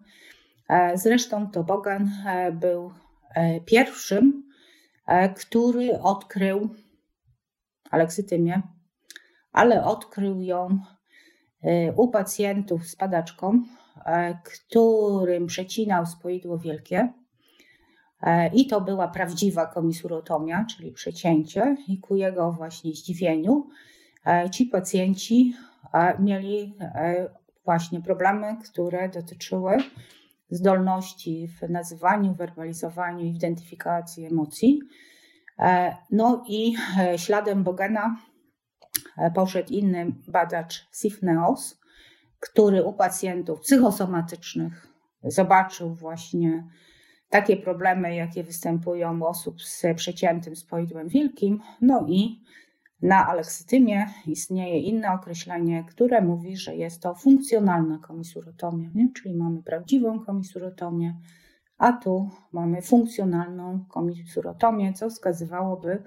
Zresztą 0.94 1.50
to 1.50 1.64
Bogen 1.64 2.10
był 2.52 2.92
pierwszym 3.66 4.51
który 5.36 6.00
odkrył 6.00 6.68
aleksytymię, 7.90 8.62
ale 9.52 9.84
odkrył 9.84 10.42
ją 10.42 10.78
e, 11.62 11.92
u 11.92 12.08
pacjentów 12.08 12.86
z 12.86 12.96
padaczką, 12.96 13.62
e, 14.06 14.38
którym 14.44 15.46
przecinał 15.46 16.06
spoidło 16.06 16.58
wielkie. 16.58 17.12
I 18.54 18.66
to 18.66 18.80
była 18.80 19.08
prawdziwa 19.08 19.66
komisurotomia, 19.66 20.64
czyli 20.64 20.92
przecięcie, 20.92 21.76
i 21.88 21.98
ku 21.98 22.16
jego 22.16 22.52
właśnie 22.52 22.92
zdziwieniu 22.92 23.68
ci 24.50 24.66
pacjenci 24.66 25.54
mieli 26.18 26.74
właśnie 27.64 28.00
problemy, 28.00 28.56
które 28.70 29.08
dotyczyły 29.08 29.76
zdolności 30.52 31.48
w 31.48 31.70
nazywaniu, 31.70 32.34
werbalizowaniu, 32.34 33.24
identyfikacji 33.24 34.26
emocji. 34.26 34.80
E, 35.58 35.96
no 36.10 36.44
i 36.48 36.74
e, 36.98 37.18
śladem 37.18 37.64
Bogena 37.64 38.16
e, 39.18 39.30
poszedł 39.30 39.72
inny 39.72 40.12
badacz 40.28 40.88
Sifneos, 40.92 41.80
który 42.40 42.84
u 42.84 42.92
pacjentów 42.92 43.60
psychosomatycznych 43.60 44.86
zobaczył 45.24 45.94
właśnie 45.94 46.68
takie 47.28 47.56
problemy, 47.56 48.14
jakie 48.14 48.44
występują 48.44 49.20
u 49.20 49.24
osób 49.24 49.62
z 49.62 49.82
przeciętym 49.96 50.56
spoidłem 50.56 51.08
wielkim. 51.08 51.60
No 51.80 52.06
i 52.08 52.42
na 53.02 53.26
aleksytymie 53.26 54.06
istnieje 54.26 54.78
inne 54.78 55.12
określenie, 55.12 55.84
które 55.84 56.20
mówi, 56.20 56.56
że 56.56 56.76
jest 56.76 57.02
to 57.02 57.14
funkcjonalna 57.14 57.98
komisurotomia, 57.98 58.90
nie? 58.94 59.08
czyli 59.12 59.34
mamy 59.34 59.62
prawdziwą 59.62 60.20
komisurotomię, 60.20 61.16
a 61.78 61.92
tu 61.92 62.30
mamy 62.52 62.82
funkcjonalną 62.82 63.84
komisurotomię, 63.88 64.92
co 64.92 65.10
wskazywałoby, 65.10 66.02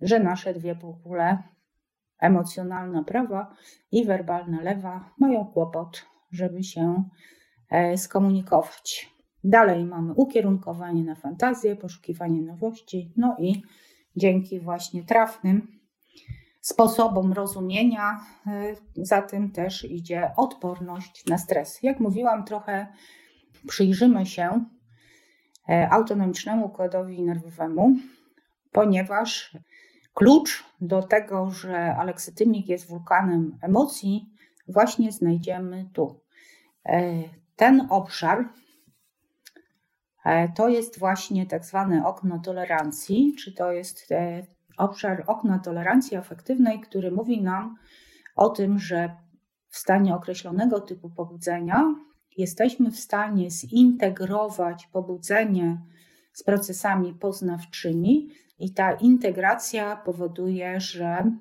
że 0.00 0.20
nasze 0.20 0.54
dwie 0.54 0.76
półkule, 0.76 1.42
emocjonalna 2.20 3.04
prawa 3.04 3.54
i 3.92 4.04
werbalna 4.04 4.62
lewa, 4.62 5.10
mają 5.18 5.44
kłopot, 5.44 6.06
żeby 6.30 6.62
się 6.62 7.04
e, 7.70 7.96
skomunikować. 7.96 9.18
Dalej 9.44 9.84
mamy 9.84 10.12
ukierunkowanie 10.12 11.04
na 11.04 11.14
fantazję, 11.14 11.76
poszukiwanie 11.76 12.42
nowości, 12.42 13.12
no 13.16 13.36
i 13.38 13.62
dzięki 14.16 14.60
właśnie 14.60 15.02
trafnym 15.04 15.77
sposobom 16.68 17.32
rozumienia, 17.32 18.20
y, 18.46 18.76
za 18.96 19.22
tym 19.22 19.50
też 19.50 19.84
idzie 19.84 20.30
odporność 20.36 21.26
na 21.26 21.38
stres. 21.38 21.82
Jak 21.82 22.00
mówiłam, 22.00 22.44
trochę 22.44 22.86
przyjrzymy 23.68 24.26
się 24.26 24.64
e, 25.68 25.88
autonomicznemu 25.90 26.66
układowi 26.66 27.22
nerwowemu, 27.22 27.96
ponieważ 28.72 29.56
klucz 30.14 30.64
do 30.80 31.02
tego, 31.02 31.50
że 31.50 31.96
aleksytymik 31.96 32.68
jest 32.68 32.88
wulkanem 32.88 33.58
emocji, 33.62 34.30
właśnie 34.68 35.12
znajdziemy 35.12 35.90
tu. 35.92 36.20
E, 36.86 37.22
ten 37.56 37.86
obszar 37.90 38.48
e, 40.24 40.48
to 40.48 40.68
jest 40.68 40.98
właśnie 40.98 41.46
tak 41.46 41.64
zwane 41.64 42.06
okno 42.06 42.38
tolerancji, 42.38 43.34
czy 43.38 43.52
to 43.52 43.72
jest 43.72 44.08
obszar 44.78 45.24
okna 45.26 45.58
tolerancji 45.58 46.16
afektywnej, 46.16 46.80
który 46.80 47.10
mówi 47.10 47.42
nam 47.42 47.76
o 48.36 48.48
tym, 48.48 48.78
że 48.78 49.16
w 49.68 49.76
stanie 49.76 50.14
określonego 50.14 50.80
typu 50.80 51.10
pobudzenia 51.10 51.94
jesteśmy 52.36 52.90
w 52.90 52.98
stanie 52.98 53.50
zintegrować 53.50 54.86
pobudzenie 54.92 55.80
z 56.32 56.42
procesami 56.42 57.14
poznawczymi, 57.14 58.28
i 58.58 58.72
ta 58.72 58.92
integracja 58.92 59.96
powoduje, 59.96 60.80
że 60.80 61.32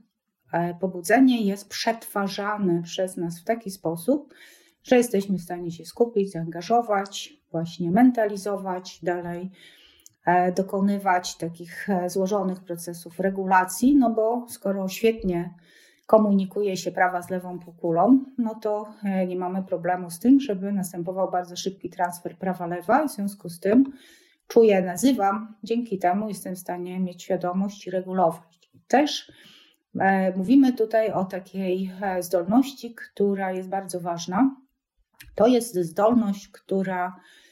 e, 0.53 0.73
pobudzenie 0.73 1.41
jest 1.41 1.69
przetwarzane 1.69 2.81
przez 2.83 3.17
nas 3.17 3.39
w 3.39 3.43
taki 3.43 3.71
sposób, 3.71 4.33
że 4.83 4.97
jesteśmy 4.97 5.37
w 5.37 5.41
stanie 5.41 5.71
się 5.71 5.85
skupić, 5.85 6.31
zaangażować, 6.31 7.33
właśnie 7.51 7.91
mentalizować 7.91 8.99
dalej 9.03 9.51
dokonywać 10.55 11.37
takich 11.37 11.89
e, 11.89 12.09
złożonych 12.09 12.59
procesów 12.59 13.19
regulacji, 13.19 13.95
no 13.95 14.09
bo 14.09 14.45
skoro 14.49 14.87
świetnie 14.87 15.53
komunikuje 16.07 16.77
się 16.77 16.91
prawa 16.91 17.21
z 17.21 17.29
lewą 17.29 17.59
półkulą, 17.59 18.25
no 18.37 18.55
to 18.55 18.87
e, 19.03 19.27
nie 19.27 19.35
mamy 19.35 19.63
problemu 19.63 20.09
z 20.09 20.19
tym, 20.19 20.39
żeby 20.39 20.71
następował 20.71 21.31
bardzo 21.31 21.55
szybki 21.55 21.89
transfer 21.89 22.37
prawa-lewa 22.37 23.03
i 23.03 23.07
w 23.07 23.11
związku 23.11 23.49
z 23.49 23.59
tym 23.59 23.93
czuję, 24.47 24.81
nazywam, 24.81 25.55
dzięki 25.63 25.99
temu 25.99 26.27
jestem 26.27 26.55
w 26.55 26.59
stanie 26.59 26.99
mieć 26.99 27.23
świadomość 27.23 27.87
i 27.87 27.91
regulować. 27.91 28.71
Też 28.87 29.31
e, 29.99 30.37
mówimy 30.37 30.73
tutaj 30.73 31.11
o 31.11 31.25
takiej 31.25 31.91
e, 32.01 32.23
zdolności, 32.23 32.95
która 32.95 33.51
jest 33.51 33.69
bardzo 33.69 33.99
ważna. 33.99 34.55
To 35.35 35.47
jest 35.47 35.75
zdolność, 35.75 36.47
która 36.47 37.07
e, 37.07 37.46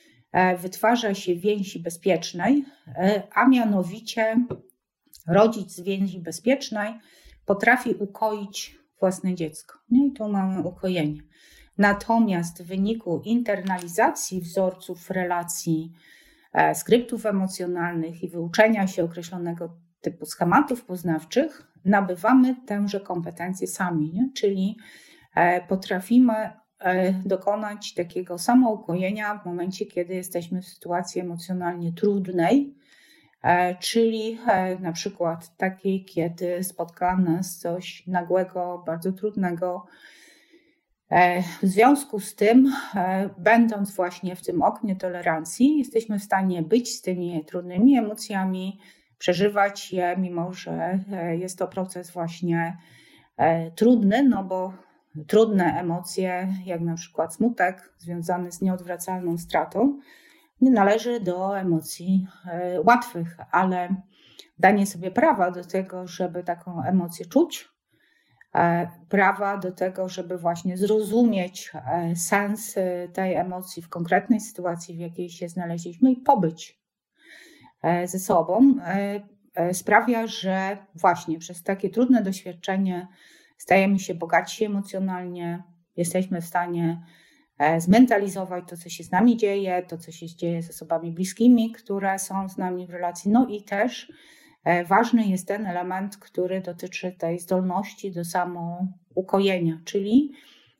wytwarza 0.57 1.13
się 1.13 1.35
więzi 1.35 1.79
bezpiecznej, 1.79 2.65
a 3.33 3.47
mianowicie 3.47 4.35
rodzic 5.27 5.71
z 5.71 5.81
więzi 5.81 6.19
bezpiecznej 6.19 6.93
potrafi 7.45 7.93
ukoić 7.99 8.79
własne 8.99 9.35
dziecko. 9.35 9.79
No 9.89 10.05
i 10.05 10.11
tu 10.11 10.29
mamy 10.29 10.61
ukojenie. 10.61 11.21
Natomiast 11.77 12.63
w 12.63 12.67
wyniku 12.67 13.21
internalizacji 13.25 14.41
wzorców 14.41 15.09
relacji, 15.09 15.91
e, 16.53 16.75
skryptów 16.75 17.25
emocjonalnych 17.25 18.23
i 18.23 18.29
wyuczenia 18.29 18.87
się 18.87 19.03
określonego 19.03 19.77
typu 20.01 20.25
schematów 20.25 20.85
poznawczych, 20.85 21.71
nabywamy 21.85 22.55
tęże 22.65 22.99
kompetencje 22.99 23.67
sami, 23.67 24.13
nie? 24.13 24.29
czyli 24.35 24.77
e, 25.35 25.67
potrafimy 25.67 26.33
e, 26.33 26.59
dokonać 27.25 27.93
takiego 27.93 28.37
samoukojenia 28.37 29.37
w 29.37 29.45
momencie, 29.45 29.85
kiedy 29.85 30.13
jesteśmy 30.13 30.61
w 30.61 30.65
sytuacji 30.65 31.21
emocjonalnie 31.21 31.93
trudnej, 31.93 32.75
czyli 33.79 34.39
na 34.79 34.91
przykład 34.91 35.57
takiej, 35.57 36.05
kiedy 36.05 36.63
spotka 36.63 37.17
nas 37.17 37.57
coś 37.57 38.07
nagłego, 38.07 38.83
bardzo 38.85 39.11
trudnego, 39.11 39.85
E, 41.09 41.41
w 41.41 41.65
związku 41.65 42.19
z 42.19 42.35
tym, 42.35 42.73
e, 42.95 43.29
będąc 43.37 43.95
właśnie 43.95 44.35
w 44.35 44.41
tym 44.41 44.61
oknie 44.61 44.95
tolerancji, 44.95 45.77
jesteśmy 45.77 46.19
w 46.19 46.23
stanie 46.23 46.61
być 46.61 46.95
z 46.95 47.01
tymi 47.01 47.45
trudnymi 47.45 47.97
emocjami, 47.97 48.79
przeżywać 49.17 49.93
je, 49.93 50.15
mimo 50.17 50.53
że 50.53 50.99
e, 51.11 51.37
jest 51.37 51.59
to 51.59 51.67
proces 51.67 52.11
właśnie 52.11 52.77
trudny, 53.75 54.23
no 54.23 54.43
bo 54.43 54.73
trudne 55.27 55.79
emocje, 55.79 56.53
jak 56.65 56.81
na 56.81 56.95
przykład 56.95 57.35
smutek 57.35 57.93
związany 57.97 58.51
z 58.51 58.61
nieodwracalną 58.61 59.37
stratą, 59.37 59.99
nie 60.61 60.71
należy 60.71 61.19
do 61.19 61.59
emocji 61.59 62.27
łatwych, 62.83 63.37
ale 63.51 63.95
danie 64.59 64.85
sobie 64.85 65.11
prawa 65.11 65.51
do 65.51 65.63
tego, 65.63 66.07
żeby 66.07 66.43
taką 66.43 66.83
emocję 66.83 67.25
czuć, 67.25 67.75
E, 68.55 68.87
prawa 69.09 69.57
do 69.57 69.71
tego, 69.71 70.09
żeby 70.09 70.37
właśnie 70.37 70.77
zrozumieć 70.77 71.71
e, 71.73 72.15
sens 72.15 72.77
e, 72.77 73.07
tej 73.13 73.33
emocji 73.33 73.81
w 73.81 73.89
konkretnej 73.89 74.39
sytuacji, 74.39 74.95
w 74.95 74.99
jakiej 74.99 75.29
się 75.29 75.49
znaleźliśmy 75.49 76.11
i 76.11 76.15
pobyć 76.15 76.85
ze 78.05 78.19
sobą, 78.19 78.75
sprawia, 79.73 80.27
że 80.27 80.77
właśnie 80.95 81.39
przez 81.39 81.63
takie 81.63 81.89
trudne 81.89 82.21
doświadczenie 82.21 83.07
stajemy 83.57 83.99
się 83.99 84.15
bogatsi 84.15 84.65
emocjonalnie, 84.65 85.63
jesteśmy 85.97 86.41
w 86.41 86.45
stanie 86.45 87.01
zmentalizować 87.77 88.63
to, 88.69 88.77
co 88.77 88.89
się 88.89 89.03
z 89.03 89.11
nami 89.11 89.37
dzieje, 89.37 89.83
to, 89.87 89.97
co 89.97 90.11
się 90.11 90.27
dzieje 90.27 90.63
z 90.63 90.69
osobami 90.69 91.11
bliskimi, 91.11 91.71
które 91.71 92.19
są 92.19 92.49
z 92.49 92.57
nami 92.57 92.87
w 92.87 92.89
relacji, 92.89 93.31
no 93.31 93.47
i 93.47 93.63
też 93.63 94.11
E, 94.65 94.85
ważny 94.85 95.27
jest 95.27 95.47
ten 95.47 95.65
element, 95.65 96.17
który 96.17 96.61
dotyczy 96.61 97.11
tej 97.11 97.39
zdolności 97.39 98.11
do 98.11 98.25
samoukojenia, 98.25 99.79
czyli 99.85 100.31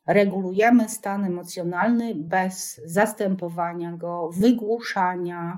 regulujemy 0.07 0.89
stan 0.89 1.25
emocjonalny 1.25 2.15
bez 2.15 2.81
zastępowania 2.85 3.91
go, 3.91 4.29
wygłuszania, 4.33 5.57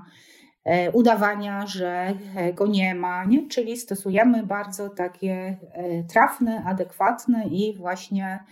udawania, 0.92 1.66
że 1.66 2.14
go 2.54 2.66
nie 2.66 2.94
ma, 2.94 3.24
nie? 3.24 3.48
czyli 3.48 3.76
stosujemy 3.76 4.46
bardzo 4.46 4.88
takie 4.88 5.58
e, 5.72 6.04
trafne, 6.04 6.64
adekwatne 6.66 7.44
i 7.46 7.76
właśnie 7.76 8.44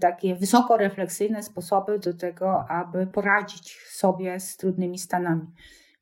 takie 0.00 0.34
wysokorefleksyjne 0.34 1.42
sposoby 1.42 1.98
do 1.98 2.14
tego, 2.14 2.70
aby 2.70 3.06
poradzić 3.06 3.76
sobie 3.90 4.40
z 4.40 4.56
trudnymi 4.56 4.98
stanami. 4.98 5.46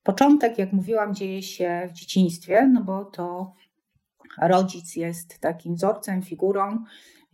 Początek, 0.02 0.58
jak 0.58 0.72
mówiłam, 0.72 1.14
dzieje 1.14 1.42
się 1.42 1.88
w 1.90 1.92
dzieciństwie, 1.92 2.66
no 2.72 2.84
bo 2.84 3.04
to 3.04 3.54
rodzic 4.42 4.96
jest 4.96 5.38
takim 5.38 5.74
wzorcem, 5.74 6.22
figurą 6.22 6.84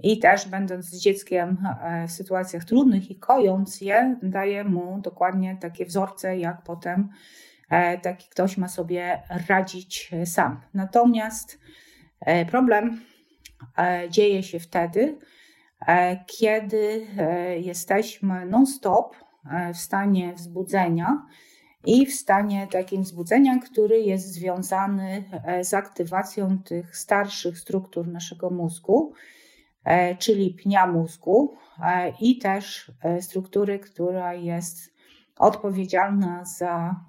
i 0.01 0.19
też 0.19 0.49
będąc 0.49 0.85
z 0.85 0.99
dzieckiem 0.99 1.57
e, 1.83 2.09
w 2.09 2.13
sytuacjach 2.13 2.65
trudnych 2.65 3.11
i 3.11 3.19
kojąc 3.19 3.81
je, 3.81 4.17
daje 4.23 4.65
mu 4.65 5.01
dokładnie 5.01 5.57
takie 5.61 5.85
wzorce, 5.85 6.39
jak 6.39 6.63
potem 6.63 7.09
e, 7.71 7.99
taki 7.99 8.29
ktoś 8.31 8.57
ma 8.57 8.69
sobie 8.69 9.23
radzić 9.49 10.11
sam. 10.25 10.61
Natomiast 10.75 11.59
e, 12.21 12.47
problem 12.47 13.01
dzieje 14.11 14.43
się 14.43 14.61
wtedy, 14.61 15.19
kiedy 16.27 17.07
jesteśmy 17.61 18.47
non-stop 18.47 19.17
w 19.75 19.77
stanie 19.77 20.33
wzbudzenia, 20.35 21.27
i 21.87 22.07
w 22.07 22.15
stanie 22.15 22.69
takim 22.71 23.03
wzbudzenia, 23.03 23.59
który 23.59 24.01
jest 24.01 24.33
związany 24.33 25.25
e, 25.45 25.65
z 25.65 25.75
aktywacją 25.75 26.59
tych 26.59 26.97
starszych 26.97 27.59
struktur 27.59 28.09
naszego 28.09 28.51
mózgu, 28.51 29.13
e, 29.13 29.36
czyli 30.19 30.51
pnia 30.51 30.87
mózgu 30.87 31.55
e, 31.85 32.13
i 32.21 32.39
też 32.39 32.93
struktury, 33.21 33.79
która 33.79 34.35
jest 34.35 34.97
odpowiedzialna 35.39 36.45
za 36.45 37.01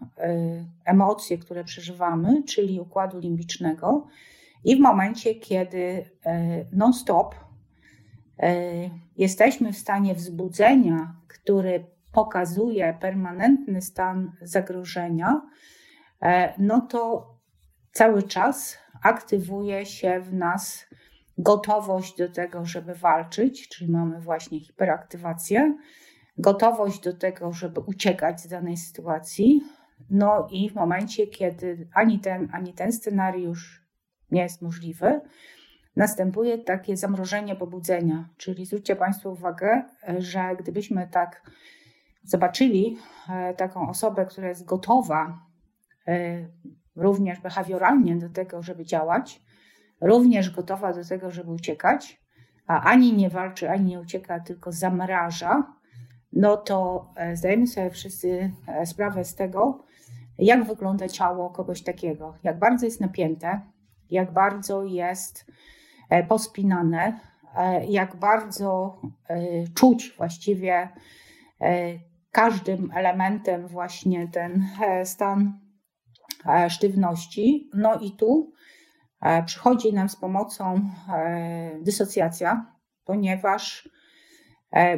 emocje, 0.85 1.37
które 1.37 1.63
przeżywamy, 1.63 2.43
czyli 2.43 2.79
układu 2.79 3.19
limbicznego. 3.19 4.07
I 4.63 4.75
w 4.75 4.79
momencie, 4.79 5.35
kiedy 5.35 6.09
non-stop 6.71 7.35
jesteśmy 9.17 9.73
w 9.73 9.77
stanie 9.77 10.15
wzbudzenia, 10.15 11.15
który 11.27 11.85
pokazuje 12.11 12.97
permanentny 12.99 13.81
stan 13.81 14.31
zagrożenia, 14.41 15.41
e, 16.21 16.53
no 16.57 16.81
to 16.81 17.33
cały 17.91 18.23
czas 18.23 18.77
aktywuje 19.03 19.85
się 19.85 20.19
w 20.19 20.33
nas 20.33 20.87
gotowość 21.37 22.17
do 22.17 22.29
tego, 22.29 22.65
żeby 22.65 22.95
walczyć, 22.95 23.69
czyli 23.69 23.91
mamy 23.91 24.21
właśnie 24.21 24.59
hiperaktywację, 24.59 25.77
gotowość 26.37 26.99
do 26.99 27.13
tego, 27.13 27.53
żeby 27.53 27.79
uciekać 27.79 28.41
z 28.41 28.47
danej 28.47 28.77
sytuacji. 28.77 29.61
No 30.09 30.47
i 30.51 30.69
w 30.69 30.75
momencie, 30.75 31.27
kiedy 31.27 31.87
ani 31.93 32.19
ten, 32.19 32.49
ani 32.51 32.73
ten 32.73 32.91
scenariusz 32.91 33.87
nie 34.31 34.41
jest 34.41 34.61
możliwy, 34.61 35.21
następuje 35.95 36.57
takie 36.57 36.97
zamrożenie 36.97 37.55
pobudzenia. 37.55 38.29
Czyli 38.37 38.65
zwróćcie 38.65 38.95
Państwo 38.95 39.29
uwagę, 39.29 39.83
że 40.17 40.55
gdybyśmy 40.59 41.07
tak 41.11 41.51
zobaczyli 42.23 42.97
e, 43.29 43.53
taką 43.53 43.89
osobę, 43.89 44.25
która 44.25 44.47
jest 44.47 44.65
gotowa 44.65 45.39
e, 46.07 46.47
również 46.95 47.39
behawioralnie 47.39 48.15
do 48.15 48.29
tego, 48.29 48.61
żeby 48.61 48.85
działać, 48.85 49.41
również 50.01 50.49
gotowa 50.49 50.93
do 50.93 51.05
tego, 51.05 51.31
żeby 51.31 51.51
uciekać, 51.51 52.21
a 52.67 52.81
ani 52.81 53.13
nie 53.13 53.29
walczy, 53.29 53.69
ani 53.69 53.85
nie 53.85 53.99
ucieka, 53.99 54.39
tylko 54.39 54.71
zamraża, 54.71 55.73
no 56.33 56.57
to 56.57 57.09
e, 57.15 57.35
zdajemy 57.35 57.67
sobie 57.67 57.89
wszyscy 57.89 58.51
sprawę 58.85 59.23
z 59.23 59.35
tego, 59.35 59.83
jak 60.37 60.63
wygląda 60.63 61.07
ciało 61.07 61.49
kogoś 61.49 61.83
takiego, 61.83 62.33
jak 62.43 62.59
bardzo 62.59 62.85
jest 62.85 63.01
napięte, 63.01 63.61
jak 64.09 64.33
bardzo 64.33 64.83
jest 64.83 65.45
pospinane, 66.27 67.19
jak 67.87 68.15
bardzo 68.15 69.01
czuć 69.75 70.13
właściwie 70.17 70.89
każdym 72.37 72.91
elementem 72.95 73.67
właśnie 73.67 74.27
ten 74.27 74.65
e, 74.81 75.05
stan 75.05 75.59
e, 76.45 76.69
sztywności. 76.69 77.69
No 77.73 77.99
i 77.99 78.11
tu 78.11 78.51
e, 78.51 78.56
przychodzi 79.45 79.93
nam 79.93 80.09
z 80.09 80.15
pomocą 80.15 80.89
dysocjacja, 81.81 82.75
ponieważ 83.05 83.89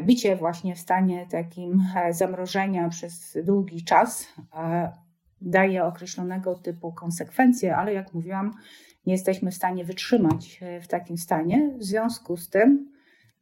bycie 0.05 0.35
właśnie 0.35 0.75
w 0.75 0.79
stanie 0.79 1.27
takim 1.31 1.83
zamrożenia 2.11 2.89
przez 2.89 3.37
długi 3.43 3.83
czas 3.83 4.27
daje 5.41 5.85
określonego 5.85 6.55
typu 6.55 6.93
konsekwencje, 6.93 7.75
ale 7.75 7.93
jak 7.93 8.13
mówiłam, 8.13 8.53
nie 9.05 9.13
jesteśmy 9.13 9.51
w 9.51 9.55
stanie 9.55 9.85
wytrzymać 9.85 10.59
w 10.81 10.87
takim 10.87 11.17
stanie. 11.17 11.73
W 11.77 11.83
związku 11.83 12.37
z 12.37 12.49
tym 12.49 12.91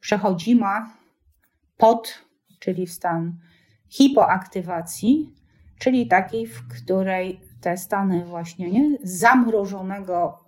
przechodzimy 0.00 0.66
pod, 1.76 2.24
czyli 2.58 2.86
w 2.86 2.92
stan 2.92 3.38
hipoaktywacji, 3.88 5.34
czyli 5.78 6.08
takiej, 6.08 6.46
w 6.46 6.68
której 6.68 7.40
te 7.60 7.76
stany 7.76 8.24
właśnie 8.24 8.70
nie, 8.70 8.98
zamrożonego 9.02 10.44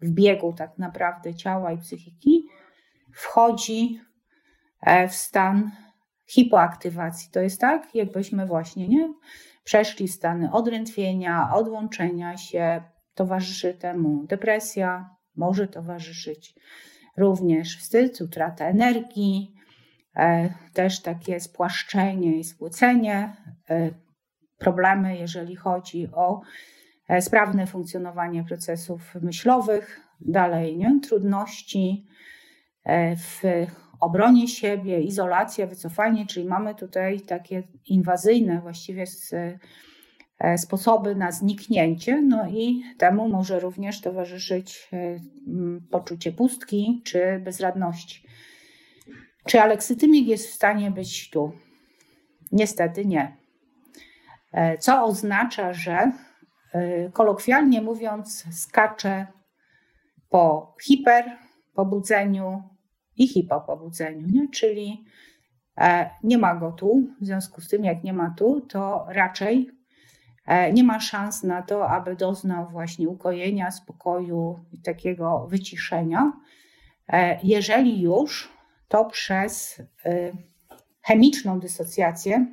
w 0.00 0.10
biegu 0.10 0.52
tak 0.52 0.78
naprawdę 0.78 1.34
ciała 1.34 1.72
i 1.72 1.78
psychiki 1.78 2.48
wchodzi 3.12 4.00
e, 4.82 5.08
w 5.08 5.14
stan 5.14 5.70
hipoaktywacji. 6.26 7.30
To 7.32 7.40
jest 7.40 7.60
tak, 7.60 7.94
jakbyśmy 7.94 8.46
właśnie 8.46 8.88
nie 8.88 9.14
przeszli 9.64 10.08
stany 10.08 10.52
odrętwienia, 10.52 11.50
odłączenia 11.54 12.36
się, 12.36 12.82
towarzyszy 13.14 13.74
temu 13.74 14.26
depresja, 14.26 15.10
może 15.36 15.68
towarzyszyć 15.68 16.54
również 17.16 17.78
wstyd, 17.78 18.20
utrata 18.20 18.64
energii, 18.64 19.54
e, 20.16 20.54
też 20.72 21.02
takie 21.02 21.40
spłaszczenie 21.40 22.38
i 22.38 22.44
spłycenie, 22.44 23.36
e, 23.70 23.90
problemy, 24.58 25.16
jeżeli 25.16 25.56
chodzi 25.56 26.08
o 26.12 26.40
sprawne 27.20 27.66
funkcjonowanie 27.66 28.44
procesów 28.44 29.14
myślowych, 29.22 30.00
dalej 30.20 30.76
nie? 30.76 31.00
trudności 31.02 32.06
w 33.16 33.42
obronie 34.00 34.48
siebie, 34.48 35.00
izolacja, 35.00 35.66
wycofanie, 35.66 36.26
czyli 36.26 36.46
mamy 36.46 36.74
tutaj 36.74 37.20
takie 37.20 37.62
inwazyjne 37.86 38.60
właściwie 38.60 39.06
E, 40.38 40.58
sposoby 40.58 41.14
na 41.14 41.32
zniknięcie, 41.32 42.22
no 42.22 42.48
i 42.48 42.82
temu 42.98 43.28
może 43.28 43.60
również 43.60 44.00
towarzyszyć 44.00 44.88
e, 44.92 45.16
poczucie 45.90 46.32
pustki 46.32 47.02
czy 47.04 47.40
bezradności. 47.44 48.22
Czy 49.46 49.60
aleksytymik 49.60 50.28
jest 50.28 50.48
w 50.48 50.52
stanie 50.52 50.90
być 50.90 51.30
tu? 51.30 51.52
Niestety 52.52 53.06
nie. 53.06 53.36
E, 54.52 54.78
co 54.78 55.04
oznacza, 55.04 55.72
że 55.72 56.12
kolokwialnie 57.12 57.82
mówiąc, 57.82 58.44
skacze 58.50 59.26
po 60.28 60.74
hiperpobudzeniu 60.82 62.62
i 63.16 63.28
hipopobudzeniu, 63.28 64.26
nie? 64.32 64.48
czyli 64.48 65.04
nie 66.22 66.38
ma 66.38 66.54
go 66.54 66.72
tu. 66.72 67.02
W 67.20 67.26
związku 67.26 67.60
z 67.60 67.68
tym, 67.68 67.84
jak 67.84 68.04
nie 68.04 68.12
ma 68.12 68.34
tu, 68.38 68.60
to 68.60 69.06
raczej 69.08 69.78
E, 70.48 70.72
nie 70.72 70.84
ma 70.84 71.00
szans 71.00 71.42
na 71.42 71.62
to, 71.62 71.88
aby 71.88 72.16
doznał 72.16 72.68
właśnie 72.68 73.08
ukojenia, 73.08 73.70
spokoju 73.70 74.60
i 74.72 74.82
takiego 74.82 75.46
wyciszenia. 75.46 76.32
E, 77.08 77.38
jeżeli 77.42 78.00
już, 78.00 78.52
to 78.88 79.04
przez 79.04 79.82
e, 80.04 80.32
chemiczną 81.02 81.60
dysocjację, 81.60 82.46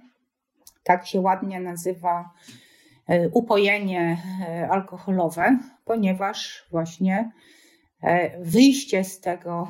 tak 0.83 1.07
się 1.07 1.21
ładnie 1.21 1.59
nazywa 1.59 2.33
upojenie 3.33 4.17
alkoholowe, 4.69 5.57
ponieważ 5.85 6.67
właśnie 6.71 7.31
wyjście 8.39 9.03
z 9.03 9.19
tego 9.19 9.67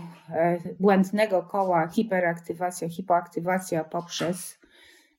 błędnego 0.79 1.43
koła 1.43 1.87
hiperaktywacja, 1.87 2.89
hipoaktywacja 2.89 3.83
poprzez 3.83 4.59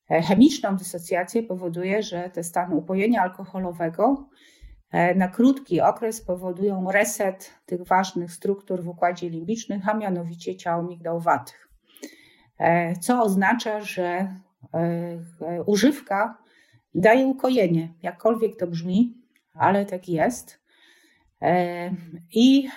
E, 0.09 0.21
chemiczną 0.21 0.75
dysocjację 0.75 1.43
powoduje, 1.43 2.03
że 2.03 2.29
te 2.29 2.43
stany 2.43 2.75
upojenia 2.75 3.21
alkoholowego 3.21 4.29
e, 4.91 5.15
na 5.15 5.27
krótki 5.27 5.81
okres 5.81 6.21
powodują 6.21 6.91
reset 6.91 7.53
tych 7.65 7.83
ważnych 7.87 8.31
struktur 8.31 8.83
w 8.83 8.87
układzie 8.87 9.29
limbicznym, 9.29 9.81
a 9.85 9.93
mianowicie 9.93 10.55
ciał 10.55 10.83
migdałowatych. 10.83 11.69
E, 12.59 12.95
co 12.95 13.23
oznacza, 13.23 13.81
że 13.81 14.35
używka 15.65 16.37
daje 16.97 17.25
ukojenie, 17.25 17.93
jakkolwiek 18.01 18.55
to 18.59 18.67
brzmi, 18.67 19.17
ale 19.53 19.85
tak 19.85 20.09
jest. 20.09 20.59
I 22.33 22.69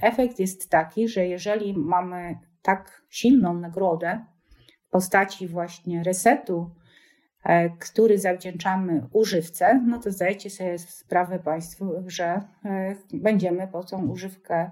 efekt 0.00 0.38
jest 0.38 0.70
taki, 0.70 1.08
że 1.08 1.26
jeżeli 1.26 1.74
mamy 1.78 2.38
tak 2.62 3.02
silną 3.08 3.54
nagrodę, 3.54 4.24
postaci 4.92 5.48
właśnie 5.48 6.02
resetu, 6.02 6.70
e, 7.44 7.70
który 7.70 8.18
zawdzięczamy 8.18 9.06
używce, 9.12 9.82
no 9.86 9.98
to 9.98 10.10
zdajecie 10.10 10.50
sobie 10.50 10.78
sprawę 10.78 11.38
Państwu, 11.38 11.92
że 12.06 12.40
e, 12.64 12.96
będziemy 13.14 13.68
po 13.68 13.84
tą 13.84 14.08
używkę 14.08 14.70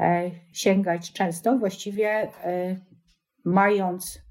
e, 0.00 0.30
sięgać 0.52 1.12
często, 1.12 1.58
właściwie 1.58 2.28
mając 3.44 4.22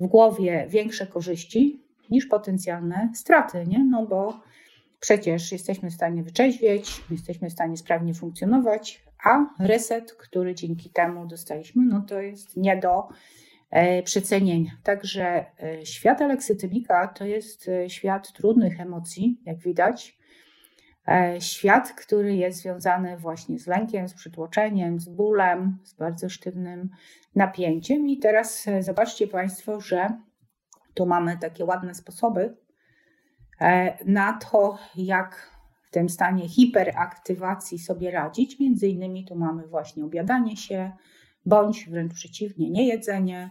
w 0.00 0.06
głowie 0.06 0.66
większe 0.68 1.06
korzyści 1.06 1.84
niż 2.10 2.26
potencjalne 2.26 3.10
straty, 3.14 3.64
nie? 3.66 3.84
No 3.84 4.06
bo 4.06 4.40
przecież 5.00 5.52
jesteśmy 5.52 5.90
w 5.90 5.94
stanie 5.94 6.22
wyczeźwieć, 6.22 7.04
jesteśmy 7.10 7.50
w 7.50 7.52
stanie 7.52 7.76
sprawnie 7.76 8.14
funkcjonować, 8.14 9.04
a 9.24 9.46
reset, 9.58 10.12
który 10.12 10.54
dzięki 10.54 10.90
temu 10.90 11.26
dostaliśmy, 11.26 11.86
no 11.86 12.04
to 12.08 12.20
jest 12.20 12.56
nie 12.56 12.76
do 12.76 13.08
E, 13.70 14.02
przecenienia. 14.02 14.70
Także 14.82 15.44
e, 15.62 15.86
świat 15.86 16.22
aleksytymika 16.22 17.08
to 17.08 17.24
jest 17.24 17.68
e, 17.68 17.90
świat 17.90 18.32
trudnych 18.32 18.80
emocji, 18.80 19.40
jak 19.46 19.58
widać. 19.58 20.20
Świat, 21.38 21.92
który 21.92 22.36
jest 22.36 22.58
związany 22.58 23.16
właśnie 23.16 23.58
z 23.58 23.66
lękiem, 23.66 24.08
z 24.08 24.14
przytłoczeniem, 24.14 25.00
z 25.00 25.08
bólem, 25.08 25.78
z 25.84 25.94
bardzo 25.94 26.28
sztywnym 26.28 26.90
napięciem. 27.34 28.08
I 28.08 28.18
teraz 28.18 28.66
zobaczcie 28.80 29.26
Państwo, 29.26 29.80
że 29.80 30.08
tu 30.94 31.06
mamy 31.06 31.38
takie 31.38 31.64
ładne 31.64 31.94
sposoby 31.94 32.56
na 34.06 34.32
to, 34.32 34.78
jak 34.96 35.50
w 35.90 35.92
tym 35.92 36.08
stanie 36.08 36.48
hiperaktywacji 36.48 37.78
sobie 37.78 38.10
radzić. 38.10 38.60
Między 38.60 38.88
innymi 38.88 39.24
tu 39.24 39.36
mamy 39.36 39.66
właśnie 39.66 40.04
obiadanie 40.04 40.56
się, 40.56 40.92
bądź 41.46 41.88
wręcz 41.88 42.14
przeciwnie, 42.14 42.70
niejedzenie. 42.70 43.50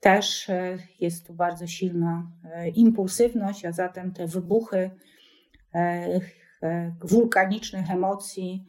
Też 0.00 0.50
e, 0.50 0.78
jest 1.00 1.26
tu 1.26 1.34
bardzo 1.34 1.66
silna 1.66 2.30
e, 2.44 2.68
impulsywność, 2.68 3.64
a 3.64 3.72
zatem 3.72 4.12
te 4.12 4.26
wybuchy 4.26 4.90
e, 5.74 6.20
wulkanicznych 7.00 7.90
emocji, 7.90 8.64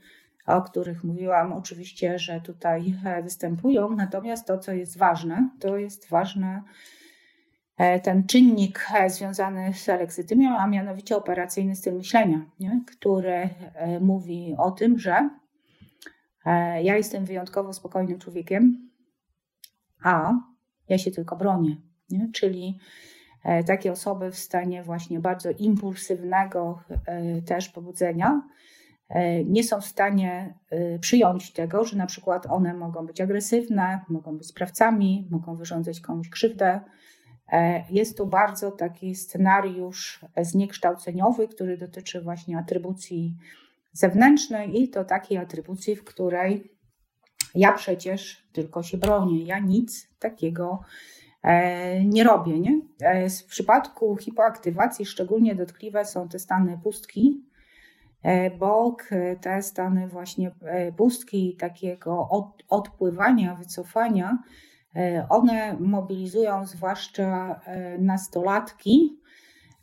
o 0.45 0.62
których 0.62 1.03
mówiłam, 1.03 1.53
oczywiście, 1.53 2.20
że 2.20 2.41
tutaj 2.41 2.95
występują. 3.24 3.95
Natomiast 3.95 4.47
to, 4.47 4.57
co 4.57 4.72
jest 4.72 4.97
ważne, 4.97 5.49
to 5.59 5.78
jest 5.78 6.09
ważne 6.09 6.64
ten 8.03 8.27
czynnik 8.27 8.88
związany 9.07 9.73
z 9.73 9.89
aleksytymią, 9.89 10.57
a 10.57 10.67
mianowicie 10.67 11.17
operacyjny 11.17 11.75
styl 11.75 11.93
myślenia, 11.93 12.45
nie? 12.59 12.82
który 12.88 13.49
mówi 13.99 14.55
o 14.57 14.71
tym, 14.71 14.99
że 14.99 15.29
E, 16.45 16.84
ja 16.84 16.97
jestem 16.97 17.25
wyjątkowo 17.25 17.73
spokojnym 17.73 18.19
człowiekiem, 18.19 18.89
a 20.03 20.34
ja 20.89 20.97
się 20.97 21.11
tylko 21.11 21.36
bronię. 21.36 21.77
Nie? 22.09 22.29
Czyli 22.34 22.79
e, 23.43 23.63
takie 23.63 23.91
osoby 23.91 24.32
w 24.32 24.38
stanie 24.38 24.84
właśnie 24.84 25.19
bardzo 25.19 25.49
impulsywnego 25.51 26.84
e, 27.05 27.41
też 27.41 27.69
pobudzenia 27.69 28.41
nie 29.45 29.63
są 29.63 29.82
w 29.82 29.86
stanie 29.86 30.53
przyjąć 30.99 31.53
tego, 31.53 31.84
że 31.84 31.97
na 31.97 32.05
przykład 32.05 32.45
one 32.45 32.73
mogą 32.73 33.05
być 33.05 33.21
agresywne, 33.21 33.99
mogą 34.09 34.38
być 34.38 34.47
sprawcami, 34.47 35.27
mogą 35.32 35.55
wyrządzać 35.55 36.01
komuś 36.01 36.29
krzywdę. 36.29 36.82
Jest 37.89 38.18
tu 38.18 38.26
bardzo 38.28 38.72
taki 38.72 39.16
scenariusz 39.16 40.26
zniekształceniowy, 40.41 41.47
który 41.47 41.78
dotyczy 41.78 42.22
właśnie 42.22 42.58
atrybucji 42.58 43.36
zewnętrznej 43.93 44.82
i 44.82 44.89
to 44.89 45.06
takiej 45.06 45.38
atrybucji, 45.38 45.95
w 45.95 46.04
której 46.04 46.72
ja 47.56 47.72
przecież 47.72 48.47
tylko 48.54 48.84
się 48.84 48.97
bronię, 48.97 49.43
ja 49.43 49.60
nic 49.60 50.10
takiego 50.20 50.80
e, 51.43 52.06
nie 52.06 52.24
robię. 52.24 52.60
Nie? 52.60 52.82
E, 53.02 53.30
w 53.30 53.45
przypadku 53.45 54.18
hipoaktywacji 54.18 55.06
szczególnie 55.06 55.56
dotkliwe 55.56 56.06
są 56.06 56.30
te 56.30 56.39
stany 56.39 56.80
pustki, 56.84 57.45
e, 58.24 58.52
bo 58.52 58.97
te 59.41 59.62
stany 59.62 60.08
właśnie 60.08 60.52
pustki 60.97 61.56
takiego 61.60 62.30
odpływania, 62.70 63.56
wycofania, 63.56 64.38
one 65.29 65.77
mobilizują 65.79 66.65
zwłaszcza 66.65 67.61
nastolatki, 67.99 69.21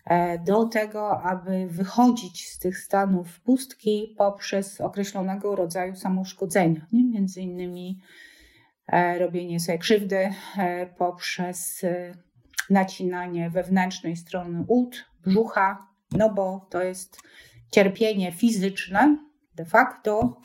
E, 0.09 0.39
do 0.39 0.65
tego, 0.65 1.23
aby 1.23 1.67
wychodzić 1.67 2.49
z 2.49 2.59
tych 2.59 2.79
stanów 2.79 3.41
pustki 3.41 4.15
poprzez 4.19 4.81
określonego 4.81 5.57
rodzaju 5.57 5.97
samouszkodzenia, 5.97 6.87
nie? 6.93 7.05
między 7.05 7.41
innymi 7.41 8.01
e, 8.87 9.19
robienie 9.19 9.61
sobie 9.61 9.79
krzywdy 9.79 10.31
e, 10.59 10.87
poprzez 10.87 11.85
nacinanie 12.71 13.51
wewnętrznej 13.51 14.17
strony 14.17 14.65
ud, 14.69 15.05
brzucha, 15.23 15.87
no 16.13 16.35
bo 16.35 16.67
to 16.71 16.83
jest 16.83 17.21
cierpienie 17.71 18.33
fizyczne, 18.33 19.19
de 19.55 19.65
facto 19.65 20.41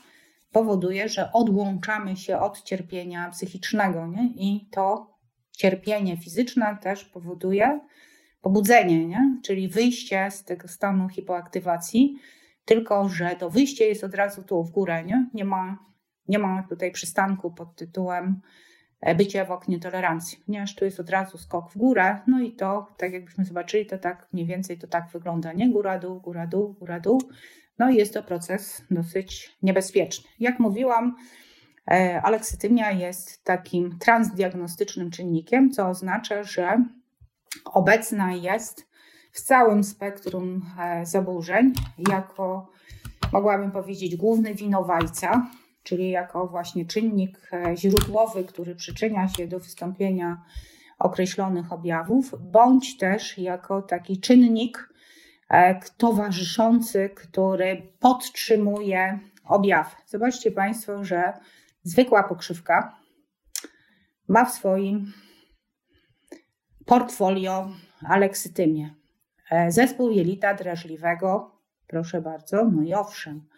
powoduje, 0.54 1.08
że 1.08 1.32
odłączamy 1.32 2.16
się 2.16 2.38
od 2.38 2.62
cierpienia 2.62 3.30
psychicznego, 3.30 4.06
nie? 4.06 4.26
i 4.26 4.68
to 4.70 5.14
cierpienie 5.50 6.16
fizyczne 6.16 6.78
też 6.82 7.04
powoduje, 7.04 7.80
pobudzenie, 8.40 9.06
nie? 9.06 9.40
czyli 9.42 9.68
wyjście 9.68 10.30
z 10.30 10.44
tego 10.44 10.68
stanu 10.68 11.08
hipoaktywacji, 11.08 12.16
tylko 12.64 13.08
że 13.08 13.36
to 13.38 13.50
wyjście 13.50 13.84
jest 13.84 14.04
od 14.04 14.14
razu 14.14 14.42
tu 14.42 14.64
w 14.64 14.70
górę, 14.70 15.04
nie, 15.04 15.26
nie, 15.34 15.44
ma, 15.44 15.78
nie 16.28 16.38
ma 16.38 16.62
tutaj 16.68 16.90
przystanku 16.92 17.50
pod 17.50 17.76
tytułem 17.76 18.40
bycie 19.16 19.44
w 19.44 19.50
oknie 19.50 19.80
tolerancji, 19.80 20.38
ponieważ 20.46 20.74
tu 20.74 20.84
jest 20.84 21.00
od 21.00 21.10
razu 21.10 21.38
skok 21.38 21.70
w 21.70 21.78
górę, 21.78 22.18
no 22.26 22.40
i 22.40 22.52
to, 22.52 22.86
tak 22.96 23.12
jakbyśmy 23.12 23.44
zobaczyli, 23.44 23.86
to 23.86 23.98
tak 23.98 24.28
mniej 24.32 24.46
więcej 24.46 24.78
to 24.78 24.86
tak 24.86 25.08
wygląda, 25.12 25.52
nie? 25.52 25.70
Góra, 25.70 25.98
dół, 25.98 26.20
góra, 26.20 26.46
dół, 26.46 26.72
góra, 26.72 27.00
dół. 27.00 27.20
No 27.78 27.90
jest 27.90 28.14
to 28.14 28.22
proces 28.22 28.84
dosyć 28.90 29.56
niebezpieczny. 29.62 30.30
Jak 30.40 30.58
mówiłam, 30.58 31.16
e, 31.90 32.22
aleksytymia 32.22 32.92
jest 32.92 33.44
takim 33.44 33.98
transdiagnostycznym 33.98 35.10
czynnikiem, 35.10 35.70
co 35.70 35.88
oznacza, 35.88 36.42
że 36.42 36.84
obecna 37.64 38.32
jest 38.32 38.86
w 39.32 39.40
całym 39.40 39.84
spektrum 39.84 40.70
e, 40.80 41.06
zaburzeń 41.06 41.72
jako, 42.08 42.70
mogłabym 43.32 43.70
powiedzieć, 43.70 44.16
główny 44.16 44.54
winowajca, 44.54 45.50
czyli 45.82 46.10
jako 46.10 46.46
właśnie 46.46 46.86
czynnik 46.86 47.50
e, 47.52 47.76
źródłowy, 47.76 48.44
który 48.44 48.74
przyczynia 48.74 49.28
się 49.28 49.46
do 49.46 49.58
wystąpienia 49.58 50.42
określonych 50.98 51.72
objawów, 51.72 52.34
bądź 52.40 52.98
też 52.98 53.38
jako 53.38 53.82
taki 53.82 54.20
czynnik 54.20 54.93
towarzyszący, 55.96 57.10
który 57.16 57.92
podtrzymuje 58.00 59.18
objaw. 59.44 59.96
Zobaczcie 60.06 60.50
Państwo, 60.50 61.04
że 61.04 61.32
zwykła 61.82 62.22
pokrzywka 62.22 62.96
ma 64.28 64.44
w 64.44 64.52
swoim 64.52 65.12
portfolio 66.86 67.70
aleksytymię. 68.08 68.94
E, 69.50 69.72
zespół 69.72 70.10
jelita 70.10 70.54
drażliwego, 70.54 71.60
proszę 71.86 72.20
bardzo, 72.20 72.64
no 72.64 72.82
i 72.82 72.94
owszem, 72.94 73.48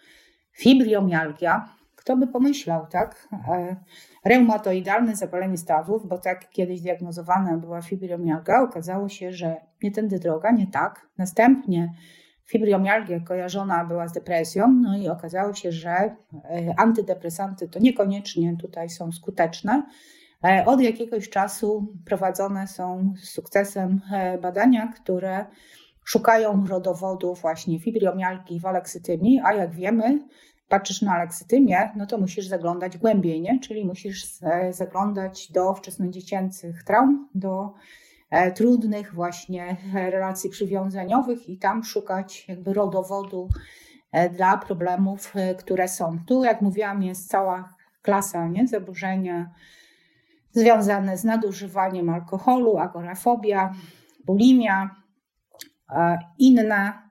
fibriomialgia, 0.52 1.75
kto 2.06 2.16
by 2.16 2.26
pomyślał, 2.26 2.86
tak? 2.86 3.28
E, 3.48 3.76
reumatoidalne 4.24 5.16
zapalenie 5.16 5.56
stawów, 5.56 6.08
bo 6.08 6.18
tak 6.18 6.50
kiedyś 6.50 6.80
diagnozowana 6.80 7.56
była 7.56 7.82
fibromialgia, 7.82 8.62
okazało 8.62 9.08
się, 9.08 9.32
że 9.32 9.56
nie 9.82 9.90
tędy 9.90 10.18
droga, 10.18 10.50
nie 10.50 10.66
tak. 10.66 11.06
Następnie 11.18 11.92
fibromialgia 12.44 13.20
kojarzona 13.20 13.84
była 13.84 14.08
z 14.08 14.12
depresją, 14.12 14.72
no 14.82 14.96
i 14.96 15.08
okazało 15.08 15.54
się, 15.54 15.72
że 15.72 15.90
e, 15.90 16.14
antydepresanty 16.76 17.68
to 17.68 17.78
niekoniecznie 17.78 18.56
tutaj 18.56 18.90
są 18.90 19.12
skuteczne. 19.12 19.82
E, 20.44 20.64
od 20.66 20.80
jakiegoś 20.80 21.30
czasu 21.30 21.94
prowadzone 22.04 22.66
są 22.66 23.14
z 23.16 23.28
sukcesem 23.28 24.00
badania, 24.42 24.92
które 25.02 25.46
szukają 26.04 26.66
rodowodu 26.66 27.34
właśnie 27.34 27.80
fibromialgii 27.80 28.60
w 28.60 28.66
aleksytymii, 28.66 29.40
a 29.44 29.52
jak 29.52 29.74
wiemy, 29.74 30.18
patrzysz 30.68 31.02
na 31.02 31.18
leksytymię, 31.18 31.90
no 31.96 32.06
to 32.06 32.18
musisz 32.18 32.46
zaglądać 32.46 32.98
głębiej, 32.98 33.40
nie? 33.40 33.60
czyli 33.60 33.84
musisz 33.84 34.26
zaglądać 34.70 35.52
do 35.52 35.74
wczesnodziecięcych 35.74 36.82
traum, 36.82 37.28
do 37.34 37.72
e, 38.30 38.52
trudnych 38.52 39.14
właśnie 39.14 39.76
relacji 39.94 40.50
przywiązaniowych 40.50 41.48
i 41.48 41.58
tam 41.58 41.84
szukać 41.84 42.48
jakby 42.48 42.74
rodowodu 42.74 43.48
e, 44.12 44.30
dla 44.30 44.56
problemów, 44.56 45.32
e, 45.36 45.54
które 45.54 45.88
są. 45.88 46.18
Tu, 46.26 46.44
jak 46.44 46.60
mówiłam, 46.60 47.02
jest 47.02 47.28
cała 47.28 47.74
klasa 48.02 48.48
nie? 48.48 48.68
zaburzenia 48.68 49.50
związane 50.52 51.16
z 51.16 51.24
nadużywaniem 51.24 52.10
alkoholu, 52.10 52.78
agorafobia, 52.78 53.74
bulimia, 54.24 54.90
inne 56.38 56.64
E, 56.64 57.05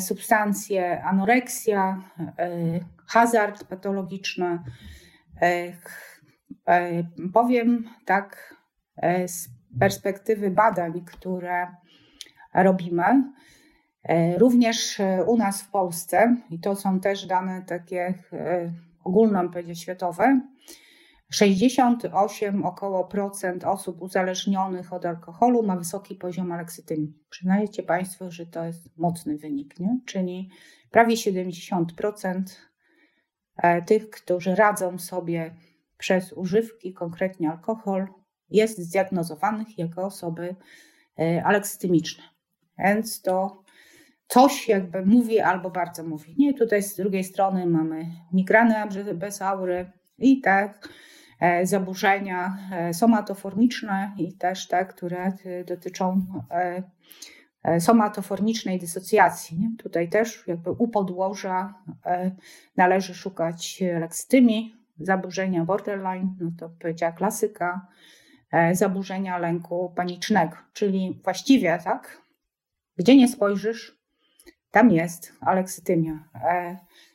substancje, 0.00 1.02
anoreksja, 1.02 2.02
e, 2.38 2.80
hazard 3.06 3.64
patologiczny. 3.64 4.58
E, 5.42 5.72
powiem 7.32 7.84
tak 8.04 8.54
z 9.26 9.48
perspektywy 9.80 10.50
badań, 10.50 11.04
które 11.04 11.66
robimy, 12.54 13.32
również 14.36 15.00
u 15.26 15.36
nas 15.36 15.62
w 15.62 15.70
Polsce, 15.70 16.36
i 16.50 16.60
to 16.60 16.76
są 16.76 17.00
też 17.00 17.26
dane 17.26 17.62
takie 17.62 18.14
ogólno 19.04 19.48
powiedzieć 19.48 19.82
światowe, 19.82 20.40
68 21.30 22.64
około 22.64 23.04
procent 23.04 23.64
osób 23.64 24.02
uzależnionych 24.02 24.92
od 24.92 25.06
alkoholu 25.06 25.62
ma 25.62 25.76
wysoki 25.76 26.14
poziom 26.14 26.52
aleksytymii. 26.52 27.14
Przyznajecie 27.30 27.82
Państwo, 27.82 28.30
że 28.30 28.46
to 28.46 28.64
jest 28.64 28.98
mocny 28.98 29.38
wynik, 29.38 29.80
nie? 29.80 30.00
czyli 30.06 30.50
prawie 30.90 31.16
70% 31.16 32.42
e, 33.56 33.82
tych, 33.82 34.10
którzy 34.10 34.54
radzą 34.54 34.98
sobie 34.98 35.54
przez 35.98 36.32
używki, 36.32 36.94
konkretnie 36.94 37.50
alkohol, 37.50 38.06
jest 38.50 38.78
zdiagnozowanych 38.78 39.78
jako 39.78 40.02
osoby 40.02 40.56
e, 41.18 41.44
aleksytymiczne. 41.44 42.24
Więc 42.78 43.22
to 43.22 43.62
coś 44.28 44.68
jakby 44.68 45.06
mówi 45.06 45.40
albo 45.40 45.70
bardzo 45.70 46.04
mówi. 46.04 46.34
Nie, 46.38 46.54
tutaj 46.54 46.82
z 46.82 46.96
drugiej 46.96 47.24
strony 47.24 47.66
mamy 47.66 48.06
migranę 48.32 48.88
bez 49.14 49.42
aury 49.42 49.92
i 50.18 50.40
tak 50.40 50.88
zaburzenia 51.62 52.58
e, 52.72 52.94
somatoformiczne 52.94 54.12
i 54.16 54.32
też 54.32 54.68
te, 54.68 54.86
które 54.86 55.32
e, 55.44 55.64
dotyczą 55.64 56.26
somatoformicznej 57.78 58.78
dysocjacji. 58.78 59.58
Tutaj 59.78 60.08
też 60.08 60.44
jakby 60.46 60.70
u 60.70 60.88
podłoża 60.88 61.74
należy 62.76 63.14
szukać 63.14 63.82
lekstymii, 64.00 64.76
zaburzenia 65.00 65.64
borderline, 65.64 66.36
no 66.40 66.50
to 66.58 66.68
powiedziała 66.80 67.12
klasyka, 67.12 67.86
zaburzenia 68.72 69.38
lęku 69.38 69.92
panicznego, 69.96 70.56
czyli 70.72 71.20
właściwie 71.24 71.78
tak, 71.84 72.22
gdzie 72.96 73.16
nie 73.16 73.28
spojrzysz, 73.28 73.98
tam 74.70 74.90
jest 74.90 75.32
aleksytymia. 75.40 76.28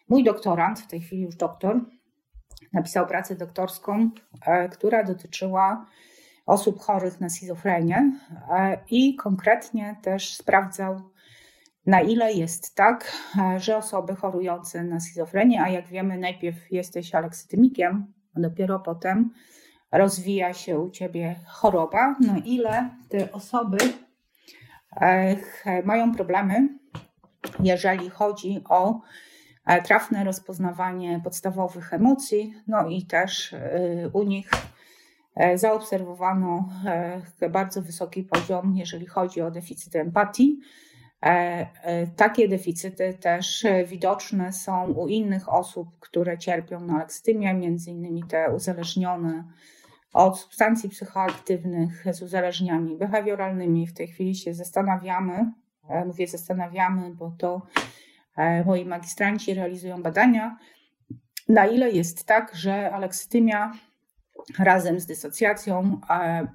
Mój 0.09 0.23
doktorant, 0.23 0.79
w 0.79 0.87
tej 0.87 1.01
chwili 1.01 1.21
już 1.21 1.35
doktor, 1.35 1.81
napisał 2.73 3.07
pracę 3.07 3.35
doktorską, 3.35 4.09
e, 4.45 4.69
która 4.69 5.03
dotyczyła 5.03 5.85
osób 6.45 6.79
chorych 6.79 7.21
na 7.21 7.29
schizofrenię 7.29 8.11
e, 8.49 8.77
i 8.89 9.15
konkretnie 9.15 9.95
też 10.01 10.35
sprawdzał, 10.35 11.01
na 11.85 12.01
ile 12.01 12.33
jest 12.33 12.75
tak, 12.75 13.11
e, 13.37 13.59
że 13.59 13.77
osoby 13.77 14.15
chorujące 14.15 14.83
na 14.83 14.99
schizofrenię, 14.99 15.61
a 15.61 15.69
jak 15.69 15.87
wiemy, 15.87 16.17
najpierw 16.17 16.71
jesteś 16.71 17.15
aleksytymikiem, 17.15 18.13
a 18.35 18.39
dopiero 18.39 18.79
potem 18.79 19.33
rozwija 19.91 20.53
się 20.53 20.79
u 20.79 20.89
ciebie 20.89 21.35
choroba, 21.45 22.15
na 22.19 22.37
ile 22.37 22.89
te 23.09 23.31
osoby 23.31 23.77
mają 25.83 26.15
problemy, 26.15 26.69
jeżeli 27.59 28.09
chodzi 28.09 28.61
o 28.69 29.01
trafne 29.83 30.23
rozpoznawanie 30.23 31.21
podstawowych 31.23 31.93
emocji, 31.93 32.53
no 32.67 32.89
i 32.89 33.05
też 33.05 33.53
e, 33.53 34.09
u 34.13 34.23
nich 34.23 34.49
e, 35.35 35.57
zaobserwowano 35.57 36.69
bardzo 37.51 37.81
wysoki 37.81 38.23
poziom, 38.23 38.75
jeżeli 38.75 39.05
chodzi 39.05 39.41
o 39.41 39.51
deficyt 39.51 39.95
empatii. 39.95 40.59
Takie 42.15 42.47
deficyty 42.47 43.13
też 43.13 43.65
widoczne 43.87 44.53
są 44.53 44.85
u 44.85 45.07
innych 45.07 45.53
osób, 45.53 45.87
które 45.99 46.37
cierpią 46.37 46.79
na 46.79 46.97
lekstymię, 46.97 47.53
między 47.53 47.91
innymi 47.91 48.23
te 48.23 48.51
uzależnione 48.55 49.43
od 50.13 50.39
substancji 50.39 50.89
psychoaktywnych 50.89 52.05
z 52.11 52.21
uzależnieniami 52.21 52.97
behawioralnymi. 52.97 53.87
W 53.87 53.93
tej 53.93 54.07
chwili 54.07 54.35
się 54.35 54.53
zastanawiamy, 54.53 55.51
mówię 56.05 56.27
zastanawiamy, 56.27 57.15
bo 57.15 57.35
to 57.37 57.61
E, 57.77 58.12
moi 58.65 58.85
magistranci 58.85 59.53
realizują 59.53 60.03
badania, 60.03 60.57
na 61.49 61.65
ile 61.67 61.91
jest 61.91 62.25
tak, 62.25 62.55
że 62.55 62.91
aleksytymia 62.91 63.71
razem 64.59 64.99
z 64.99 65.05
dysocjacją 65.05 66.01
e, 66.09 66.47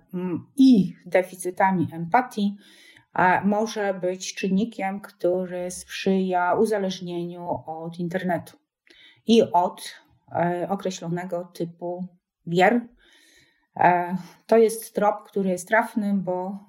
i 0.57 0.97
deficytami 1.07 1.89
empatii 1.93 2.57
e, 3.15 3.45
może 3.45 3.95
być 3.95 4.35
czynnikiem, 4.35 5.01
który 5.01 5.71
sprzyja 5.71 6.55
uzależnieniu 6.55 7.49
od 7.67 7.99
internetu 7.99 8.57
i 9.27 9.43
od 9.43 9.95
określonego 10.69 11.45
typu 11.45 12.07
gier. 12.51 12.81
To 14.47 14.57
jest 14.57 14.95
trop, 14.95 15.29
który 15.29 15.51
jest 15.51 15.69
trafny, 15.69 16.15
bo 16.15 16.67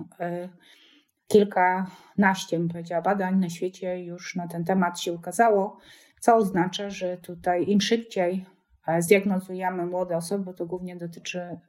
kilkanaście, 1.30 2.60
bym 2.60 2.70
powiedziała, 2.70 3.02
badań 3.02 3.40
na 3.40 3.50
świecie 3.50 4.04
już 4.04 4.36
na 4.36 4.48
ten 4.48 4.66
temat 4.66 5.00
się 5.00 5.14
ukazało, 5.14 5.78
co 6.20 6.36
oznacza, 6.36 6.90
że 6.90 7.18
tutaj 7.18 7.70
im 7.70 7.82
szybciej 7.82 8.46
e, 8.88 9.02
zdiagnozujemy 9.02 9.86
młode 9.86 10.18
osoby, 10.18 10.44
bo 10.44 10.54
to 10.54 10.66
głównie 10.66 10.96
dotyczy 10.96 11.40
e, 11.40 11.60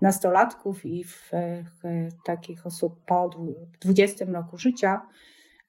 nastolatków 0.00 0.86
i 0.86 1.04
w, 1.04 1.30
takich 2.24 2.66
osób 2.66 3.04
po 3.06 3.30
20 3.80 4.24
roku 4.24 4.58
życia, 4.58 5.06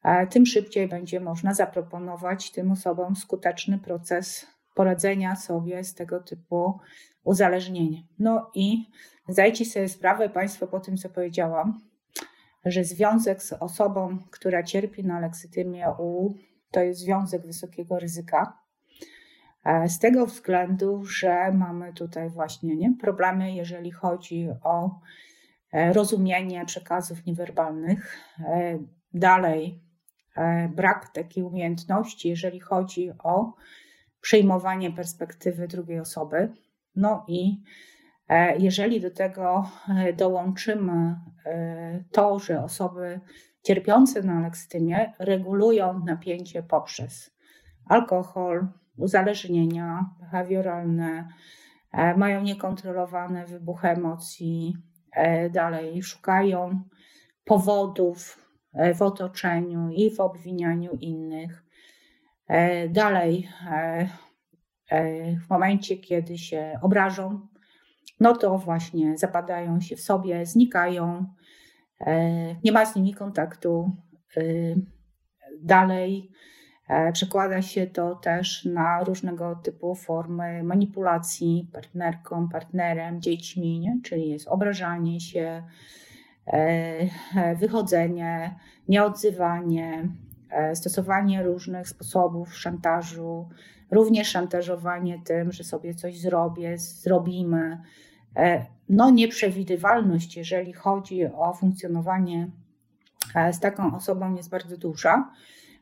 e, 0.03 0.28
tym 0.28 0.45
szybciej 0.45 0.88
będzie 0.88 1.20
można 1.20 1.53
zaproponować 1.53 2.51
tym 2.51 2.72
osobom 2.72 3.16
skuteczny 3.16 3.80
proces 3.80 4.47
poradzenia 4.76 5.36
sobie 5.36 5.84
z 5.84 5.93
tego 5.93 6.20
typu 6.20 6.80
uzależnienie. 7.24 8.03
No 8.20 8.51
i 8.55 8.86
zdajcie 9.28 9.66
sobie 9.66 9.89
sprawę 9.89 10.30
Państwo 10.30 10.68
po 10.68 10.80
tym, 10.80 10.97
co 10.97 11.09
powiedziałam, 11.09 11.90
że 12.66 12.84
związek 12.84 13.43
z 13.43 13.53
osobą, 13.53 14.18
która 14.32 14.64
cierpi 14.64 15.03
na 15.03 15.20
leksytymię 15.20 15.88
U, 15.99 16.34
to 16.72 16.80
jest 16.80 16.99
związek 16.99 17.45
wysokiego 17.45 17.99
ryzyka. 17.99 18.62
E, 19.66 19.89
z 19.89 19.99
tego 19.99 20.26
względu, 20.26 21.05
że 21.05 21.51
mamy 21.51 21.93
tutaj 21.93 22.30
właśnie 22.30 22.76
nie, 22.76 22.93
problemy, 23.01 23.51
jeżeli 23.55 23.91
chodzi 23.91 24.49
o 24.64 24.99
e, 25.72 25.93
rozumienie 25.93 26.66
przekazów 26.66 27.26
niewerbalnych. 27.26 28.18
E, 28.39 28.80
dalej, 29.14 29.82
brak 30.76 31.09
takiej 31.14 31.43
umiejętności, 31.43 32.30
jeżeli 32.30 32.59
chodzi 32.59 33.12
o 33.24 33.53
przyjmowanie 34.22 34.91
perspektywy 34.91 35.68
drugiej 35.68 35.99
osoby. 35.99 36.53
No 36.95 37.26
i 37.28 37.64
jeżeli 38.59 39.01
do 39.01 39.11
tego 39.11 39.69
dołączymy 40.17 41.15
to, 42.11 42.39
że 42.39 42.63
osoby 42.63 43.19
cierpiące 43.63 44.23
na 44.23 44.39
leksytymię 44.39 45.13
regulują 45.19 46.05
napięcie 46.05 46.63
poprzez 46.63 47.32
alkohol, 47.86 48.67
uzależnienia 48.97 50.09
behawioralne, 50.19 51.27
e, 51.91 52.17
mają 52.17 52.43
niekontrolowane 52.43 53.45
wybuchy 53.45 53.88
emocji, 53.88 54.77
e, 55.11 55.49
dalej 55.49 56.03
szukają 56.03 56.82
powodów 57.45 58.47
e, 58.73 58.93
w 58.93 59.01
otoczeniu 59.01 59.89
i 59.89 60.15
w 60.15 60.19
obwinianiu 60.19 60.91
innych. 60.91 61.63
Dalej, 62.89 63.49
w 65.45 65.49
momencie, 65.49 65.97
kiedy 65.97 66.38
się 66.38 66.79
obrażą, 66.82 67.47
no 68.22 68.36
to 68.36 68.57
właśnie 68.57 69.17
zapadają 69.17 69.82
się 69.82 69.95
w 69.95 70.01
sobie, 70.01 70.45
znikają, 70.45 71.26
nie 72.63 72.72
ma 72.72 72.86
z 72.86 72.95
nimi 72.95 73.13
kontaktu. 73.13 73.91
Dalej, 75.61 76.32
E, 76.91 77.11
przekłada 77.11 77.61
się 77.61 77.88
to 77.88 78.15
też 78.15 78.65
na 78.65 79.03
różnego 79.03 79.55
typu 79.55 79.95
formy 79.95 80.63
manipulacji 80.63 81.69
partnerką, 81.74 82.49
partnerem, 82.49 83.22
dziećmi, 83.22 83.80
nie? 83.80 83.99
czyli 84.03 84.30
jest 84.30 84.47
obrażanie 84.47 85.19
się, 85.19 85.63
e, 86.47 86.57
e, 87.36 87.55
wychodzenie, 87.55 88.55
nieodzywanie, 88.88 90.07
stosowanie 90.74 91.43
różnych 91.43 91.89
sposobów 91.89 92.57
szantażu, 92.57 93.49
również 93.91 94.28
szantażowanie 94.28 95.22
tym, 95.26 95.51
że 95.51 95.63
sobie 95.63 95.93
coś 95.93 96.19
zrobię, 96.19 96.78
zrobimy. 96.78 97.78
No, 98.89 99.09
nieprzewidywalność, 99.09 100.38
jeżeli 100.38 100.73
chodzi 100.73 101.25
o 101.25 101.53
funkcjonowanie 101.53 102.51
z 103.51 103.59
taką 103.59 103.95
osobą, 103.95 104.36
jest 104.36 104.49
bardzo 104.49 104.77
duża. 104.77 105.32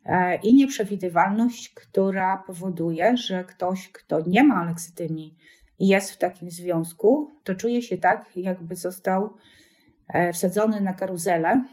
E, 0.05 0.35
i 0.35 0.53
nieprzewidywalność, 0.53 1.69
która 1.69 2.43
powoduje, 2.47 3.17
że 3.17 3.43
ktoś, 3.43 3.89
kto 3.91 4.21
nie 4.27 4.43
ma 4.43 4.65
leksytymii 4.65 5.35
i 5.79 5.87
jest 5.87 6.11
w 6.11 6.17
takim 6.17 6.51
związku, 6.51 7.31
to 7.43 7.55
czuje 7.55 7.81
się 7.81 7.97
tak, 7.97 8.37
jakby 8.37 8.75
został 8.75 9.33
e, 10.07 10.33
wsadzony 10.33 10.81
na 10.81 10.93
karuzelę 10.93 11.63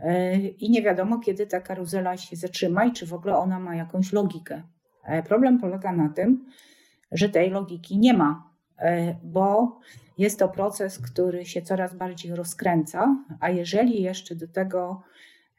e, 0.00 0.36
i 0.38 0.70
nie 0.70 0.82
wiadomo, 0.82 1.18
kiedy 1.18 1.46
ta 1.46 1.60
karuzela 1.60 2.16
się 2.16 2.36
zatrzyma 2.36 2.84
i 2.84 2.92
czy 2.92 3.06
w 3.06 3.14
ogóle 3.14 3.36
ona 3.36 3.60
ma 3.60 3.76
jakąś 3.76 4.12
logikę. 4.12 4.62
Problem 5.26 5.58
polega 5.58 5.92
na 5.92 6.08
tym, 6.08 6.46
że 7.12 7.28
tej 7.28 7.50
logiki 7.50 7.98
nie 7.98 8.14
ma, 8.14 8.50
bo 9.22 9.78
jest 10.18 10.38
to 10.38 10.48
proces, 10.48 10.98
który 10.98 11.46
się 11.46 11.62
coraz 11.62 11.94
bardziej 11.94 12.34
rozkręca, 12.34 13.16
a 13.40 13.50
jeżeli 13.50 14.02
jeszcze 14.02 14.34
do 14.34 14.48
tego 14.48 15.02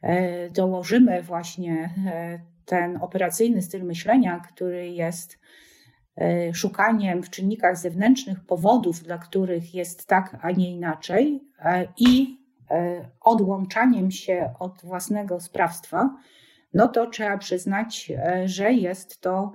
E, 0.02 0.50
dołożymy 0.50 1.22
właśnie 1.22 1.94
e, 2.06 2.38
ten 2.64 2.96
operacyjny 2.96 3.62
styl 3.62 3.84
myślenia, 3.84 4.40
który 4.40 4.90
jest 4.90 5.38
e, 6.16 6.54
szukaniem 6.54 7.22
w 7.22 7.30
czynnikach 7.30 7.76
zewnętrznych 7.76 8.44
powodów, 8.44 9.02
dla 9.02 9.18
których 9.18 9.74
jest 9.74 10.06
tak, 10.06 10.36
a 10.42 10.50
nie 10.50 10.70
inaczej, 10.70 11.40
i 11.98 12.36
odłączaniem 13.20 14.10
się 14.10 14.54
od 14.58 14.82
własnego 14.84 15.40
sprawstwa, 15.40 16.16
no 16.74 16.88
to 16.88 17.10
trzeba 17.10 17.38
przyznać, 17.38 18.12
że 18.44 18.72
jest 18.72 19.20
to 19.20 19.52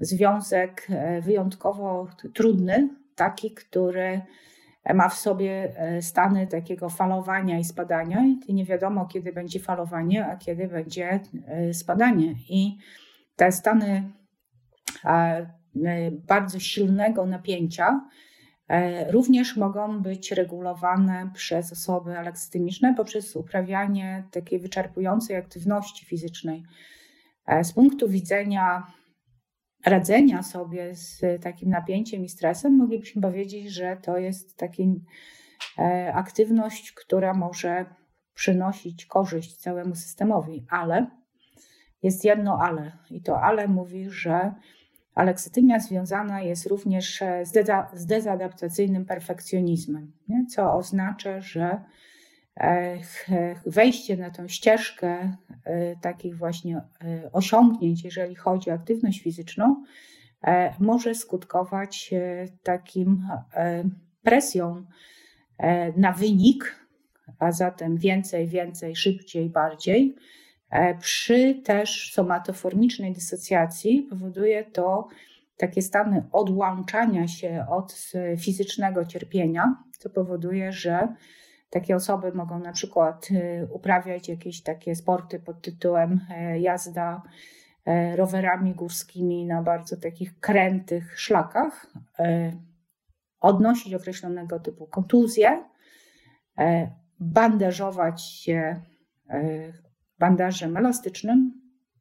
związek 0.00 0.88
wyjątkowo 1.22 2.06
trudny, 2.34 2.88
taki, 3.14 3.54
który 3.54 4.22
ma 4.94 5.08
w 5.08 5.14
sobie 5.14 5.72
e, 5.76 6.02
stany 6.02 6.46
takiego 6.46 6.88
falowania 6.88 7.58
i 7.58 7.64
spadania, 7.64 8.24
i 8.46 8.54
nie 8.54 8.64
wiadomo, 8.64 9.06
kiedy 9.06 9.32
będzie 9.32 9.60
falowanie, 9.60 10.26
a 10.26 10.36
kiedy 10.36 10.68
będzie 10.68 11.20
e, 11.46 11.74
spadanie. 11.74 12.34
I 12.48 12.78
te 13.36 13.52
stany 13.52 14.12
e, 15.04 15.46
bardzo 16.26 16.58
silnego 16.58 17.26
napięcia 17.26 18.00
również 19.10 19.56
mogą 19.56 20.02
być 20.02 20.32
regulowane 20.32 21.30
przez 21.34 21.72
osoby 21.72 22.18
aleksytymiczne 22.18 22.94
poprzez 22.94 23.36
uprawianie 23.36 24.24
takiej 24.30 24.58
wyczerpującej 24.58 25.36
aktywności 25.36 26.06
fizycznej. 26.06 26.62
Z 27.62 27.72
punktu 27.72 28.08
widzenia 28.08 28.86
radzenia 29.86 30.42
sobie 30.42 30.94
z 30.94 31.42
takim 31.42 31.70
napięciem 31.70 32.24
i 32.24 32.28
stresem, 32.28 32.76
moglibyśmy 32.76 33.22
powiedzieć, 33.22 33.72
że 33.72 33.96
to 34.02 34.18
jest 34.18 34.56
taka 34.56 34.82
e, 35.78 36.12
aktywność, 36.14 36.92
która 36.92 37.34
może 37.34 37.86
przynosić 38.34 39.06
korzyść 39.06 39.56
całemu 39.56 39.94
systemowi, 39.94 40.66
ale 40.70 41.06
jest 42.02 42.24
jedno 42.24 42.58
ale. 42.62 42.92
I 43.10 43.22
to 43.22 43.40
ale 43.40 43.68
mówi, 43.68 44.10
że 44.10 44.54
aleksytymia 45.14 45.80
związana 45.80 46.40
jest 46.40 46.66
również 46.66 47.22
z, 47.42 47.52
deza, 47.52 47.90
z 47.94 48.06
dezadaptacyjnym 48.06 49.04
perfekcjonizmem, 49.04 50.12
nie? 50.28 50.46
co 50.46 50.74
oznacza, 50.74 51.40
że 51.40 51.84
wejście 53.66 54.16
na 54.16 54.30
tą 54.30 54.48
ścieżkę 54.48 55.36
e, 55.64 55.96
takich 55.96 56.38
właśnie 56.38 56.76
e, 56.76 57.32
osiągnięć, 57.32 58.04
jeżeli 58.04 58.34
chodzi 58.34 58.70
o 58.70 58.74
aktywność 58.74 59.22
fizyczną, 59.22 59.84
może 60.78 61.14
skutkować 61.14 62.14
takim 62.62 63.28
presją 64.22 64.84
na 65.96 66.12
wynik, 66.12 66.86
a 67.38 67.52
zatem 67.52 67.96
więcej, 67.96 68.48
więcej, 68.48 68.96
szybciej, 68.96 69.50
bardziej. 69.50 70.14
Przy 71.00 71.54
też 71.54 72.12
somatoformicznej 72.12 73.12
dysocjacji 73.12 74.06
powoduje 74.10 74.64
to 74.64 75.08
takie 75.56 75.82
stany 75.82 76.24
odłączania 76.32 77.28
się 77.28 77.66
od 77.70 78.12
fizycznego 78.38 79.04
cierpienia, 79.04 79.76
co 79.98 80.10
powoduje, 80.10 80.72
że 80.72 81.08
takie 81.72 81.96
osoby 81.96 82.32
mogą 82.32 82.58
na 82.58 82.72
przykład 82.72 83.28
y, 83.30 83.68
uprawiać 83.70 84.28
jakieś 84.28 84.62
takie 84.62 84.96
sporty 84.96 85.40
pod 85.40 85.62
tytułem 85.62 86.20
e, 86.30 86.60
jazda 86.60 87.22
e, 87.84 88.16
rowerami 88.16 88.74
górskimi 88.74 89.46
na 89.46 89.62
bardzo 89.62 89.96
takich 89.96 90.38
krętych 90.40 91.20
szlakach, 91.20 91.86
e, 92.18 92.52
odnosić 93.40 93.94
określonego 93.94 94.60
typu 94.60 94.86
kontuzje, 94.86 95.64
bandażować 97.20 98.22
się 98.22 98.82
bandażem 100.18 100.76
elastycznym 100.76 101.52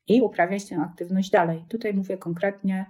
i 0.07 0.21
uprawiać 0.21 0.69
tę 0.69 0.77
aktywność 0.81 1.29
dalej. 1.29 1.65
Tutaj 1.69 1.93
mówię 1.93 2.17
konkretnie 2.17 2.85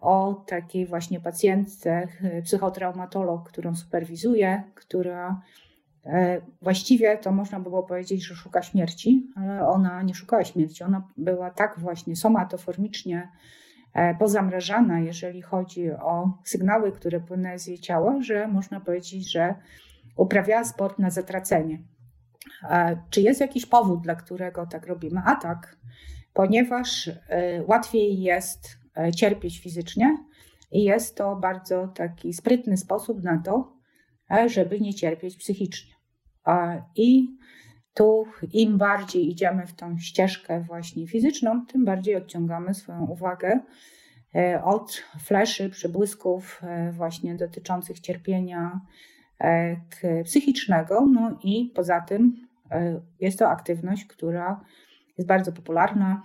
o 0.00 0.44
takiej 0.46 0.86
właśnie 0.86 1.20
pacjentce, 1.20 2.08
psychotraumatolog, 2.44 3.48
którą 3.48 3.76
superwizuję, 3.76 4.62
która 4.74 5.40
e, 6.04 6.40
właściwie 6.62 7.18
to 7.18 7.32
można 7.32 7.60
było 7.60 7.82
powiedzieć, 7.82 8.26
że 8.26 8.34
szuka 8.34 8.62
śmierci, 8.62 9.30
ale 9.36 9.68
ona 9.68 10.02
nie 10.02 10.14
szukała 10.14 10.44
śmierci. 10.44 10.84
Ona 10.84 11.08
była 11.16 11.50
tak 11.50 11.78
właśnie 11.78 12.16
somatoformicznie 12.16 13.28
e, 13.94 14.14
pozamrażana, 14.14 15.00
jeżeli 15.00 15.42
chodzi 15.42 15.90
o 15.90 16.38
sygnały, 16.44 16.92
które 16.92 17.20
płynęły 17.20 17.58
z 17.58 17.66
jej 17.66 17.78
ciała, 17.78 18.20
że 18.20 18.48
można 18.48 18.80
powiedzieć, 18.80 19.32
że 19.32 19.54
uprawiała 20.16 20.64
sport 20.64 20.98
na 20.98 21.10
zatracenie. 21.10 21.78
Czy 23.10 23.20
jest 23.20 23.40
jakiś 23.40 23.66
powód, 23.66 24.00
dla 24.02 24.14
którego 24.14 24.66
tak 24.66 24.86
robimy? 24.86 25.20
A 25.24 25.36
tak, 25.36 25.76
ponieważ 26.32 27.08
e, 27.08 27.62
łatwiej 27.66 28.22
jest 28.22 28.79
E, 28.79 28.79
cierpieć 29.16 29.60
fizycznie 29.60 30.16
i 30.72 30.84
jest 30.84 31.16
to 31.16 31.36
bardzo 31.36 31.88
taki 31.88 32.32
sprytny 32.32 32.76
sposób 32.76 33.22
na 33.22 33.42
to, 33.44 33.72
e, 34.30 34.48
żeby 34.48 34.80
nie 34.80 34.94
cierpieć 34.94 35.36
psychicznie. 35.36 35.94
I 36.96 37.36
tu 37.94 38.24
im 38.52 38.78
bardziej 38.78 39.30
idziemy 39.30 39.66
w 39.66 39.72
tą 39.72 39.98
ścieżkę 39.98 40.60
właśnie 40.60 41.06
fizyczną, 41.06 41.66
tym 41.66 41.84
bardziej 41.84 42.16
odciągamy 42.16 42.74
swoją 42.74 43.06
uwagę 43.06 43.60
od 44.64 45.02
fleszy, 45.20 45.70
przybłysków 45.70 46.62
właśnie 46.92 47.34
dotyczących 47.34 48.00
cierpienia 48.00 48.80
psychicznego. 50.24 51.06
No 51.06 51.38
i 51.44 51.72
poza 51.74 52.00
tym 52.00 52.36
jest 53.20 53.38
to 53.38 53.48
aktywność, 53.48 54.04
która 54.04 54.64
jest 55.18 55.28
bardzo 55.28 55.52
popularna. 55.52 56.22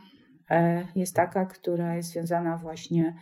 Jest 0.96 1.16
taka, 1.16 1.46
która 1.46 1.96
jest 1.96 2.10
związana 2.10 2.58
właśnie 2.58 3.16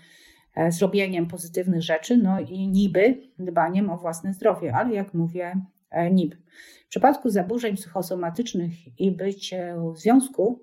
z 0.70 0.82
robieniem 0.82 1.28
pozytywnych 1.28 1.82
rzeczy, 1.82 2.18
no 2.18 2.40
i 2.40 2.68
niby 2.68 3.22
dbaniem 3.40 3.90
o 3.90 3.98
własne 3.98 4.34
zdrowie, 4.34 4.76
ale 4.76 4.94
jak 4.94 5.14
mówię, 5.14 5.56
niby. 6.12 6.38
W 6.86 6.90
przypadku 6.90 7.30
zaburzeń 7.30 7.76
psychosomatycznych 7.76 9.00
i 9.00 9.12
bycie 9.12 9.76
w 9.94 9.98
związku, 9.98 10.60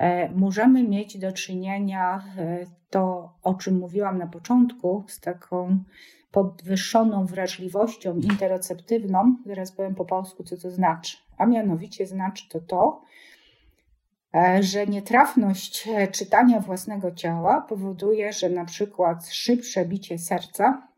E, 0.00 0.30
możemy 0.30 0.88
mieć 0.88 1.18
do 1.18 1.32
czynienia 1.32 2.24
e, 2.38 2.66
to, 2.90 3.32
o 3.42 3.54
czym 3.54 3.78
mówiłam 3.78 4.18
na 4.18 4.26
początku, 4.26 5.04
z 5.08 5.20
taką 5.20 5.78
podwyższoną 6.30 7.26
wrażliwością 7.26 8.16
interoceptywną. 8.16 9.36
Zaraz 9.46 9.72
powiem 9.72 9.94
po 9.94 10.04
polsku, 10.04 10.44
co 10.44 10.56
to 10.56 10.70
znaczy. 10.70 11.16
A 11.38 11.46
mianowicie 11.46 12.06
znaczy 12.06 12.48
to 12.48 12.60
to, 12.60 13.02
e, 13.02 13.04
że 14.60 14.86
nietrafność 14.86 15.88
czytania 16.12 16.60
własnego 16.60 17.10
ciała 17.10 17.60
powoduje, 17.60 18.32
że 18.32 18.50
na 18.50 18.64
przykład 18.64 19.28
szybsze 19.28 19.84
bicie 19.84 20.18
serca 20.18 20.88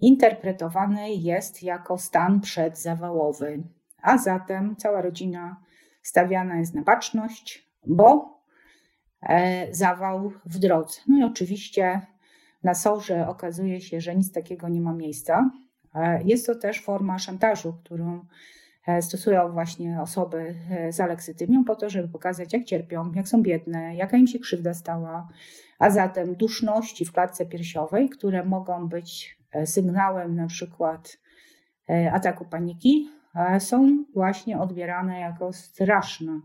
interpretowane 0.00 1.10
jest 1.10 1.62
jako 1.62 1.98
stan 1.98 2.40
przedzawałowy, 2.40 3.62
a 4.02 4.18
zatem 4.18 4.76
cała 4.76 5.02
rodzina 5.02 5.56
stawiana 6.02 6.58
jest 6.58 6.74
na 6.74 6.82
baczność, 6.82 7.68
bo 7.86 8.38
e, 9.22 9.74
zawał 9.74 10.32
w 10.44 10.58
drodze. 10.58 11.00
No 11.08 11.18
i 11.18 11.30
oczywiście 11.30 12.00
na 12.62 12.74
sorze 12.74 13.28
okazuje 13.28 13.80
się, 13.80 14.00
że 14.00 14.16
nic 14.16 14.32
takiego 14.32 14.68
nie 14.68 14.80
ma 14.80 14.94
miejsca. 14.94 15.50
E, 15.94 16.22
jest 16.24 16.46
to 16.46 16.54
też 16.54 16.82
forma 16.82 17.18
szantażu, 17.18 17.72
którą 17.84 18.14
e, 18.14 18.26
stosują 19.00 19.52
właśnie 19.52 20.00
osoby 20.02 20.54
z 20.90 21.00
aleksytymią 21.00 21.64
po 21.64 21.76
to, 21.76 21.90
żeby 21.90 22.08
pokazać, 22.08 22.52
jak 22.52 22.64
cierpią, 22.64 23.12
jak 23.12 23.28
są 23.28 23.42
biedne, 23.42 23.96
jaka 23.96 24.16
im 24.16 24.26
się 24.26 24.38
krzywda 24.38 24.74
stała, 24.74 25.28
a 25.78 25.90
zatem 25.90 26.34
duszności 26.34 27.04
w 27.04 27.12
klatce 27.12 27.46
piersiowej, 27.46 28.08
które 28.08 28.44
mogą 28.44 28.88
być 28.88 29.38
sygnałem 29.64 30.34
na 30.34 30.46
przykład 30.46 31.18
ataku 32.12 32.44
paniki, 32.44 33.08
są 33.58 34.04
właśnie 34.14 34.58
odbierane 34.58 35.20
jako 35.20 35.52
straszna 35.52 36.40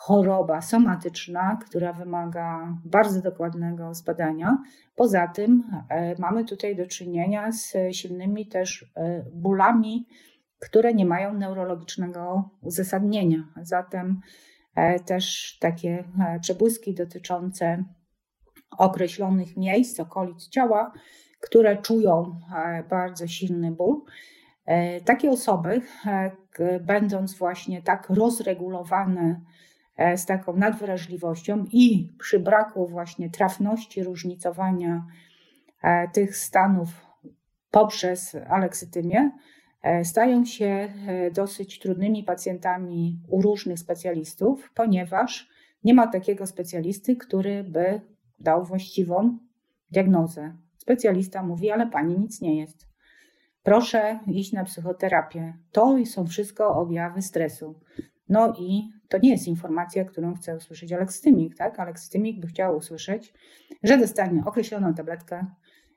choroba 0.00 0.60
somatyczna, 0.60 1.58
która 1.66 1.92
wymaga 1.92 2.76
bardzo 2.84 3.22
dokładnego 3.22 3.94
zbadania. 3.94 4.58
Poza 4.96 5.28
tym 5.28 5.64
e, 5.88 6.14
mamy 6.18 6.44
tutaj 6.44 6.76
do 6.76 6.86
czynienia 6.86 7.52
z 7.52 7.76
silnymi 7.92 8.46
też 8.46 8.92
e, 8.96 9.24
bólami, 9.32 10.06
które 10.60 10.94
nie 10.94 11.06
mają 11.06 11.34
neurologicznego 11.34 12.50
uzasadnienia. 12.60 13.38
Zatem 13.62 14.20
e, 14.74 15.00
też 15.00 15.56
takie 15.60 16.04
przebłyski 16.40 16.94
dotyczące 16.94 17.84
określonych 18.78 19.56
miejsc, 19.56 20.00
okolic 20.00 20.48
ciała, 20.48 20.92
które 21.40 21.76
czują 21.76 22.40
bardzo 22.90 23.26
silny 23.26 23.70
ból. 23.70 24.02
Takie 25.04 25.30
osoby, 25.30 25.80
będąc 26.80 27.34
właśnie 27.34 27.82
tak 27.82 28.10
rozregulowane 28.10 29.40
E, 30.00 30.18
z 30.18 30.26
taką 30.26 30.56
nadwrażliwością 30.56 31.64
i 31.72 32.12
przy 32.18 32.40
braku 32.40 32.86
właśnie 32.86 33.30
trafności 33.30 34.04
różnicowania 34.04 35.06
e, 35.82 36.08
tych 36.08 36.36
stanów 36.36 36.88
poprzez 37.70 38.36
aleksytymię, 38.48 39.18
e, 39.18 39.30
stają 40.04 40.44
się 40.44 40.88
dosyć 41.34 41.78
trudnymi 41.78 42.24
pacjentami 42.24 43.20
u 43.28 43.42
różnych 43.42 43.78
specjalistów, 43.78 44.70
ponieważ 44.74 45.48
nie 45.84 45.94
ma 45.94 46.06
takiego 46.06 46.46
specjalisty, 46.46 47.16
który 47.16 47.64
by 47.64 48.00
dał 48.38 48.64
właściwą 48.64 49.38
diagnozę. 49.90 50.56
Specjalista 50.76 51.42
mówi, 51.42 51.70
ale 51.70 51.86
pani 51.86 52.18
nic 52.18 52.40
nie 52.40 52.60
jest. 52.60 52.88
Proszę 53.62 54.18
iść 54.26 54.52
na 54.52 54.64
psychoterapię. 54.64 55.54
To 55.72 55.96
są 56.04 56.26
wszystko 56.26 56.74
objawy 56.74 57.22
stresu. 57.22 57.80
No 58.28 58.54
i 58.58 58.90
to 59.08 59.18
nie 59.18 59.30
jest 59.30 59.48
informacja, 59.48 60.04
którą 60.04 60.34
chce 60.34 60.56
usłyszeć 60.56 60.92
alekstymik, 60.92 61.56
tak? 61.56 61.80
Alekstymik 61.80 62.40
by 62.40 62.46
chciał 62.46 62.76
usłyszeć, 62.76 63.34
że 63.82 63.98
dostanie 63.98 64.42
określoną 64.46 64.94
tabletkę 64.94 65.46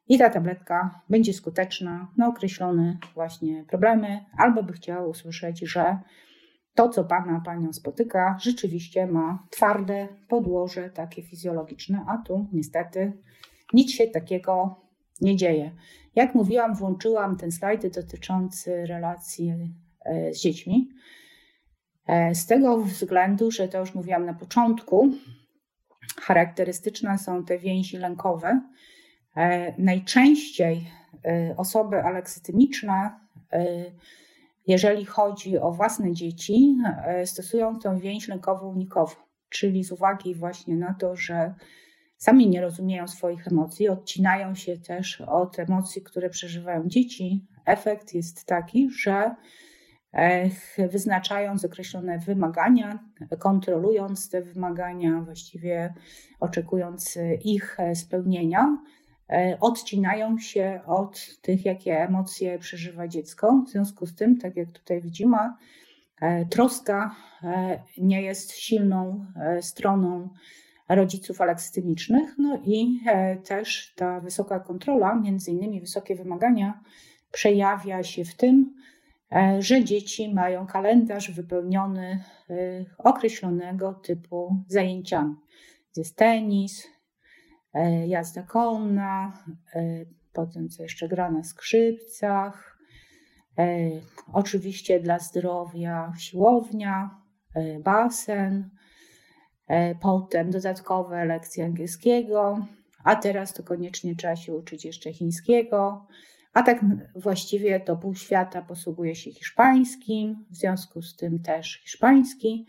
i 0.08 0.18
ta 0.18 0.30
tabletka 0.30 1.02
będzie 1.10 1.34
skuteczna 1.34 2.08
na 2.18 2.28
określone 2.28 2.98
właśnie 3.14 3.66
problemy, 3.70 4.26
albo 4.38 4.64
by 4.64 4.74
chciał 4.74 5.10
usłyszeć, 5.10 5.60
że 5.60 6.00
to, 6.76 6.90
co 6.90 7.04
Pana, 7.04 7.42
Panią 7.46 7.74
spotyka, 7.74 8.38
rzeczywiście 8.42 9.08
ma 9.08 9.48
twarde 9.50 10.08
podłoże 10.28 10.90
takie 10.90 11.24
fizjologiczne, 11.24 12.06
a 12.08 12.18
tu 12.18 12.48
niestety 12.54 13.14
nic 13.74 13.92
się 13.92 14.08
takiego 14.08 14.82
nie 15.22 15.36
dzieje. 15.36 15.72
Jak 16.16 16.36
mówiłam, 16.36 16.76
włączyłam 16.76 17.38
ten 17.38 17.52
slajd 17.52 17.88
dotyczący 17.88 18.86
relacji 18.86 19.54
e, 20.06 20.34
z 20.34 20.42
dziećmi. 20.42 20.90
E, 22.08 22.36
z 22.36 22.46
tego 22.46 22.78
względu, 22.78 23.52
że 23.52 23.68
to 23.68 23.80
już 23.80 23.96
mówiłam 23.96 24.26
na 24.26 24.34
początku, 24.34 25.12
charakterystyczne 26.22 27.18
są 27.18 27.46
te 27.46 27.60
więzi 27.60 27.98
lękowe. 27.98 28.62
E, 29.38 29.74
najczęściej 29.78 30.88
e, 31.26 31.56
osoby 31.58 32.04
aleksytymiczne, 32.04 33.20
jeżeli 34.68 35.06
chodzi 35.06 35.60
o 35.60 35.72
własne 35.72 36.14
dzieci, 36.14 36.78
stosują 37.26 37.80
tą 37.80 38.00
więź 38.00 38.28
lękowo-unikową, 38.28 39.16
czyli 39.50 39.84
z 39.84 39.92
uwagi 39.92 40.36
właśnie 40.36 40.76
na 40.76 40.94
to, 40.94 41.16
że 41.16 41.54
sami 42.18 42.50
nie 42.50 42.62
rozumieją 42.62 43.08
swoich 43.08 43.48
emocji, 43.48 43.90
odcinają 43.90 44.56
się 44.56 44.78
też 44.78 45.22
od 45.22 45.60
emocji, 45.60 46.02
które 46.02 46.30
przeżywają 46.30 46.88
dzieci. 46.88 47.46
Efekt 47.66 48.14
jest 48.14 48.46
taki, 48.46 48.90
że 48.90 49.36
wyznaczając 50.92 51.66
określone 51.66 52.20
wymagania, 52.20 53.00
kontrolując 53.40 54.30
te 54.30 54.42
wymagania, 54.42 55.22
właściwie 55.22 55.94
oczekując 56.40 57.18
ich 57.44 57.78
spełnienia, 57.94 58.62
e, 58.62 59.03
odcinają 59.60 60.38
się 60.38 60.82
od 60.86 61.38
tych, 61.42 61.66
jakie 61.66 62.00
emocje 62.00 62.60
przeżywa 62.60 63.08
dziecko. 63.08 63.64
W 63.68 63.70
związku 63.70 64.06
z 64.06 64.16
tym, 64.16 64.38
tak 64.38 64.56
jak 64.56 64.72
tutaj 64.72 65.02
widzimy, 65.02 65.38
e, 66.22 66.46
troska 66.46 67.16
e, 67.44 67.80
nie 67.98 68.22
jest 68.22 68.52
silną 68.52 69.26
stroną 69.62 70.30
rodziców 70.90 71.42
aleksytymicznych, 71.42 72.36
no 72.38 72.62
i 72.66 73.00
też 73.44 73.94
ta 73.96 74.20
wysoka 74.20 74.60
kontrola, 74.60 75.16
między 75.16 75.52
innymi 75.52 75.82
wysokie 75.82 76.16
wymagania, 76.16 76.80
przejawia 77.32 78.04
się 78.04 78.26
w 78.26 78.36
tym, 78.36 78.74
E, 79.34 79.62
że 79.62 79.84
dzieci 79.84 80.34
mają 80.34 80.68
kalendarz 80.68 81.32
wypełniony 81.32 82.24
e, 82.50 82.86
określonego 82.98 83.94
typu 83.94 84.56
zajęciami. 84.68 85.36
Jest 85.98 86.18
tenis, 86.18 86.88
e, 86.88 86.90
jazda 88.08 88.44
konna, 88.44 89.44
potem 90.34 90.70
co 90.70 90.84
jeszcze 90.84 91.08
gra 91.08 91.32
na 91.32 91.44
skrzypcach, 91.44 92.78
oczywiście 94.34 95.00
dla 95.00 95.20
zdrowia 95.20 96.14
siłownia, 96.18 97.22
basen, 97.84 98.70
potem 100.02 100.52
dodatkowe 100.52 101.26
lekcje 101.26 101.66
angielskiego, 101.66 102.68
a 103.04 103.16
teraz 103.16 103.54
to 103.54 103.64
koniecznie 103.64 104.16
trzeba 104.16 104.36
się 104.36 104.54
uczyć 104.54 104.86
jeszcze 104.86 105.14
chińskiego, 105.14 106.08
a 106.54 106.64
tak 106.64 106.86
właściwie 107.16 107.80
to 107.80 107.96
pół 107.98 108.16
świata 108.16 108.62
posługuje 108.62 109.16
się 109.16 109.32
hiszpańskim, 109.32 110.46
w 110.50 110.56
związku 110.56 111.02
z 111.02 111.16
tym 111.16 111.40
też 111.40 111.82
hiszpański. 111.84 112.66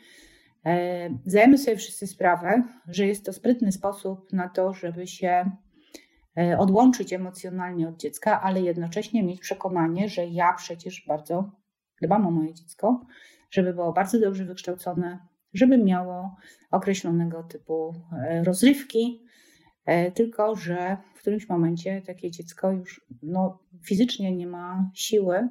E, 0.66 1.10
zdajemy 1.26 1.58
sobie 1.58 1.76
wszyscy 1.76 2.06
sprawę, 2.06 2.62
że 2.88 3.06
jest 3.06 3.24
to 3.24 3.32
sprytny 3.32 3.72
sposób 3.72 4.32
na 4.32 4.48
to, 4.48 4.72
żeby 4.72 5.06
się 5.06 5.50
e, 6.38 6.58
odłączyć 6.58 7.12
emocjonalnie 7.12 7.88
od 7.88 7.96
dziecka, 7.96 8.42
ale 8.42 8.60
jednocześnie 8.60 9.22
mieć 9.22 9.40
przekonanie, 9.40 10.08
że 10.08 10.26
ja 10.26 10.52
przecież 10.52 11.04
bardzo 11.08 11.50
dbam 12.02 12.26
o 12.26 12.30
moje 12.30 12.54
dziecko, 12.54 13.06
żeby 13.50 13.74
było 13.74 13.92
bardzo 13.92 14.20
dobrze 14.20 14.44
wykształcone, 14.44 15.18
żeby 15.54 15.78
miało 15.78 16.36
określonego 16.70 17.42
typu 17.42 17.94
e, 18.12 18.44
rozrywki, 18.44 19.24
tylko 20.14 20.56
że 20.56 20.96
w 21.14 21.20
którymś 21.20 21.48
momencie 21.48 22.02
takie 22.06 22.30
dziecko 22.30 22.72
już 22.72 23.06
no, 23.22 23.58
fizycznie 23.86 24.36
nie 24.36 24.46
ma 24.46 24.90
siły 24.94 25.48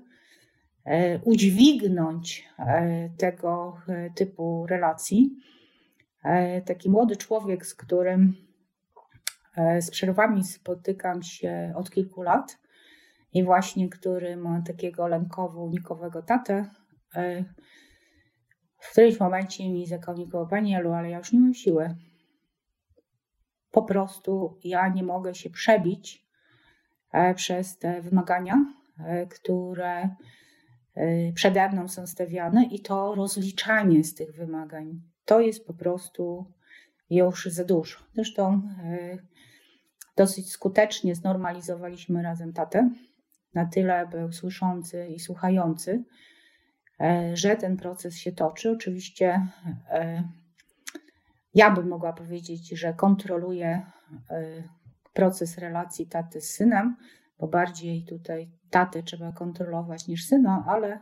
udźwignąć 1.24 2.50
e, 2.60 3.10
tego 3.18 3.78
typu 4.16 4.66
relacji. 4.68 5.38
Taki 6.66 6.90
młody 6.90 7.16
człowiek, 7.16 7.66
z 7.66 7.76
którym 7.76 8.34
z 9.80 9.92
przerwami 9.92 10.44
spotykam 10.44 11.24
się 11.24 11.74
od 11.76 11.92
kilku 11.92 12.22
lat 12.22 12.60
i 13.34 13.44
właśnie 13.44 13.90
który 13.90 14.38
ma 14.38 14.62
takiego 14.62 15.08
lękowo-unikowego 15.08 16.22
tatę, 16.22 16.70
w 18.84 18.92
którymś 18.92 19.20
momencie 19.20 19.70
mi 19.70 19.88
zakomunikował, 19.88 20.48
Pani 20.48 20.76
Elu, 20.76 20.94
ale 20.94 21.10
ja 21.10 21.18
już 21.18 21.32
nie 21.32 21.40
mam 21.40 21.54
siły. 21.54 21.96
Po 23.72 23.84
prostu 23.84 24.60
ja 24.64 24.88
nie 24.88 25.04
mogę 25.04 25.36
się 25.36 25.50
przebić 25.50 26.26
e, 27.12 27.34
przez 27.34 27.78
te 27.78 28.02
wymagania, 28.02 28.66
e, 29.00 29.28
które 29.28 30.02
e, 30.02 30.16
przede 31.36 31.70
mną 31.70 31.88
są 31.88 32.08
stawiane 32.08 32.66
i 32.66 32.80
to 32.80 33.16
rozliczanie 33.16 34.04
z 34.04 34.16
tych 34.16 34.36
wymagań. 34.36 35.02
To 35.26 35.42
jest 35.42 35.68
po 35.68 35.74
prostu 35.74 36.46
już 37.10 37.46
za 37.46 37.64
dużo. 37.64 38.00
Zresztą 38.14 38.62
dosyć 40.18 40.52
skutecznie 40.52 41.16
znormalizowaliśmy 41.16 42.24
razem 42.24 42.54
tatę. 42.54 42.90
Na 43.54 43.66
tyle 43.66 44.08
był 44.08 44.32
słyszący 44.32 45.08
i 45.08 45.20
słuchający, 45.20 46.04
E, 47.00 47.38
że 47.38 47.56
ten 47.56 47.78
proces 47.78 48.18
się 48.18 48.32
toczy. 48.32 48.72
Oczywiście 48.72 49.48
e, 49.90 50.24
ja 51.54 51.72
bym 51.72 51.88
mogła 51.88 52.14
powiedzieć, 52.14 52.70
że 52.70 52.94
kontroluję 52.94 53.86
e, 54.30 54.64
proces 55.14 55.58
relacji 55.58 56.08
taty 56.08 56.42
z 56.42 56.50
synem, 56.50 56.96
bo 57.44 57.48
bardziej 57.48 58.04
tutaj 58.04 58.52
tatę 58.70 59.04
trzeba 59.04 59.32
kontrolować 59.32 60.08
niż 60.08 60.26
syna, 60.26 60.64
ale 60.68 61.00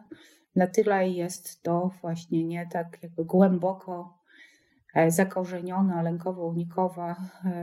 na 0.55 0.67
tyle 0.67 1.09
jest 1.09 1.63
to 1.63 1.91
właśnie 2.01 2.43
nie 2.43 2.67
tak 2.67 2.97
jakby 3.03 3.25
głęboko 3.25 4.17
zakorzeniona, 5.07 6.03
lękowo-unikowa 6.03 7.15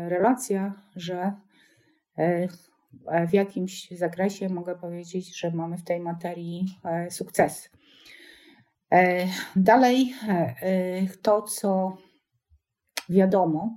relacja, 0.08 0.72
że 0.96 1.32
w 3.28 3.32
jakimś 3.32 3.90
zakresie 3.90 4.48
mogę 4.48 4.76
powiedzieć, 4.76 5.40
że 5.40 5.50
mamy 5.50 5.76
w 5.78 5.84
tej 5.84 6.00
materii 6.00 6.80
sukces. 7.10 7.70
E, 8.92 9.26
dalej 9.56 10.14
e, 10.28 11.06
to, 11.22 11.42
co 11.42 11.96
wiadomo 13.08 13.76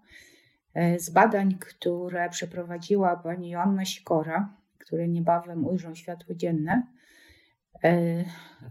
z 0.97 1.09
badań, 1.09 1.55
które 1.59 2.29
przeprowadziła 2.29 3.15
pani 3.15 3.49
Joanna 3.49 3.85
Sikora, 3.85 4.60
które 4.81 5.07
niebawem 5.07 5.65
ujrzą 5.65 5.95
światło 5.95 6.35
dzienne, 6.35 6.87
e, 7.83 8.23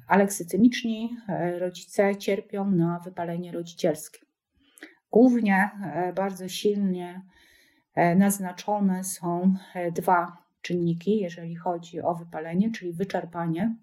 aleksytymiczni 0.06 1.16
rodzice 1.58 2.16
cierpią 2.16 2.70
na 2.70 2.98
wypalenie 2.98 3.52
rodzicielskie. 3.52 4.20
Głównie 5.10 5.70
bardzo 6.14 6.48
silnie 6.48 7.22
naznaczone 8.16 9.04
są 9.04 9.54
dwa 9.94 10.36
czynniki, 10.62 11.18
jeżeli 11.18 11.56
chodzi 11.56 12.00
o 12.00 12.14
wypalenie, 12.14 12.70
czyli 12.72 12.92
wyczerpanie 12.92 13.74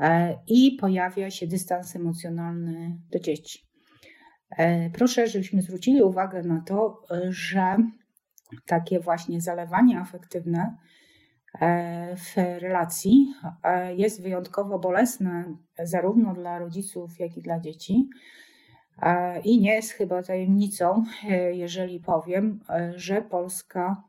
E, 0.00 0.38
i 0.46 0.76
pojawia 0.80 1.30
się 1.30 1.46
dystans 1.46 1.96
emocjonalny 1.96 2.98
do 3.10 3.18
dzieci. 3.18 3.66
E, 4.50 4.90
proszę, 4.90 5.26
żebyśmy 5.26 5.62
zwrócili 5.62 6.02
uwagę 6.02 6.42
na 6.42 6.60
to, 6.60 7.02
że 7.28 7.76
takie 8.66 9.00
właśnie 9.00 9.40
zalewanie 9.40 9.98
afektywne 9.98 10.58
e, 10.60 10.76
w 12.16 12.36
relacji 12.36 13.34
jest 13.96 14.22
wyjątkowo 14.22 14.78
bolesne 14.78 15.56
zarówno 15.82 16.34
dla 16.34 16.58
rodziców, 16.58 17.20
jak 17.20 17.36
i 17.36 17.42
dla 17.42 17.60
dzieci. 17.60 18.08
I 19.44 19.60
nie 19.60 19.74
jest 19.74 19.90
chyba 19.90 20.22
tajemnicą, 20.22 21.04
jeżeli 21.52 22.00
powiem, 22.00 22.60
że 22.94 23.22
Polska 23.22 24.02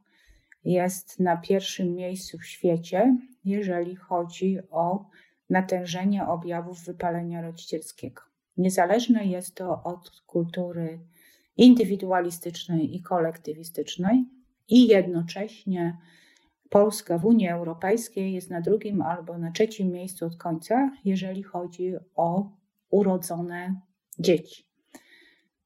jest 0.64 1.20
na 1.20 1.38
pierwszym 1.38 1.96
miejscu 1.96 2.38
w 2.38 2.46
świecie, 2.46 3.18
jeżeli 3.46 3.96
chodzi 3.96 4.58
o 4.70 5.10
natężenie 5.50 6.28
objawów 6.28 6.86
wypalenia 6.86 7.42
rodzicielskiego. 7.42 8.22
Niezależne 8.58 9.26
jest 9.26 9.56
to 9.56 9.84
od 9.84 10.22
kultury 10.26 11.00
indywidualistycznej 11.58 12.96
i 12.96 13.02
kolektywistycznej, 13.02 14.26
i 14.70 14.88
jednocześnie 14.88 15.98
Polska 16.70 17.18
w 17.18 17.26
Unii 17.26 17.50
Europejskiej 17.50 18.34
jest 18.34 18.50
na 18.50 18.62
drugim 18.62 19.02
albo 19.02 19.38
na 19.38 19.52
trzecim 19.52 19.92
miejscu 19.92 20.26
od 20.26 20.38
końca, 20.38 20.92
jeżeli 21.06 21.44
chodzi 21.44 21.94
o 22.16 22.52
urodzone 22.90 23.82
dzieci. 24.20 24.64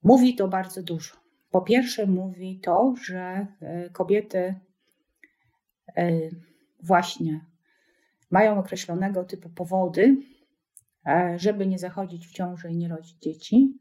Mówi 0.03 0.35
to 0.35 0.47
bardzo 0.47 0.83
dużo. 0.83 1.15
Po 1.51 1.61
pierwsze, 1.61 2.07
mówi 2.07 2.59
to, 2.59 2.93
że 3.03 3.47
e, 3.61 3.89
kobiety 3.89 4.55
e, 5.97 6.11
właśnie 6.83 7.45
mają 8.31 8.59
określonego 8.59 9.23
typu 9.23 9.49
powody, 9.49 10.17
e, 11.07 11.39
żeby 11.39 11.67
nie 11.67 11.79
zachodzić 11.79 12.27
w 12.27 12.31
ciąży 12.31 12.69
i 12.69 12.77
nie 12.77 12.89
rodzić 12.89 13.17
dzieci. 13.17 13.77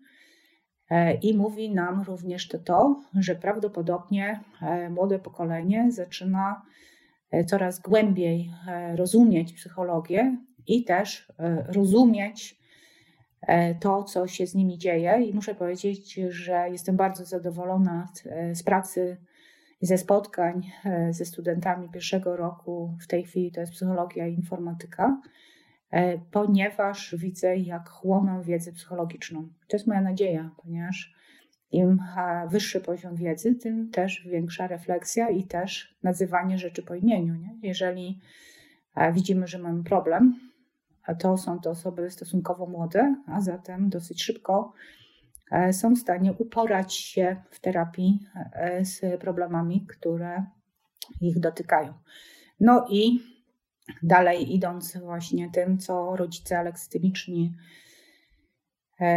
I 1.22 1.36
mówi 1.36 1.70
nam 1.74 2.02
również 2.02 2.48
to, 2.48 2.58
to, 2.58 3.02
że 3.14 3.34
prawdopodobnie 3.34 4.40
młode 4.90 5.18
pokolenie 5.18 5.92
zaczyna 5.92 6.62
coraz 7.46 7.80
głębiej 7.80 8.50
rozumieć 8.94 9.52
psychologię 9.52 10.36
i 10.66 10.84
też 10.84 11.32
rozumieć 11.66 12.60
to, 13.80 14.04
co 14.04 14.26
się 14.26 14.46
z 14.46 14.54
nimi 14.54 14.78
dzieje. 14.78 15.22
I 15.22 15.34
muszę 15.34 15.54
powiedzieć, 15.54 16.14
że 16.28 16.68
jestem 16.70 16.96
bardzo 16.96 17.24
zadowolona 17.24 18.08
z 18.54 18.62
pracy 18.62 19.16
ze 19.80 19.98
spotkań 19.98 20.70
e, 20.84 21.12
ze 21.12 21.24
studentami 21.24 21.88
pierwszego 21.88 22.36
roku, 22.36 22.96
w 23.00 23.06
tej 23.06 23.24
chwili 23.24 23.52
to 23.52 23.60
jest 23.60 23.72
psychologia 23.72 24.26
i 24.26 24.34
informatyka, 24.34 25.20
e, 25.90 26.18
ponieważ 26.18 27.14
widzę, 27.18 27.56
jak 27.56 27.88
chłoną 27.88 28.42
wiedzę 28.42 28.72
psychologiczną. 28.72 29.48
To 29.68 29.76
jest 29.76 29.86
moja 29.86 30.00
nadzieja, 30.00 30.50
ponieważ 30.62 31.14
im 31.72 31.98
wyższy 32.50 32.80
poziom 32.80 33.16
wiedzy, 33.16 33.54
tym 33.54 33.90
też 33.90 34.28
większa 34.30 34.66
refleksja 34.66 35.28
i 35.28 35.44
też 35.44 35.98
nazywanie 36.02 36.58
rzeczy 36.58 36.82
po 36.82 36.94
imieniu. 36.94 37.34
Nie? 37.34 37.56
Jeżeli 37.62 38.20
e, 38.96 39.12
widzimy, 39.12 39.46
że 39.46 39.58
mamy 39.58 39.84
problem, 39.84 40.40
to 41.18 41.36
są 41.36 41.60
to 41.60 41.70
osoby 41.70 42.10
stosunkowo 42.10 42.66
młode, 42.66 43.14
a 43.26 43.40
zatem 43.40 43.88
dosyć 43.88 44.22
szybko 44.22 44.72
E, 45.50 45.72
są 45.72 45.94
w 45.94 45.98
stanie 45.98 46.32
uporać 46.32 46.94
się 46.94 47.42
w 47.50 47.60
terapii 47.60 48.20
e, 48.52 48.84
z 48.84 49.20
problemami, 49.20 49.86
które 49.86 50.44
ich 51.20 51.40
dotykają. 51.40 51.94
No 52.60 52.86
i 52.90 53.20
dalej 54.02 54.54
idąc 54.54 54.96
właśnie 54.96 55.50
tym, 55.50 55.78
co 55.78 56.16
rodzice 56.16 56.58
aleksytymiczni 56.58 57.54
e, 57.54 57.60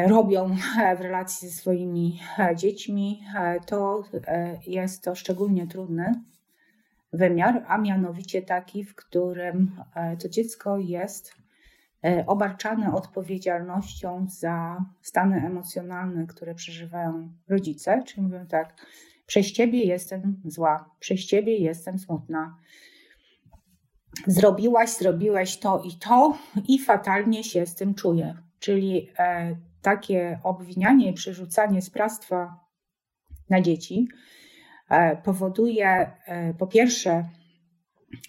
robią 0.07 0.55
w 0.97 1.01
relacji 1.01 1.49
ze 1.49 1.55
swoimi 1.55 2.19
dziećmi, 2.55 3.23
to 3.65 4.03
jest 4.67 5.03
to 5.03 5.15
szczególnie 5.15 5.67
trudny 5.67 6.13
wymiar, 7.13 7.65
a 7.67 7.77
mianowicie 7.77 8.41
taki, 8.41 8.83
w 8.83 8.95
którym 8.95 9.83
to 10.19 10.29
dziecko 10.29 10.77
jest 10.77 11.43
E, 12.03 12.25
obarczane 12.27 12.93
odpowiedzialnością 12.93 14.25
za 14.29 14.85
stany 15.01 15.45
emocjonalne, 15.45 16.27
które 16.27 16.55
przeżywają 16.55 17.29
rodzice, 17.49 18.03
czyli 18.07 18.21
mówią 18.21 18.47
tak, 18.47 18.73
przez 19.25 19.51
ciebie 19.51 19.83
jestem 19.83 20.41
zła, 20.45 20.89
przez 20.99 21.25
ciebie 21.25 21.57
jestem 21.57 21.99
smutna. 21.99 22.57
Zrobiłaś, 24.27 24.89
zrobiłeś 24.89 25.57
to 25.57 25.83
i 25.85 25.91
to 25.97 26.37
i 26.67 26.79
fatalnie 26.79 27.43
się 27.43 27.65
z 27.65 27.75
tym 27.75 27.93
czuję. 27.95 28.37
Czyli 28.59 29.09
e, 29.19 29.55
takie 29.83 30.39
obwinianie 30.43 31.09
i 31.09 31.13
przerzucanie 31.13 31.81
sprawstwa 31.81 32.59
na 33.49 33.61
dzieci 33.61 34.07
e, 34.89 35.17
powoduje 35.17 36.11
e, 36.25 36.53
po 36.53 36.67
pierwsze 36.67 37.29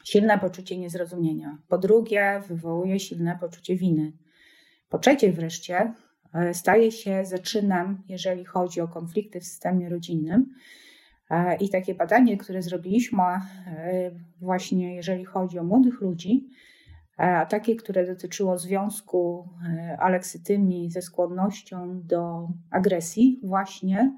silne 0.05 0.39
poczucie 0.39 0.79
niezrozumienia. 0.79 1.59
Po 1.69 1.79
drugie, 1.79 2.43
wywołuje 2.49 3.01
silne 3.01 3.39
poczucie 3.41 3.77
winy. 3.77 4.13
Po 4.89 4.99
trzecie, 4.99 5.33
wreszcie, 5.33 5.93
e, 6.35 6.55
staje 6.55 6.93
się 6.93 7.25
zaczynem, 7.25 8.03
jeżeli 8.09 8.45
chodzi 8.45 8.81
o 8.81 8.89
konflikty 8.89 9.41
w 9.41 9.45
systemie 9.45 9.89
rodzinnym. 9.89 10.55
I 11.61 11.69
takie 11.69 11.95
badanie, 11.95 12.37
które 12.37 12.63
zrobiliśmy, 12.63 13.23
właśnie 14.41 14.95
jeżeli 14.95 15.25
chodzi 15.25 15.59
o 15.59 15.65
młodych 15.65 16.01
ludzi, 16.01 16.49
a 17.17 17.47
takie, 17.47 17.77
które 17.77 18.07
dotyczyło 18.07 18.59
związku 18.59 19.49
aleksytymii 19.99 20.91
ze 20.91 21.03
skłonnością 21.03 22.01
do 22.03 22.49
agresji, 22.71 23.41
właśnie 23.43 24.17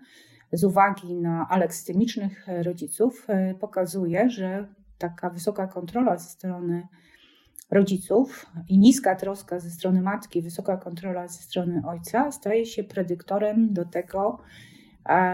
z 0.52 0.64
uwagi 0.64 1.14
na 1.14 1.46
aleksytymicznych 1.50 2.46
rodziców, 2.62 3.26
pokazuje, 3.60 4.30
że 4.30 4.68
taka 4.98 5.30
wysoka 5.30 5.66
kontrola 5.66 6.16
ze 6.16 6.28
strony 6.28 6.88
rodziców 7.70 8.46
i 8.68 8.78
niska 8.78 9.16
troska 9.16 9.60
ze 9.60 9.70
strony 9.70 10.02
matki, 10.02 10.42
wysoka 10.42 10.76
kontrola 10.76 11.28
ze 11.28 11.42
strony 11.42 11.82
ojca 11.86 12.32
staje 12.32 12.66
się 12.66 12.84
predyktorem 12.84 13.72
do 13.72 13.84
tego, 13.84 14.38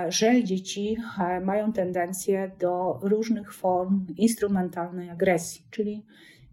że 0.09 0.45
dzieci 0.45 0.97
mają 1.45 1.73
tendencję 1.73 2.51
do 2.61 2.99
różnych 3.03 3.55
form 3.55 4.07
instrumentalnej 4.17 5.11
agresji, 5.11 5.67
czyli 5.71 6.07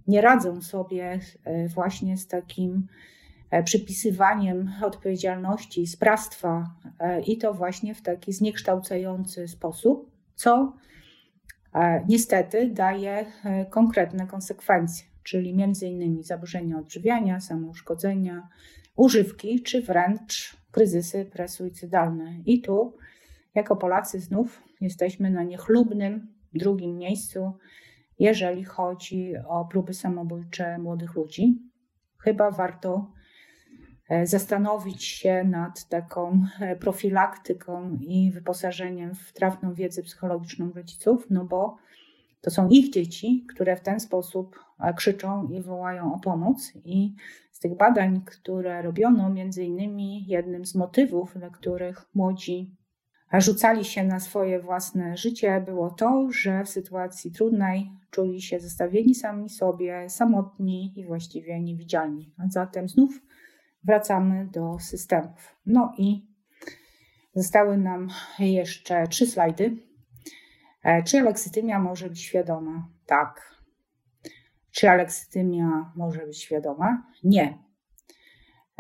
nie 0.09 0.21
radzą 0.21 0.61
sobie 0.61 1.19
właśnie 1.75 2.17
z 2.17 2.27
takim 2.27 2.87
przypisywaniem 3.63 4.71
odpowiedzialności, 4.83 5.87
sprawstwa 5.87 6.75
i 7.27 7.37
to 7.37 7.53
właśnie 7.53 7.95
w 7.95 8.01
taki 8.01 8.33
zniekształcający 8.33 9.47
sposób, 9.47 10.11
co 10.35 10.73
niestety 12.07 12.69
daje 12.69 13.25
konkretne 13.69 14.27
konsekwencje 14.27 15.09
czyli 15.29 15.63
m.in. 15.63 16.23
zaburzenia 16.23 16.77
odżywiania, 16.77 17.39
samouszkodzenia, 17.39 18.49
używki 18.95 19.63
czy 19.63 19.81
wręcz 19.81 20.57
kryzysy 20.71 21.25
presuicydalne. 21.25 22.35
I 22.45 22.61
tu, 22.61 22.97
jako 23.55 23.75
Polacy, 23.75 24.19
znów 24.19 24.63
jesteśmy 24.81 25.29
na 25.29 25.43
niechlubnym 25.43 26.27
drugim 26.53 26.97
miejscu, 26.97 27.53
jeżeli 28.19 28.63
chodzi 28.63 29.33
o 29.47 29.65
próby 29.65 29.93
samobójcze 29.93 30.77
młodych 30.77 31.15
ludzi. 31.15 31.59
Chyba 32.17 32.51
warto 32.51 33.11
e, 34.09 34.27
zastanowić 34.27 35.03
się 35.03 35.43
nad 35.43 35.87
taką 35.89 36.45
e, 36.59 36.75
profilaktyką 36.75 37.97
i 38.01 38.31
wyposażeniem 38.31 39.15
w 39.15 39.33
trafną 39.33 39.73
wiedzę 39.73 40.03
psychologiczną 40.03 40.71
rodziców, 40.75 41.27
no 41.29 41.45
bo 41.45 41.77
to 42.41 42.51
są 42.51 42.67
ich 42.69 42.89
dzieci, 42.89 43.45
które 43.49 43.75
w 43.75 43.81
ten 43.81 43.99
sposób 43.99 44.59
e, 44.79 44.93
krzyczą 44.93 45.47
i 45.47 45.61
wołają 45.61 46.13
o 46.13 46.19
pomoc. 46.19 46.71
I 46.85 47.15
z 47.51 47.59
tych 47.59 47.77
badań, 47.77 48.21
które 48.25 48.81
robiono, 48.81 49.29
między 49.29 49.63
innymi 49.63 50.25
jednym 50.27 50.65
z 50.65 50.75
motywów, 50.75 51.33
dla 51.37 51.49
których 51.49 52.05
młodzi 52.13 52.78
rzucali 53.33 53.85
się 53.85 54.03
na 54.03 54.19
swoje 54.19 54.59
własne 54.59 55.17
życie, 55.17 55.63
było 55.65 55.89
to, 55.89 56.27
że 56.31 56.63
w 56.63 56.69
sytuacji 56.69 57.31
trudnej 57.31 57.91
czuli 58.11 58.41
się 58.41 58.59
zostawieni 58.59 59.15
sami 59.15 59.49
sobie, 59.49 60.09
samotni 60.09 60.93
i 60.99 61.05
właściwie 61.05 61.59
niewidzialni. 61.59 62.33
A 62.37 62.47
zatem 62.47 62.89
znów 62.89 63.21
wracamy 63.83 64.47
do 64.51 64.79
systemów. 64.79 65.55
No 65.65 65.93
i 65.97 66.27
zostały 67.35 67.77
nam 67.77 68.09
jeszcze 68.39 69.07
trzy 69.07 69.27
slajdy. 69.27 69.77
E, 70.83 71.03
czy 71.03 71.19
aleksytymia 71.19 71.79
może 71.79 72.09
być 72.09 72.21
świadoma? 72.21 72.89
Tak. 73.05 73.55
Czy 74.71 74.89
aleksytymia 74.89 75.91
może 75.95 76.25
być 76.25 76.41
świadoma? 76.41 77.11
Nie. 77.23 77.57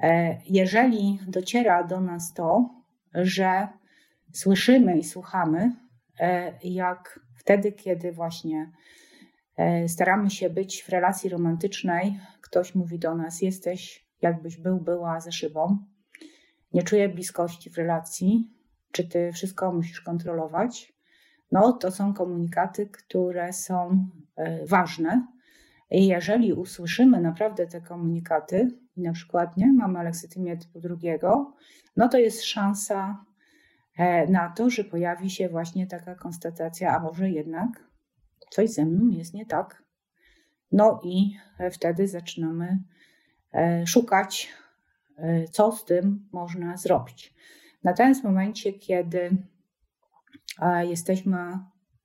E, 0.03 0.37
jeżeli 0.45 1.19
dociera 1.27 1.83
do 1.83 2.01
nas 2.01 2.33
to, 2.33 2.69
że 3.13 3.67
słyszymy 4.33 4.97
i 4.97 5.03
słuchamy, 5.03 5.75
e, 6.19 6.53
jak 6.63 7.19
wtedy, 7.35 7.71
kiedy 7.71 8.11
właśnie 8.11 8.71
staramy 9.87 10.29
się 10.29 10.49
być 10.49 10.83
w 10.83 10.89
relacji 10.89 11.29
romantycznej, 11.29 12.19
ktoś 12.41 12.75
mówi 12.75 12.99
do 12.99 13.15
nas: 13.15 13.41
Jesteś, 13.41 14.07
jakbyś 14.21 14.57
był, 14.57 14.79
była 14.79 15.19
ze 15.19 15.31
szybą, 15.31 15.77
nie 16.73 16.83
czuję 16.83 17.09
bliskości 17.09 17.69
w 17.69 17.77
relacji, 17.77 18.53
czy 18.91 19.07
ty 19.07 19.31
wszystko 19.31 19.73
musisz 19.73 20.01
kontrolować, 20.01 20.93
no 21.51 21.73
to 21.73 21.91
są 21.91 22.13
komunikaty, 22.13 22.87
które 22.87 23.53
są 23.53 24.07
e, 24.35 24.65
ważne. 24.65 25.27
I 25.91 26.07
jeżeli 26.07 26.53
usłyszymy 26.53 27.21
naprawdę 27.21 27.67
te 27.67 27.81
komunikaty, 27.81 28.67
na 28.97 29.13
przykład 29.13 29.57
nie, 29.57 29.73
mamy 29.73 29.99
aleksytymię 29.99 30.57
typu 30.57 30.79
drugiego, 30.79 31.53
no 31.97 32.09
to 32.09 32.17
jest 32.17 32.43
szansa 32.43 33.25
e, 33.28 33.28
na 34.29 34.49
to, 34.49 34.69
że 34.69 34.83
pojawi 34.83 35.29
się 35.29 35.49
właśnie 35.49 35.87
taka 35.87 36.15
konstatacja, 36.15 36.95
a 36.95 36.99
może 36.99 37.29
jednak 37.29 37.69
coś 38.49 38.69
ze 38.69 38.85
mną 38.85 39.07
jest 39.07 39.33
nie 39.33 39.45
tak. 39.45 39.83
No 40.71 41.01
i 41.03 41.37
wtedy 41.71 42.07
zaczynamy 42.07 42.83
e, 43.53 43.87
szukać, 43.87 44.53
co 45.51 45.71
z 45.71 45.85
tym 45.85 46.29
można 46.31 46.77
zrobić. 46.77 47.33
Natomiast 47.83 48.21
w 48.21 48.23
momencie, 48.23 48.73
kiedy 48.73 49.37
jesteśmy 50.83 51.37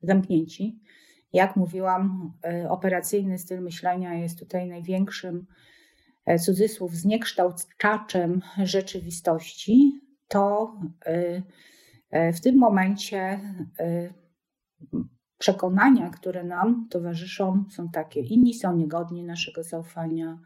zamknięci. 0.02 0.80
Jak 1.32 1.56
mówiłam, 1.56 2.32
e, 2.44 2.70
operacyjny 2.70 3.38
styl 3.38 3.62
myślenia 3.62 4.14
jest 4.14 4.38
tutaj 4.38 4.68
największym 4.68 5.46
e, 6.26 6.38
cudzysłów 6.38 6.94
zniekształcaczem 6.94 8.42
rzeczywistości, 8.62 10.00
to 10.28 10.74
e, 11.06 11.42
w 12.34 12.40
tym 12.40 12.58
momencie 12.58 13.40
przekonania, 15.38 16.10
które 16.10 16.44
nam 16.44 16.88
towarzyszą, 16.90 17.64
są 17.70 17.88
takie: 17.88 18.20
inni 18.20 18.54
są 18.54 18.76
niegodni 18.76 19.24
naszego 19.24 19.62
zaufania, 19.62 20.38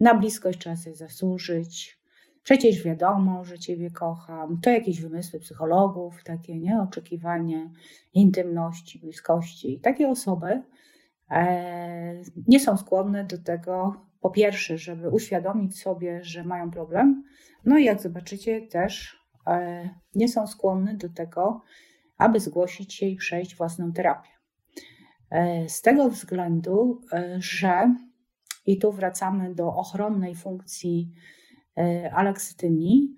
na 0.00 0.14
bliskość 0.14 0.58
trzeba 0.58 0.76
sobie 0.76 0.96
zasłużyć, 0.96 2.04
Przecież 2.44 2.82
wiadomo, 2.82 3.44
że 3.44 3.58
Ciebie 3.58 3.90
kocham. 3.90 4.60
To 4.60 4.70
jakieś 4.70 5.00
wymysły 5.00 5.40
psychologów, 5.40 6.24
takie 6.24 6.58
nie? 6.58 6.80
oczekiwanie 6.80 7.70
intymności, 8.14 8.98
bliskości. 8.98 9.74
I 9.74 9.80
takie 9.80 10.08
osoby 10.08 10.62
e, 11.30 12.22
nie 12.48 12.60
są 12.60 12.76
skłonne 12.76 13.24
do 13.24 13.38
tego, 13.38 13.94
po 14.20 14.30
pierwsze, 14.30 14.78
żeby 14.78 15.10
uświadomić 15.10 15.80
sobie, 15.80 16.24
że 16.24 16.44
mają 16.44 16.70
problem, 16.70 17.24
no 17.64 17.78
i 17.78 17.84
jak 17.84 18.00
zobaczycie, 18.00 18.60
też 18.60 19.16
e, 19.16 19.23
nie 20.14 20.28
są 20.28 20.46
skłonne 20.46 20.94
do 20.94 21.08
tego, 21.08 21.62
aby 22.18 22.40
zgłosić 22.40 22.94
się 22.94 23.06
i 23.06 23.16
przejść 23.16 23.56
własną 23.56 23.92
terapię. 23.92 24.30
E, 25.30 25.68
z 25.68 25.82
tego 25.82 26.08
względu, 26.08 27.00
e, 27.12 27.36
że 27.38 27.94
i 28.66 28.78
tu 28.78 28.92
wracamy 28.92 29.54
do 29.54 29.66
ochronnej 29.66 30.34
funkcji 30.34 31.12
E, 31.78 32.10
aleksytymii, 32.14 33.16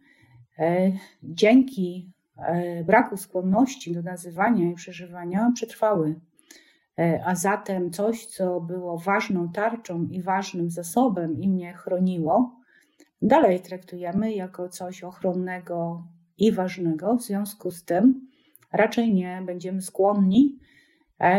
e, 0.59 0.93
dzięki 1.23 2.12
e, 2.36 2.85
braku 2.85 3.16
skłonności 3.16 3.94
do 3.94 4.03
nazywania 4.03 4.70
i 4.70 4.74
przeżywania 4.74 5.53
przetrwały. 5.55 6.20
A 7.24 7.35
zatem 7.35 7.90
coś, 7.90 8.27
co 8.27 8.61
było 8.61 8.98
ważną 8.98 9.53
tarczą 9.53 10.07
i 10.11 10.23
ważnym 10.23 10.70
zasobem 10.70 11.40
i 11.40 11.48
mnie 11.48 11.73
chroniło, 11.74 12.57
dalej 13.23 13.61
traktujemy 13.61 14.35
jako 14.35 14.69
coś 14.69 15.05
ochronnego 15.05 16.05
i 16.39 16.53
ważnego. 16.53 17.17
W 17.17 17.23
związku 17.23 17.71
z 17.71 17.85
tym 17.85 18.29
raczej 18.73 19.15
nie 19.15 19.43
będziemy 19.47 19.83
skłonni, 19.83 20.59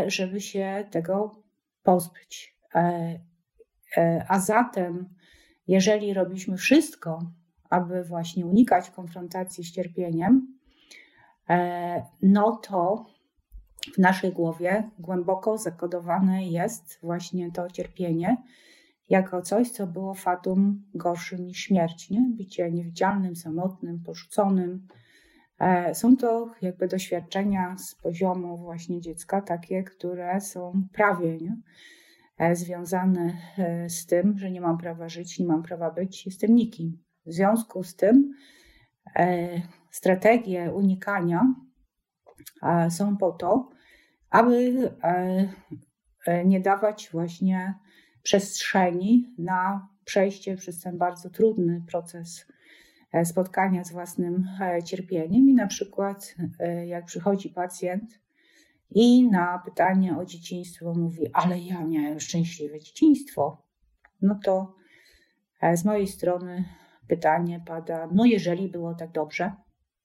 żeby 0.07 0.41
się 0.41 0.85
tego 0.91 1.43
pozbyć. 1.83 2.57
A 4.27 4.39
zatem 4.39 5.09
jeżeli 5.67 6.13
robiliśmy 6.13 6.57
wszystko, 6.57 7.31
aby 7.69 8.03
właśnie 8.03 8.45
unikać 8.45 8.89
konfrontacji 8.89 9.63
z 9.63 9.71
cierpieniem, 9.71 10.57
e, 11.49 12.05
no 12.21 12.51
to 12.55 13.05
w 13.93 13.97
naszej 13.97 14.31
głowie 14.31 14.89
głęboko 14.99 15.57
zakodowane 15.57 16.47
jest 16.47 16.99
właśnie 17.03 17.51
to 17.51 17.69
cierpienie 17.69 18.37
jako 19.09 19.41
coś, 19.41 19.71
co 19.71 19.87
było 19.87 20.13
fatum 20.13 20.83
gorszym 20.93 21.45
niż 21.45 21.57
śmierć, 21.57 22.09
nie? 22.09 22.21
bycie 22.37 22.71
niewidzialnym, 22.71 23.35
samotnym, 23.35 24.03
porzuconym. 24.05 24.87
E, 25.59 25.95
są 25.95 26.17
to 26.17 26.51
jakby 26.61 26.87
doświadczenia 26.87 27.75
z 27.77 27.95
poziomu 27.95 28.57
właśnie 28.57 29.01
dziecka, 29.01 29.41
takie, 29.41 29.83
które 29.83 30.41
są 30.41 30.73
prawie 30.93 31.37
nie? 31.37 31.57
E, 32.37 32.55
związane 32.55 33.33
e, 33.57 33.89
z 33.89 34.05
tym, 34.05 34.37
że 34.37 34.51
nie 34.51 34.61
mam 34.61 34.77
prawa 34.77 35.09
żyć, 35.09 35.39
nie 35.39 35.45
mam 35.45 35.63
prawa 35.63 35.91
być, 35.91 36.25
jestem 36.25 36.55
nikim. 36.55 37.03
W 37.25 37.33
związku 37.33 37.83
z 37.83 37.95
tym 37.95 38.33
strategie 39.91 40.71
unikania 40.71 41.55
są 42.89 43.17
po 43.17 43.31
to, 43.31 43.69
aby 44.29 44.73
nie 46.45 46.59
dawać 46.59 47.09
właśnie 47.11 47.73
przestrzeni 48.27 49.33
na 49.37 49.87
przejście 50.05 50.55
przez 50.55 50.81
ten 50.81 50.97
bardzo 50.97 51.29
trudny 51.29 51.83
proces 51.87 52.45
spotkania 53.23 53.83
z 53.83 53.91
własnym 53.91 54.47
cierpieniem. 54.85 55.49
I 55.49 55.53
na 55.53 55.67
przykład, 55.67 56.35
jak 56.85 57.05
przychodzi 57.05 57.49
pacjent 57.49 58.19
i 58.91 59.29
na 59.29 59.59
pytanie 59.65 60.17
o 60.17 60.25
dzieciństwo 60.25 60.93
mówi, 60.93 61.33
ale 61.33 61.59
ja 61.59 61.85
miałem 61.85 62.19
szczęśliwe 62.19 62.79
dzieciństwo. 62.79 63.65
No 64.21 64.39
to 64.43 64.75
e, 65.61 65.77
z 65.77 65.85
mojej 65.85 66.07
strony 66.07 66.65
pytanie 67.07 67.63
pada, 67.65 68.09
no 68.11 68.25
jeżeli 68.25 68.69
było 68.69 68.95
tak 68.95 69.11
dobrze, 69.11 69.51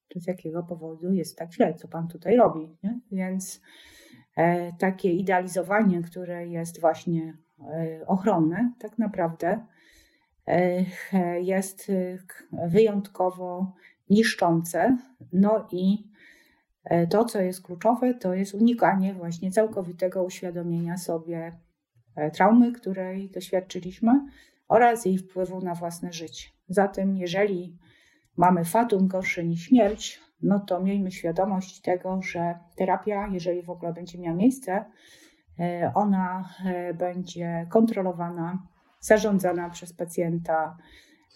to 0.08 0.20
z 0.20 0.26
jakiego 0.26 0.62
powodu 0.62 1.12
jest 1.12 1.38
tak 1.38 1.52
źle, 1.52 1.74
co 1.74 1.88
pan 1.88 2.08
tutaj 2.08 2.36
robi? 2.36 2.76
Nie? 2.82 3.00
Więc 3.12 3.60
e, 4.36 4.72
takie 4.72 5.12
idealizowanie, 5.12 6.02
które 6.02 6.46
jest 6.46 6.80
właśnie 6.80 7.22
e, 7.22 7.41
ochronne, 8.06 8.72
tak 8.78 8.98
naprawdę 8.98 9.66
e, 10.47 10.84
jest 11.40 11.90
e, 11.90 12.18
wyjątkowo 12.68 13.72
niszczące, 14.10 14.98
no 15.32 15.68
i 15.72 16.12
To, 17.10 17.24
co 17.24 17.40
jest 17.40 17.62
kluczowe, 17.62 18.14
to 18.14 18.34
jest 18.34 18.55
unikanie 18.55 19.14
właśnie 19.14 19.51
całkowitego 19.51 20.24
uświadomienia 20.24 20.97
sobie 20.97 21.52
traumy, 22.32 22.72
której 22.72 23.30
doświadczyliśmy 23.30 24.12
oraz 24.68 25.05
jej 25.05 25.18
wpływu 25.18 25.60
na 25.60 25.74
własne 25.74 26.12
życie. 26.12 26.48
Zatem, 26.68 27.16
jeżeli 27.16 27.78
mamy 28.36 28.64
fatum 28.64 29.09
gorsze 29.09 29.44
niż 29.44 29.62
śmierć, 29.62 30.20
no 30.43 30.60
to 30.60 30.80
miejmy 30.80 31.10
świadomość 31.10 31.80
tego, 31.80 32.22
że 32.22 32.55
terapia, 32.76 33.28
jeżeli 33.32 33.62
w 33.62 33.70
ogóle 33.70 33.93
będzie 33.93 34.18
miała 34.18 34.36
miejsce, 34.36 34.72
e, 34.72 34.84
ona 35.94 36.48
e, 36.64 36.94
będzie 36.94 37.66
kontrolowana, 37.70 38.58
zarządzana 39.00 39.70
przez 39.70 39.92
pacjenta 39.92 40.76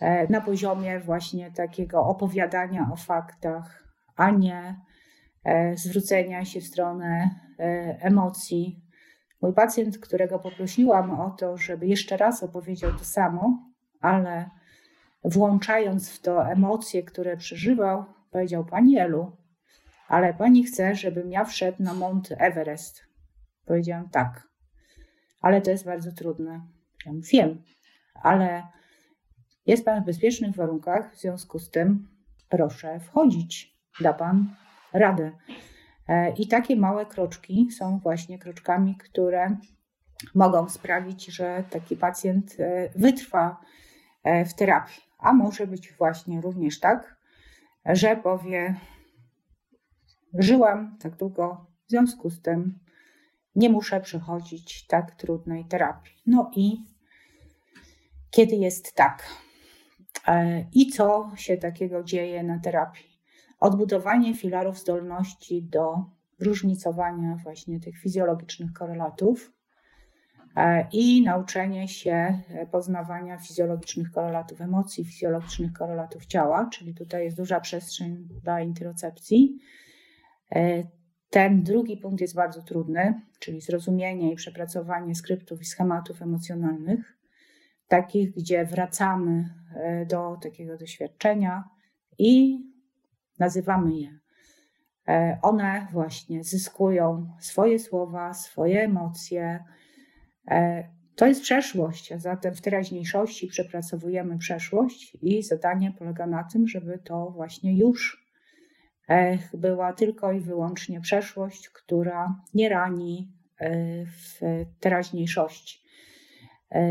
e, 0.00 0.32
na 0.32 0.40
poziomie 0.40 1.00
właśnie 1.00 1.50
takiego 1.50 2.06
opowiadania 2.06 2.90
o 2.92 2.96
faktach, 2.96 3.84
a 4.16 4.30
nie 4.30 4.76
zwrócenia 5.74 6.44
się 6.44 6.60
w 6.60 6.66
stronę 6.66 7.30
emocji. 8.00 8.82
Mój 9.42 9.52
pacjent, 9.52 9.98
którego 9.98 10.38
poprosiłam 10.38 11.20
o 11.20 11.30
to, 11.30 11.56
żeby 11.56 11.86
jeszcze 11.86 12.16
raz 12.16 12.42
opowiedział 12.42 12.92
to 12.92 13.04
samo, 13.04 13.72
ale 14.00 14.50
włączając 15.24 16.10
w 16.10 16.22
to 16.22 16.50
emocje, 16.50 17.02
które 17.02 17.36
przeżywał, 17.36 18.04
powiedział: 18.30 18.64
Pani 18.64 18.98
Elu, 18.98 19.36
ale 20.08 20.34
pani 20.34 20.64
chce, 20.64 20.94
żebym 20.94 21.30
ja 21.30 21.44
wszedł 21.44 21.82
na 21.82 21.94
Mount 21.94 22.28
Everest. 22.38 23.06
Powiedziałam: 23.66 24.08
Tak, 24.08 24.48
ale 25.40 25.60
to 25.60 25.70
jest 25.70 25.84
bardzo 25.84 26.12
trudne. 26.12 26.60
Ja 27.06 27.12
wiem, 27.32 27.62
ale 28.22 28.62
jest 29.66 29.84
pan 29.84 30.02
w 30.02 30.06
bezpiecznych 30.06 30.56
warunkach, 30.56 31.14
w 31.14 31.20
związku 31.20 31.58
z 31.58 31.70
tym 31.70 32.08
proszę 32.48 33.00
wchodzić, 33.00 33.76
da 34.00 34.12
pan 34.12 34.56
radę. 34.92 35.32
E, 36.08 36.34
I 36.34 36.48
takie 36.48 36.76
małe 36.76 37.06
kroczki 37.06 37.70
są 37.70 37.98
właśnie 37.98 38.38
kroczkami, 38.38 38.96
które 38.96 39.56
mogą 40.34 40.68
sprawić, 40.68 41.26
że 41.26 41.64
taki 41.70 41.96
pacjent 41.96 42.56
e, 42.58 42.88
wytrwa 42.96 43.60
e, 44.24 44.44
w 44.44 44.54
terapii. 44.54 45.02
A 45.18 45.32
może 45.32 45.66
być 45.66 45.92
właśnie 45.92 46.40
również 46.40 46.80
tak, 46.80 47.16
że 47.86 48.16
powie: 48.16 48.74
Żyłam 50.34 50.96
tak 51.00 51.16
długo, 51.16 51.66
w 51.86 51.90
związku 51.90 52.30
z 52.30 52.42
tym 52.42 52.78
nie 53.56 53.70
muszę 53.70 54.00
przechodzić 54.00 54.86
tak 54.86 55.14
trudnej 55.14 55.64
terapii. 55.64 56.12
No 56.26 56.50
i 56.56 56.76
kiedy 58.30 58.56
jest 58.56 58.94
tak? 58.94 59.26
E, 60.28 60.64
I 60.72 60.86
co 60.86 61.30
się 61.36 61.56
takiego 61.56 62.02
dzieje 62.02 62.42
na 62.42 62.58
terapii? 62.58 63.06
Odbudowanie 63.60 64.34
filarów 64.34 64.78
zdolności 64.78 65.62
do 65.62 66.04
różnicowania 66.40 67.36
właśnie 67.42 67.80
tych 67.80 67.98
fizjologicznych 67.98 68.72
korelatów, 68.72 69.56
E, 70.56 70.88
i 70.92 71.22
nauczenie 71.22 71.88
się 71.88 72.40
e, 72.48 72.66
poznawania 72.66 73.38
fizjologicznych 73.38 74.10
korelatów 74.10 74.60
emocji, 74.60 75.04
fizjologicznych 75.04 75.72
korelatów 75.72 76.26
ciała, 76.26 76.68
czyli 76.72 76.94
tutaj 76.94 77.24
jest 77.24 77.36
duża 77.36 77.60
przestrzeń 77.60 78.28
dla 78.42 78.60
interocepcji. 78.60 79.58
E, 81.26 81.30
ten 81.30 81.62
drugi 81.62 81.96
punkt 81.96 82.20
jest 82.20 82.34
bardzo 82.34 82.62
trudny, 82.62 83.20
czyli 83.38 83.60
zrozumienie 83.60 84.32
i 84.32 84.36
przepracowanie 84.36 85.14
skryptów 85.14 85.60
i 85.60 85.64
schematów 85.64 86.22
emocjonalnych, 86.22 87.18
takich, 87.88 88.34
gdzie 88.34 88.64
wracamy 88.64 89.54
do 90.08 90.36
takiego 90.42 90.76
doświadczenia 90.76 91.64
i 92.18 92.58
nazywamy 93.38 93.98
je. 93.98 94.18
One 95.42 95.86
właśnie 95.92 96.44
zyskują 96.44 97.32
swoje 97.40 97.78
słowa, 97.78 98.34
swoje 98.34 98.84
emocje, 98.84 99.64
E, 100.50 100.88
to 101.16 101.26
jest 101.26 101.42
przeszłość, 101.42 102.12
a 102.12 102.18
zatem 102.18 102.54
w 102.54 102.60
teraźniejszości 102.60 103.46
przepracowujemy 103.46 104.38
przeszłość 104.38 105.16
i 105.22 105.42
zadanie 105.42 105.92
polega 105.98 106.26
na 106.26 106.44
tym, 106.44 106.68
żeby 106.68 106.98
to 106.98 107.30
właśnie 107.30 107.78
już 107.78 108.25
e, 108.25 108.25
była 109.54 109.92
tylko 109.92 110.32
i 110.32 110.40
wyłącznie 110.40 111.00
przeszłość, 111.00 111.68
która 111.68 112.42
nie 112.54 112.68
rani 112.68 113.32
e, 113.58 113.70
w 114.04 114.40
teraźniejszości. 114.80 115.86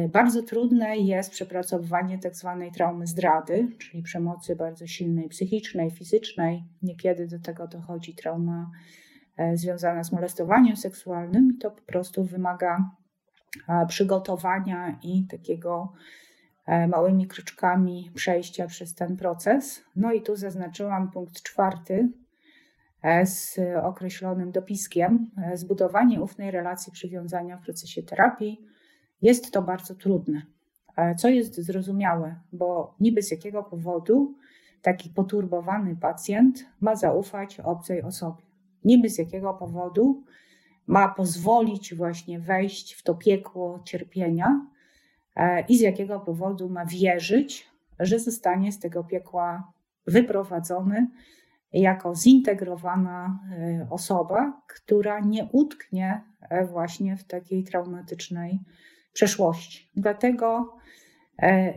Bardzo 0.10 0.44
trudne 0.44 0.98
jest 0.98 1.32
przepracowywanie 1.32 2.20
tak 2.20 2.36
zwanej 2.36 2.72
traumy 2.72 3.08
zdrady, 3.08 3.68
czyli 3.78 4.04
przemocy 4.04 4.56
bardzo 4.56 4.88
silnej 4.88 5.30
psychicznej, 5.30 5.92
fizycznej. 5.92 6.64
Niekiedy 6.82 7.28
do 7.28 7.40
tego 7.40 7.68
dochodzi 7.68 8.16
trauma 8.16 8.72
związana 9.54 10.04
z 10.04 10.12
molestowaniem 10.12 10.76
seksualnym 10.76 11.52
i 11.56 11.58
to 11.58 11.72
po 11.72 11.82
prostu 11.82 12.24
wymaga 12.24 12.92
przygotowania 13.88 15.00
i 15.04 15.28
takiego 15.28 15.94
e, 15.94 16.25
małymi 16.88 17.28
kroczkami 17.28 18.12
przejścia 18.16 18.68
przez 18.68 18.96
ten 18.96 19.18
proces. 19.18 19.84
No 19.96 20.14
i 20.14 20.22
tu 20.22 20.36
zaznaczyłam 20.36 21.12
punkt 21.12 21.44
czwarty 21.44 22.10
e, 23.02 23.26
z 23.26 23.60
określonym 23.84 24.52
dopiskiem. 24.52 25.32
E, 25.38 25.58
zbudowanie 25.58 26.22
ufnej 26.22 26.52
relacji 26.52 26.92
przywiązania 26.92 27.58
w 27.58 27.64
procesie 27.64 28.04
terapii. 28.04 28.62
Jest 29.22 29.52
to 29.52 29.62
bardzo 29.62 29.96
trudne, 29.96 30.42
co 31.18 31.30
jest 31.30 31.56
zrozumiałe, 31.56 32.36
bo 32.54 32.96
niby 33.00 33.22
z 33.22 33.32
jakiego 33.32 33.64
powodu 33.64 34.36
taki 34.82 35.10
poturbowany 35.10 35.96
pacjent 35.96 36.66
ma 36.82 36.96
zaufać 36.96 37.60
obcej 37.60 38.02
osobie. 38.02 38.44
Niby 38.84 39.10
z 39.10 39.18
jakiego 39.18 39.54
powodu 39.54 40.24
ma 40.88 41.10
pozwolić 41.10 41.96
właśnie 41.96 42.40
wejść 42.40 42.94
w 42.94 43.04
to 43.04 43.16
piekło 43.16 43.80
cierpienia 43.84 44.48
e, 44.48 44.75
i 45.68 45.78
z 45.78 45.82
jakiego 45.82 46.20
powodu 46.20 46.70
ma 46.70 46.86
wierzyć, 46.86 47.70
że 48.00 48.20
zostanie 48.20 48.72
z 48.72 48.80
tego 48.80 49.04
piekła 49.04 49.74
wyprowadzony 50.08 51.08
jako 51.74 52.16
zintegrowana 52.16 53.40
e, 53.52 53.88
osoba, 53.90 54.62
która 54.68 55.20
nie 55.20 55.50
utknie 55.52 56.22
e, 56.42 56.66
właśnie 56.66 57.18
w 57.18 57.24
takiej 57.24 57.64
traumatycznej 57.64 58.60
przeszłości. 59.14 59.90
Dlatego, 59.96 60.76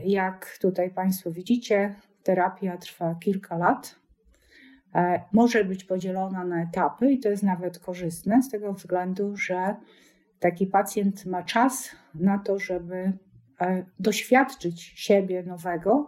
jak 0.04 0.58
tutaj 0.60 0.90
Państwo 0.90 1.30
widzicie, 1.30 1.94
terapia 2.22 2.76
trwa 2.76 3.14
kilka 3.14 3.56
lat. 3.56 3.96
E, 4.94 5.22
może 5.32 5.64
być 5.64 5.84
podzielona 5.84 6.44
na 6.44 6.62
etapy 6.62 7.10
i 7.10 7.18
to 7.18 7.28
jest 7.28 7.42
nawet 7.42 7.78
korzystne 7.78 8.42
z 8.42 8.50
tego 8.50 8.72
względu, 8.72 9.36
że 9.36 9.76
taki 10.38 10.66
pacjent 10.66 11.26
ma 11.26 11.42
czas 11.42 11.90
na 12.14 12.38
to, 12.38 12.58
żeby 12.58 12.94
e, 12.96 13.12
doświadczyć 14.00 14.82
siebie 14.82 15.42
nowego 15.42 16.06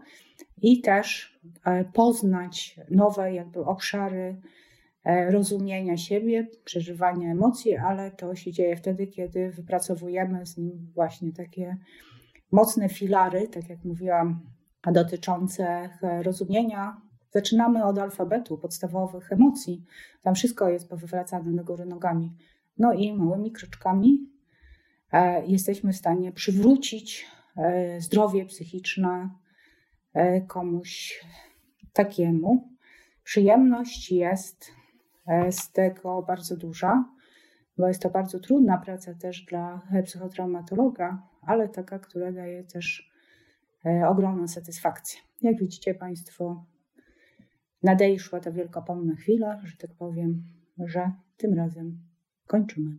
i 0.63 0.81
też 0.81 1.39
e, 1.65 1.85
poznać 1.85 2.81
nowe 2.91 3.35
jakby 3.35 3.65
obszary 3.65 4.41
rozumienia 5.31 5.97
siebie, 5.97 6.47
przeżywania 6.65 7.31
emocji, 7.31 7.77
ale 7.77 8.11
to 8.11 8.35
się 8.35 8.53
dzieje 8.53 8.77
wtedy, 8.77 9.07
kiedy 9.07 9.51
wypracowujemy 9.51 10.47
z 10.47 10.57
nim 10.57 10.91
właśnie 10.95 11.33
takie 11.33 11.77
mocne 12.53 12.89
filary, 12.89 13.49
tak 13.49 13.69
jak 13.69 13.85
mówiłam, 13.85 14.41
dotyczące 14.93 15.91
rozumienia 16.23 16.97
Zaczynamy 17.31 17.85
od 17.85 17.99
alfabetu, 17.99 18.59
podstawowych 18.59 19.33
emocji. 19.33 19.85
Tam 20.23 20.35
wszystko 20.35 20.69
jest 20.69 20.89
powywracane 20.89 21.53
do 21.53 21.65
góry 21.65 21.87
nogami. 21.87 22.37
No 22.79 22.93
i 22.93 23.13
małymi 23.13 23.53
kroczkami 23.53 24.31
e, 25.13 25.47
jesteśmy 25.47 25.93
w 25.93 25.97
stanie 25.97 26.33
przywrócić 26.33 27.27
e, 27.27 27.40
zdrowie 27.99 28.47
psychiczne 28.47 29.31
e, 30.15 30.41
komuś 30.41 31.25
takiemu. 31.93 32.69
Przyjemność 33.25 34.13
jest 34.13 34.73
z 35.51 35.73
tego 35.73 36.23
bardzo 36.23 36.57
duża, 36.57 37.05
bo 37.79 37.89
jest 37.89 38.03
to 38.03 38.11
bardzo 38.11 38.39
trudna 38.39 38.79
praca 38.79 39.15
też 39.15 39.43
dla 39.43 39.83
psychotraumatologa, 40.05 41.23
ale 41.43 41.69
taka, 41.69 41.99
która 41.99 42.33
daje 42.33 42.65
też 42.65 43.11
ogromną 44.09 44.49
satysfakcję. 44.49 45.21
Jak 45.43 45.59
widzicie 45.59 45.95
Państwo, 45.95 46.65
nadejszła 47.83 48.41
ta 48.41 48.51
wielkopomna 48.51 49.15
chwila, 49.15 49.61
że 49.65 49.77
tak 49.77 49.91
powiem, 49.95 50.43
że 50.79 51.13
tym 51.37 51.55
razem 51.55 51.99
kończymy. 52.47 52.99